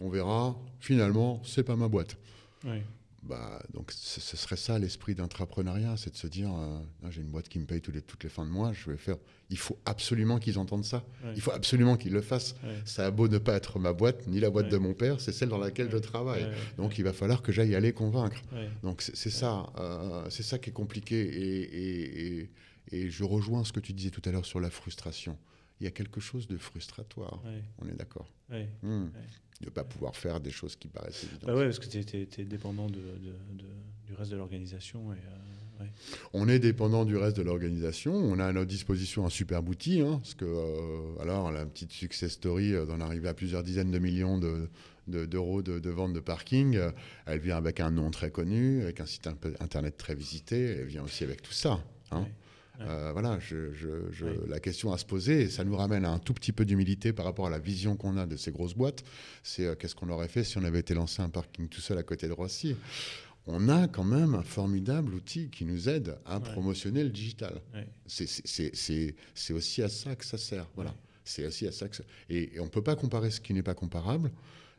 on 0.01 0.09
verra. 0.09 0.57
Finalement, 0.79 1.43
c'est 1.45 1.65
pas 1.65 1.77
ma 1.77 1.89
boîte. 1.89 2.17
Bah, 3.23 3.63
donc, 3.75 3.93
ce, 3.93 4.19
serait 4.37 4.57
ça 4.57 4.79
l'esprit 4.79 5.15
d'entrepreneuriat, 5.15 5.97
c'est 5.99 6.11
de 6.11 6.17
se 6.17 6.27
dire 6.27 6.51
euh, 6.55 6.81
j'ai 7.11 7.21
une 7.21 7.29
boîte 7.29 7.51
qui 7.51 7.59
me 7.59 7.67
paye 7.67 7.83
tous 7.83 7.93
les- 7.93 8.01
toutes 8.01 8.25
les 8.25 8.31
fins 8.31 8.47
de 8.47 8.51
mois, 8.51 8.73
je 8.73 8.91
vais 8.91 8.97
faire. 8.97 9.17
Il 9.51 9.59
faut 9.59 9.79
absolument 9.85 10.39
qu'ils 10.39 10.59
entendent 10.59 10.87
ça. 10.87 11.05
Ouais. 11.23 11.33
Il 11.37 11.43
faut 11.43 11.51
absolument 11.51 11.99
qu'ils 11.99 12.13
le 12.15 12.23
fassent. 12.23 12.55
Ouais. 12.65 12.79
Ça 12.87 13.05
a 13.07 13.11
beau 13.11 13.29
ne 13.29 13.37
pas 13.37 13.55
être 13.57 13.79
ma 13.79 13.93
boîte, 13.93 14.27
ni 14.27 14.41
la 14.41 14.49
boîte 14.49 14.67
Ouais. 14.67 14.73
de 14.73 14.79
mon 14.79 14.95
père, 14.95 15.21
c'est 15.21 15.33
celle 15.33 15.51
dans 15.51 15.59
laquelle 15.59 15.91
je 15.91 15.99
travaille. 15.99 16.47
Donc, 16.79 16.97
il 16.99 17.05
va 17.05 17.13
falloir 17.13 17.43
que 17.43 17.53
j'aille 17.53 17.75
aller 17.75 17.93
convaincre. 17.93 18.41
Donc 18.83 19.03
c'est 19.03 19.29
ça, 19.31 19.71
euh, 19.79 20.27
c'est 20.31 20.43
ça 20.43 20.59
qui 20.59 20.71
est 20.71 20.73
compliqué 20.73 21.21
et, 21.21 21.61
et- 21.61 22.41
et- 22.43 22.51
et 22.93 23.11
je 23.11 23.23
rejoins 23.25 23.65
ce 23.65 23.73
que 23.73 23.81
tu 23.81 23.93
disais 23.93 24.11
tout 24.11 24.23
à 24.25 24.33
l'heure 24.33 24.47
sur 24.47 24.61
la 24.61 24.71
frustration. 24.71 25.37
Il 25.81 25.85
y 25.85 25.87
a 25.87 25.91
quelque 25.91 26.21
chose 26.21 26.49
de 26.49 26.57
frustratoire, 26.57 27.43
on 27.79 27.87
est 27.87 27.95
d'accord. 27.97 28.33
Ouais. 28.51 28.69
De 29.61 29.67
ne 29.67 29.71
pas 29.71 29.85
pouvoir 29.85 30.17
faire 30.17 30.41
des 30.41 30.51
choses 30.51 30.75
qui 30.77 30.89
paraissent 30.89 31.25
évidentes. 31.25 31.45
Bah 31.47 31.55
ouais, 31.55 31.65
parce 31.65 31.79
que 31.79 31.87
tu 31.87 31.99
es, 31.99 32.45
dépendant 32.45 32.87
de, 32.89 32.97
de- 32.97 33.59
de- 33.59 33.65
du 34.07 34.15
reste 34.15 34.31
de 34.31 34.37
l'organisation. 34.37 35.13
Et, 35.13 35.17
euh, 35.17 35.83
ouais. 35.85 35.91
On 36.33 36.49
est 36.49 36.59
dépendant 36.59 37.05
du 37.05 37.17
reste 37.19 37.37
de 37.37 37.43
l'organisation. 37.43 38.15
On 38.15 38.39
a 38.39 38.47
à 38.47 38.53
notre 38.55 38.69
disposition 38.69 39.27
un 39.27 39.29
super 39.31 39.63
outil. 39.69 40.01
hein, 40.01 40.19
parce 40.23 40.33
que, 40.35 40.47
euh, 40.47 41.21
alors, 41.23 41.53
la 41.53 41.67
petite 41.67 41.93
success 41.93 42.33
story 42.33 42.73
euh, 42.75 42.87
d'en 42.87 43.01
arriver 43.01 43.29
à 43.29 43.35
plusieurs 43.35 43.63
dizaines 43.63 43.91
de 43.91 43.99
millions 43.99 44.39
de- 44.39 44.71
de- 45.09 45.27
d'euros 45.27 45.61
de, 45.61 45.79
de 45.79 45.91
vente 45.91 46.15
de 46.15 46.21
parking, 46.21 46.77
euh, 46.77 46.91
elle 47.27 47.41
vient 47.41 47.59
avec 47.59 47.81
un 47.81 47.91
nom 47.91 48.11
très 48.11 48.31
connu, 48.31 48.83
avec 48.83 49.01
un 49.01 49.07
site 49.07 49.27
internet 49.61 49.99
très 49.99 50.15
visité. 50.15 50.59
Elle 50.81 50.87
vient 50.87 51.03
aussi 51.05 51.23
avec 51.25 51.43
tout 51.43 51.53
ça. 51.53 51.85
hein. 52.13 52.23
Ouais. 52.23 52.33
Ouais. 52.81 52.87
Euh, 52.89 53.13
voilà, 53.13 53.39
je- 53.39 53.73
je- 53.73 54.11
je- 54.11 54.25
Ouais. 54.25 54.39
la 54.49 54.59
question 54.61 54.93
à 54.93 54.99
se 54.99 55.05
poser, 55.05 55.43
et 55.43 55.49
ça 55.51 55.65
nous 55.65 55.77
ramène 55.77 56.05
à 56.05 56.11
un 56.11 56.19
tout 56.19 56.33
petit 56.35 56.53
peu 56.53 56.65
d'humilité 56.65 57.13
par 57.13 57.25
rapport 57.27 57.47
à 57.47 57.51
la 57.51 57.59
vision 57.59 57.95
qu'on 57.97 58.17
a 58.17 58.27
de 58.27 58.37
ces 58.37 58.51
grosses 58.53 58.75
boîtes, 58.75 59.05
c'est 59.43 59.67
euh, 59.67 59.75
qu'est-ce 59.75 59.95
qu'on 59.95 60.09
aurait 60.09 60.29
fait 60.29 60.45
si 60.45 60.57
on 60.59 60.65
avait 60.65 60.81
été 60.81 60.95
lancé 60.95 61.21
un 61.23 61.29
parking 61.29 61.69
tout 61.69 61.81
seul 61.81 61.99
à 61.99 62.03
côté 62.03 62.27
de 62.27 62.33
Roissy? 62.33 62.75
On 63.47 63.69
a 63.69 63.89
quand 63.89 64.05
même 64.05 64.35
un 64.35 64.43
formidable 64.43 65.15
outil 65.15 65.49
qui 65.51 65.65
nous 65.65 65.89
aide 65.89 66.17
à 66.27 66.39
Ouais. 66.39 66.43
promotionner 66.53 67.03
le 67.05 67.11
digital. 67.11 67.61
C'est- 68.07 69.53
aussi 69.53 69.83
à 69.83 69.89
ça 69.89 70.15
que 70.17 70.25
ça 70.25 70.39
sert. 70.39 70.69
Voilà. 70.75 70.95
C'est 71.25 71.47
aussi 71.47 71.67
à 71.67 71.73
ça 71.73 71.89
que 71.89 71.97
ça... 71.97 72.05
Et, 72.29 72.55
et 72.57 72.61
on 72.61 72.65
ne 72.65 72.71
peut 72.71 72.83
pas 72.83 72.97
comparer 72.97 73.31
ce 73.31 73.41
qui 73.41 73.53
n'est 73.55 73.63
pas 73.63 73.75
comparable. 73.75 74.31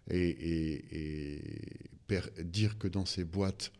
Et, 0.09 0.29
et- 0.29 0.85
et 0.91 1.41
per- 2.07 2.29
dire 2.43 2.77
que 2.77 2.87
dans 2.87 3.05
ces 3.05 3.23
boîtes, 3.23 3.71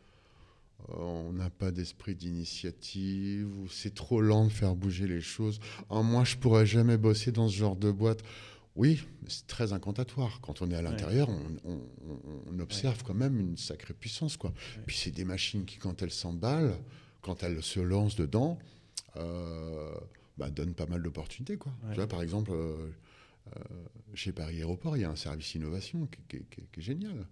on 0.89 1.31
n'a 1.33 1.49
pas 1.49 1.71
d'esprit 1.71 2.15
d'initiative, 2.15 3.47
ou 3.59 3.67
c'est 3.69 3.93
trop 3.93 4.21
lent 4.21 4.45
de 4.45 4.51
faire 4.51 4.75
bouger 4.75 5.07
les 5.07 5.21
choses. 5.21 5.59
Ah, 5.89 6.01
moi, 6.01 6.23
je 6.23 6.37
pourrais 6.37 6.65
jamais 6.65 6.97
bosser 6.97 7.31
dans 7.31 7.47
ce 7.47 7.55
genre 7.55 7.75
de 7.75 7.91
boîte. 7.91 8.21
Oui, 8.75 9.03
c'est 9.27 9.47
très 9.47 9.73
incantatoire. 9.73 10.39
Quand 10.41 10.61
on 10.61 10.71
est 10.71 10.75
à 10.75 10.81
l'intérieur, 10.81 11.27
on, 11.29 11.69
on- 11.71 11.81
on- 12.07 12.41
on 12.55 12.59
observe 12.59 13.03
quand 13.03 13.13
même 13.13 13.37
une 13.39 13.57
sacrée 13.57 13.93
puissance. 13.93 14.37
Quoi. 14.37 14.53
Puis 14.85 14.95
c'est 14.97 15.11
des 15.11 15.25
machines 15.25 15.65
qui, 15.65 15.77
quand 15.77 16.01
elles 16.01 16.11
s'emballent, 16.11 16.75
quand 17.21 17.43
elles 17.43 17.61
se 17.61 17.79
lancent 17.81 18.15
dedans, 18.15 18.57
euh, 19.17 19.93
bah, 20.37 20.49
donnent 20.49 20.73
pas 20.73 20.85
mal 20.85 21.01
d'opportunités. 21.03 21.57
quoi. 21.57 21.71
Ouais. 21.83 21.89
Tu 21.89 21.95
vois, 21.95 22.07
par 22.07 22.21
exemple, 22.21 22.51
euh, 22.53 22.89
euh, 23.57 23.59
chez 24.13 24.31
Paris 24.31 24.57
Aéroport, 24.59 24.95
il 24.95 25.01
y 25.01 25.05
a 25.05 25.09
un 25.11 25.15
service 25.17 25.53
innovation 25.55 26.07
qui, 26.07 26.19
qui- 26.29 26.45
qui- 26.49 26.61
qui 26.71 26.79
est 26.79 26.83
génial. 26.83 27.27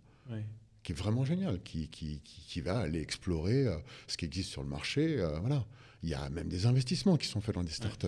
Qui 0.90 0.94
est 0.94 1.04
vraiment 1.04 1.24
génial, 1.24 1.62
qui, 1.62 1.88
qui, 1.90 2.20
qui- 2.24 2.42
qui 2.48 2.62
va 2.62 2.80
aller 2.80 3.00
explorer 3.00 3.68
euh, 3.68 3.78
ce 4.08 4.18
qui 4.18 4.26
existe 4.26 4.50
sur 4.50 4.64
le 4.64 4.70
marché. 4.70 5.20
euh, 5.20 5.38
voilà. 5.40 5.64
Il 6.02 6.10
y 6.10 6.16
a 6.16 6.28
même 6.30 6.48
des 6.50 6.66
investissements 6.66 7.16
qui 7.18 7.28
sont 7.28 7.42
faits 7.42 7.54
dans 7.56 7.64
des 7.64 7.70
startups. 7.72 8.08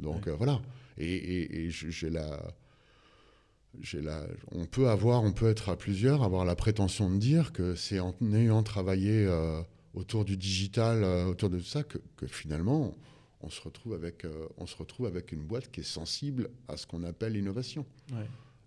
Donc 0.00 0.24
Ouais. 0.26 0.32
euh, 0.32 0.36
voilà. 0.36 0.62
Et, 0.96 1.12
et- 1.14 1.64
et 1.66 1.70
j'ai 1.70 2.08
la, 2.08 2.54
la, 4.00 4.26
on 4.52 4.64
peut 4.64 4.88
avoir, 4.88 5.22
on 5.22 5.32
peut 5.32 5.50
être 5.50 5.68
à 5.68 5.76
plusieurs, 5.76 6.22
avoir 6.22 6.44
la 6.46 6.54
prétention 6.56 7.10
de 7.10 7.18
dire 7.18 7.52
que 7.52 7.74
c'est 7.74 8.00
en 8.00 8.14
ayant 8.32 8.62
travaillé 8.62 9.26
autour 9.94 10.24
du 10.24 10.36
digital, 10.38 11.04
autour 11.04 11.50
de 11.50 11.60
ça, 11.60 11.82
que, 11.82 11.98
finalement, 12.26 12.94
on 13.42 13.50
se 13.50 13.60
retrouve 13.60 13.92
avec, 13.94 14.24
on 14.56 14.66
se 14.66 14.76
retrouve 14.76 15.06
avec 15.06 15.32
une 15.32 15.42
boîte 15.44 15.70
qui 15.70 15.80
est 15.80 15.84
sensible 16.00 16.48
à 16.68 16.76
ce 16.78 16.86
qu'on 16.86 17.02
appelle 17.02 17.32
l'innovation. 17.34 17.84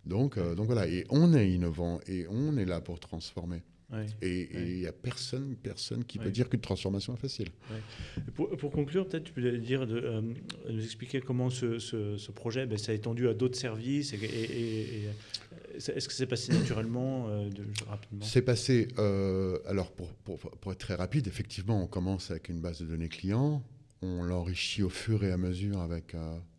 Donc, 0.06 0.38
donc 0.38 0.68
voilà, 0.68 0.88
et 0.88 1.06
on 1.10 1.34
est 1.34 1.50
innovant 1.50 2.00
et 2.08 2.28
on 2.30 2.58
est 2.58 2.66
là 2.66 2.80
pour 2.82 3.00
transformer. 3.00 3.64
Et 4.22 4.50
il 4.54 4.80
n'y 4.80 4.88
a 4.88 4.92
personne, 4.92 5.56
personne 5.56 6.04
qui 6.04 6.18
peut 6.18 6.32
dire 6.32 6.50
qu'une 6.50 6.62
transformation 6.62 7.14
est 7.14 7.20
facile. 7.20 7.50
Pour, 8.34 8.50
pour, 8.58 8.72
conclure, 8.72 9.08
peut-être 9.08 9.26
tu 9.26 9.34
peux 9.34 9.58
dire 9.58 9.86
de, 9.86 9.98
euh, 9.98 10.22
nous 10.70 10.84
expliquer 10.84 11.22
comment 11.22 11.50
ce, 11.50 11.80
ce, 11.80 12.32
projet 12.32 12.66
ben, 12.66 12.78
s'est 12.78 12.96
étendu 12.96 13.28
à 13.28 13.34
d'autres 13.34 13.58
services 13.58 14.14
et, 14.14 14.18
et, 14.18 15.10
est-ce 15.76 16.08
que 16.08 16.14
c'est 16.14 16.26
passé 16.26 16.54
naturellement, 16.54 17.28
euh, 17.28 17.50
de, 17.50 17.64
rapidement? 17.88 18.26
C'est 18.26 18.42
passé, 18.42 18.88
euh, 18.98 19.60
alors 19.66 19.92
pour, 19.92 20.14
pour, 20.16 20.40
pour, 20.40 20.72
être 20.72 20.80
très 20.80 20.96
rapide, 20.96 21.28
effectivement, 21.28 21.82
on 21.84 21.88
commence 21.88 22.32
avec 22.32 22.50
une 22.50 22.62
base 22.62 22.80
de 22.80 22.86
données 22.86 23.10
clients, 23.10 23.62
on 24.02 24.24
l'enrichit 24.24 24.84
au 24.84 24.90
fur 24.90 25.24
et 25.24 25.32
à 25.32 25.38
mesure 25.38 25.80
avec 25.82 26.16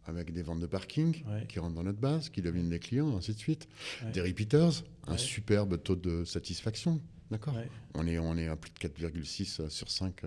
avec 0.07 0.33
des 0.33 0.43
ventes 0.43 0.61
de 0.61 0.67
parking 0.67 1.23
qui 1.49 1.59
rentrent 1.59 1.75
dans 1.75 1.83
notre 1.83 2.01
base, 2.01 2.29
qui 2.29 2.43
deviennent 2.43 2.69
des 2.69 2.79
clients, 2.79 3.17
ainsi 3.17 3.35
de 3.35 3.39
suite. 3.39 3.69
Des 4.13 4.21
repeaters, 4.21 4.85
un 5.07 5.17
superbe 5.17 5.83
taux 5.83 5.97
de 5.97 6.25
satisfaction 6.25 7.01
D'accord 7.31 7.55
on, 7.95 8.07
est, 8.07 8.19
on 8.19 8.37
est 8.37 8.49
à 8.49 8.57
plus 8.57 8.71
de 8.71 8.79
4,6 8.79 9.61
euh, 9.61 9.69
sur 9.69 9.91
5 9.91 10.23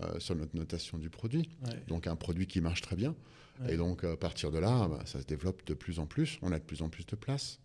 euh, 0.00 0.18
sur 0.18 0.34
notre 0.34 0.56
notation 0.56 0.98
du 0.98 1.10
produit. 1.10 1.48
Donc 1.88 2.06
un 2.06 2.16
produit 2.16 2.46
qui 2.46 2.60
marche 2.60 2.82
très 2.82 2.96
bien. 2.96 3.14
Et 3.68 3.76
donc 3.76 4.02
à 4.02 4.16
partir 4.16 4.50
de 4.50 4.58
là, 4.58 4.88
bah, 4.88 4.98
ça 5.04 5.20
se 5.20 5.26
développe 5.26 5.64
de 5.66 5.74
plus 5.74 6.00
en 6.00 6.06
plus. 6.06 6.38
On 6.42 6.50
a 6.50 6.58
de 6.58 6.64
plus 6.64 6.82
en 6.82 6.88
plus 6.88 7.06
de 7.06 7.14
place 7.14 7.60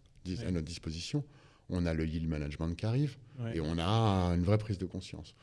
à 0.46 0.52
notre 0.52 0.66
disposition. 0.66 1.24
On 1.70 1.86
a 1.86 1.94
le 1.94 2.06
yield 2.06 2.28
management 2.28 2.76
qui 2.76 2.86
arrive 2.86 3.18
et 3.54 3.62
on 3.62 3.80
a 3.80 4.34
une 4.36 4.44
vraie 4.44 4.58
prise 4.58 4.78
de 4.78 4.86
conscience. 4.86 5.34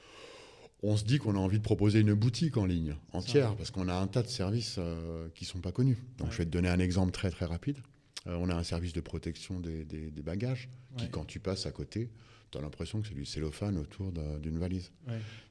On 0.87 0.99
se 0.99 1.05
dit 1.05 1.19
qu'on 1.19 1.35
a 1.35 1.39
envie 1.39 1.59
de 1.59 1.63
proposer 1.63 2.01
une 2.01 2.13
boutique 2.13 2.59
en 2.59 2.67
ligne 2.67 2.95
entière 3.13 3.57
parce 3.57 3.71
qu'on 3.71 3.89
a 3.89 3.95
un 3.95 4.07
tas 4.07 4.23
de 4.23 4.29
services 4.29 4.77
euh, 4.79 5.29
qui 5.35 5.45
ne 5.45 5.49
sont 5.49 5.61
pas 5.61 5.73
connus. 5.73 5.97
Donc 6.19 6.31
je 6.31 6.39
vais 6.39 6.45
te 6.45 6.51
donner 6.51 6.69
un 6.69 6.79
exemple 6.79 7.11
très 7.11 7.31
très 7.31 7.47
rapide. 7.47 7.79
on 8.27 8.51
a 8.51 8.55
un 8.55 8.63
service 8.63 8.93
de 8.93 9.01
protection 9.01 9.61
des, 9.61 9.85
des 9.85 10.23
bagages 10.23 10.69
qui, 10.99 11.09
quand 11.09 11.25
tu 11.25 11.41
passes 11.41 11.65
à 11.67 11.71
côté, 11.71 12.11
tu 12.55 12.59
as 12.59 12.61
l'impression 12.61 13.01
que 13.01 13.09
c'est 13.09 13.15
du 13.15 13.25
cellophane 13.25 13.77
autour 13.79 14.13
d'une 14.41 14.59
valise. 14.59 14.93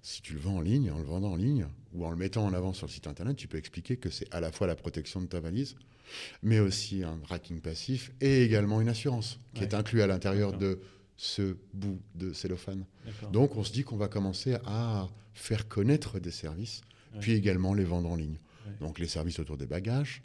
Si 0.02 0.22
tu 0.22 0.34
le 0.34 0.40
vends 0.40 0.58
en 0.58 0.62
ligne, 0.62 0.90
en 0.90 0.98
le 0.98 1.04
vendant 1.04 1.32
en 1.32 1.36
ligne, 1.36 1.68
ou 1.94 2.06
en 2.06 2.12
le 2.12 2.16
mettant 2.16 2.46
en 2.46 2.54
avant 2.54 2.72
sur 2.72 2.88
le 2.88 2.92
site 2.92 3.08
internet, 3.08 3.36
tu 3.36 3.48
peux 3.48 3.58
expliquer 3.58 3.98
que 3.98 4.10
c'est 4.10 4.34
à 4.34 4.40
la 4.40 4.52
fois 4.52 4.68
la 4.68 4.76
protection 4.76 5.20
de 5.20 5.26
ta 5.26 5.40
valise, 5.42 5.76
mais 6.44 6.60
aussi 6.60 7.04
un 7.04 7.18
tracking 7.18 7.60
passif 7.60 8.12
et 8.22 8.44
également 8.44 8.80
une 8.80 8.90
assurance 8.90 9.40
qui 9.54 9.64
est 9.64 9.74
inclue 9.74 10.02
à 10.02 10.08
l'intérieur 10.08 10.58
de 10.58 10.80
ce 11.18 11.58
bout 11.74 12.02
de 12.16 12.34
cellophane. 12.34 12.86
Donc 13.32 13.56
on 13.56 13.64
se 13.64 13.72
dit 13.72 13.84
qu'on 13.84 13.98
va 13.98 14.08
commencer 14.08 14.58
à 14.66 15.08
faire 15.34 15.68
connaître 15.68 16.20
des 16.20 16.32
services, 16.32 16.82
puis 17.20 17.34
également 17.34 17.74
les 17.74 17.84
vendre 17.86 18.10
en 18.12 18.16
ligne. 18.16 18.38
Donc 18.80 19.00
les 19.00 19.08
services 19.08 19.40
autour 19.40 19.58
des 19.58 19.68
bagages, 19.68 20.22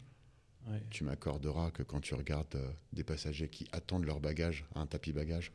Tu 0.91 1.03
m'accorderas 1.03 1.71
que 1.71 1.83
quand 1.83 1.99
tu 1.99 2.13
regardes 2.13 2.55
euh, 2.55 2.69
des 2.93 3.03
passagers 3.03 3.49
qui 3.49 3.67
attendent 3.71 4.05
leur 4.05 4.19
bagage 4.19 4.65
à 4.75 4.81
un 4.81 4.85
tapis 4.85 5.11
bagage, 5.13 5.51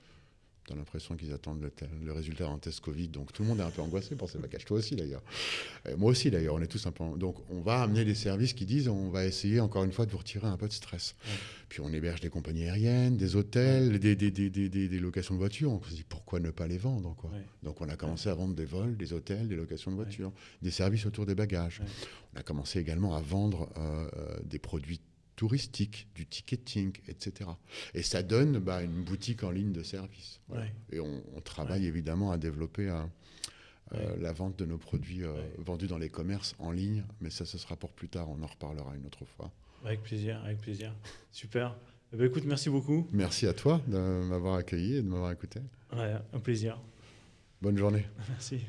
tu 0.66 0.72
as 0.72 0.76
l'impression 0.76 1.16
qu'ils 1.16 1.32
attendent 1.32 1.70
le, 2.02 2.12
résultat 2.12 2.46
d'un 2.46 2.58
test 2.58 2.80
Covid. 2.80 3.08
Donc 3.08 3.32
tout 3.32 3.42
le 3.42 3.48
monde 3.48 3.60
est 3.60 3.64
un 3.64 3.70
peu 3.70 3.82
angoissé 3.82 4.14
pour 4.16 4.30
ces 4.30 4.38
bagages. 4.38 4.64
Toi 4.64 4.78
aussi 4.78 4.96
d'ailleurs. 4.96 5.22
moi 5.96 6.10
aussi 6.10 6.30
d'ailleurs. 6.30 6.54
On 6.54 6.62
est 6.62 6.66
tous 6.66 6.86
un 6.86 6.92
peu. 6.92 7.04
Donc 7.16 7.36
on 7.50 7.60
va 7.60 7.82
amener 7.82 8.04
des 8.04 8.14
services 8.14 8.52
qui 8.52 8.66
disent 8.66 8.88
on 8.88 9.10
va 9.10 9.24
essayer 9.24 9.60
encore 9.60 9.84
une 9.84 9.92
fois 9.92 10.06
de 10.06 10.10
vous 10.10 10.18
retirer 10.18 10.46
un 10.46 10.56
peu 10.56 10.68
de 10.68 10.72
stress. 10.72 11.14
Puis 11.68 11.80
on 11.80 11.92
héberge 11.92 12.20
des 12.20 12.28
compagnies 12.28 12.64
aériennes, 12.64 13.16
des 13.16 13.36
hôtels, 13.36 13.98
des, 13.98 14.14
des, 14.14 14.30
des, 14.30 14.50
des, 14.50 14.98
locations 15.00 15.34
de 15.34 15.38
voitures. 15.40 15.72
On 15.72 15.82
se 15.82 15.94
dit 15.94 16.04
pourquoi 16.08 16.40
ne 16.40 16.50
pas 16.50 16.66
les 16.66 16.78
vendre 16.78 17.14
quoi? 17.16 17.30
Donc 17.62 17.80
on 17.80 17.88
a 17.88 17.96
commencé 17.96 18.28
à 18.28 18.34
vendre 18.34 18.54
des 18.54 18.64
vols, 18.64 18.96
des 18.96 19.12
hôtels, 19.12 19.48
des 19.48 19.56
locations 19.56 19.90
de 19.90 19.96
voitures, 19.96 20.32
des 20.62 20.70
services 20.70 21.06
autour 21.06 21.26
des 21.26 21.34
bagages. 21.34 21.82
On 22.34 22.40
a 22.40 22.42
commencé 22.42 22.78
également 22.78 23.14
à 23.14 23.20
vendre 23.20 23.68
euh, 23.76 24.08
euh, 24.16 24.38
des 24.44 24.58
produits 24.58 25.00
touristique, 25.36 26.08
du 26.14 26.26
ticketing, 26.26 26.92
etc. 27.08 27.50
Et 27.94 28.02
ça 28.02 28.22
donne 28.22 28.58
bah, 28.58 28.82
une 28.82 29.02
boutique 29.02 29.42
en 29.42 29.50
ligne 29.50 29.72
de 29.72 29.82
service. 29.82 30.40
Et 30.90 31.00
on, 31.00 31.22
travaille 31.44 31.86
évidemment 31.86 32.32
à 32.32 32.38
développer 32.38 32.88
euh, 33.92 34.16
la 34.18 34.32
vente 34.32 34.58
de 34.58 34.64
nos 34.64 34.78
produits 34.78 35.24
euh, 35.24 35.34
vendus 35.58 35.86
dans 35.86 35.98
les 35.98 36.08
commerces 36.08 36.54
en 36.58 36.70
ligne, 36.70 37.04
mais 37.20 37.30
ça, 37.30 37.44
ce 37.44 37.58
sera 37.58 37.76
pour 37.76 37.92
plus 37.92 38.08
tard, 38.08 38.28
on 38.30 38.42
en 38.42 38.46
reparlera 38.46 38.94
une 38.96 39.06
autre 39.06 39.24
fois. 39.24 39.52
Avec 39.84 40.02
plaisir, 40.02 40.42
avec 40.44 40.58
plaisir. 40.58 40.94
Super. 41.30 41.76
Eh 42.12 42.16
ben, 42.16 42.26
écoute, 42.26 42.44
merci 42.46 42.70
beaucoup. 42.70 43.06
Merci 43.12 43.46
à 43.46 43.52
toi 43.52 43.80
de 43.86 43.98
m'avoir 43.98 44.54
accueilli 44.54 44.96
et 44.96 45.02
de 45.02 45.08
m'avoir 45.08 45.32
écouté. 45.32 45.60
Ouais, 45.92 46.14
un 46.32 46.40
plaisir. 46.40 46.80
Bonne 47.60 47.76
journée. 47.76 48.06
Merci. 48.28 48.60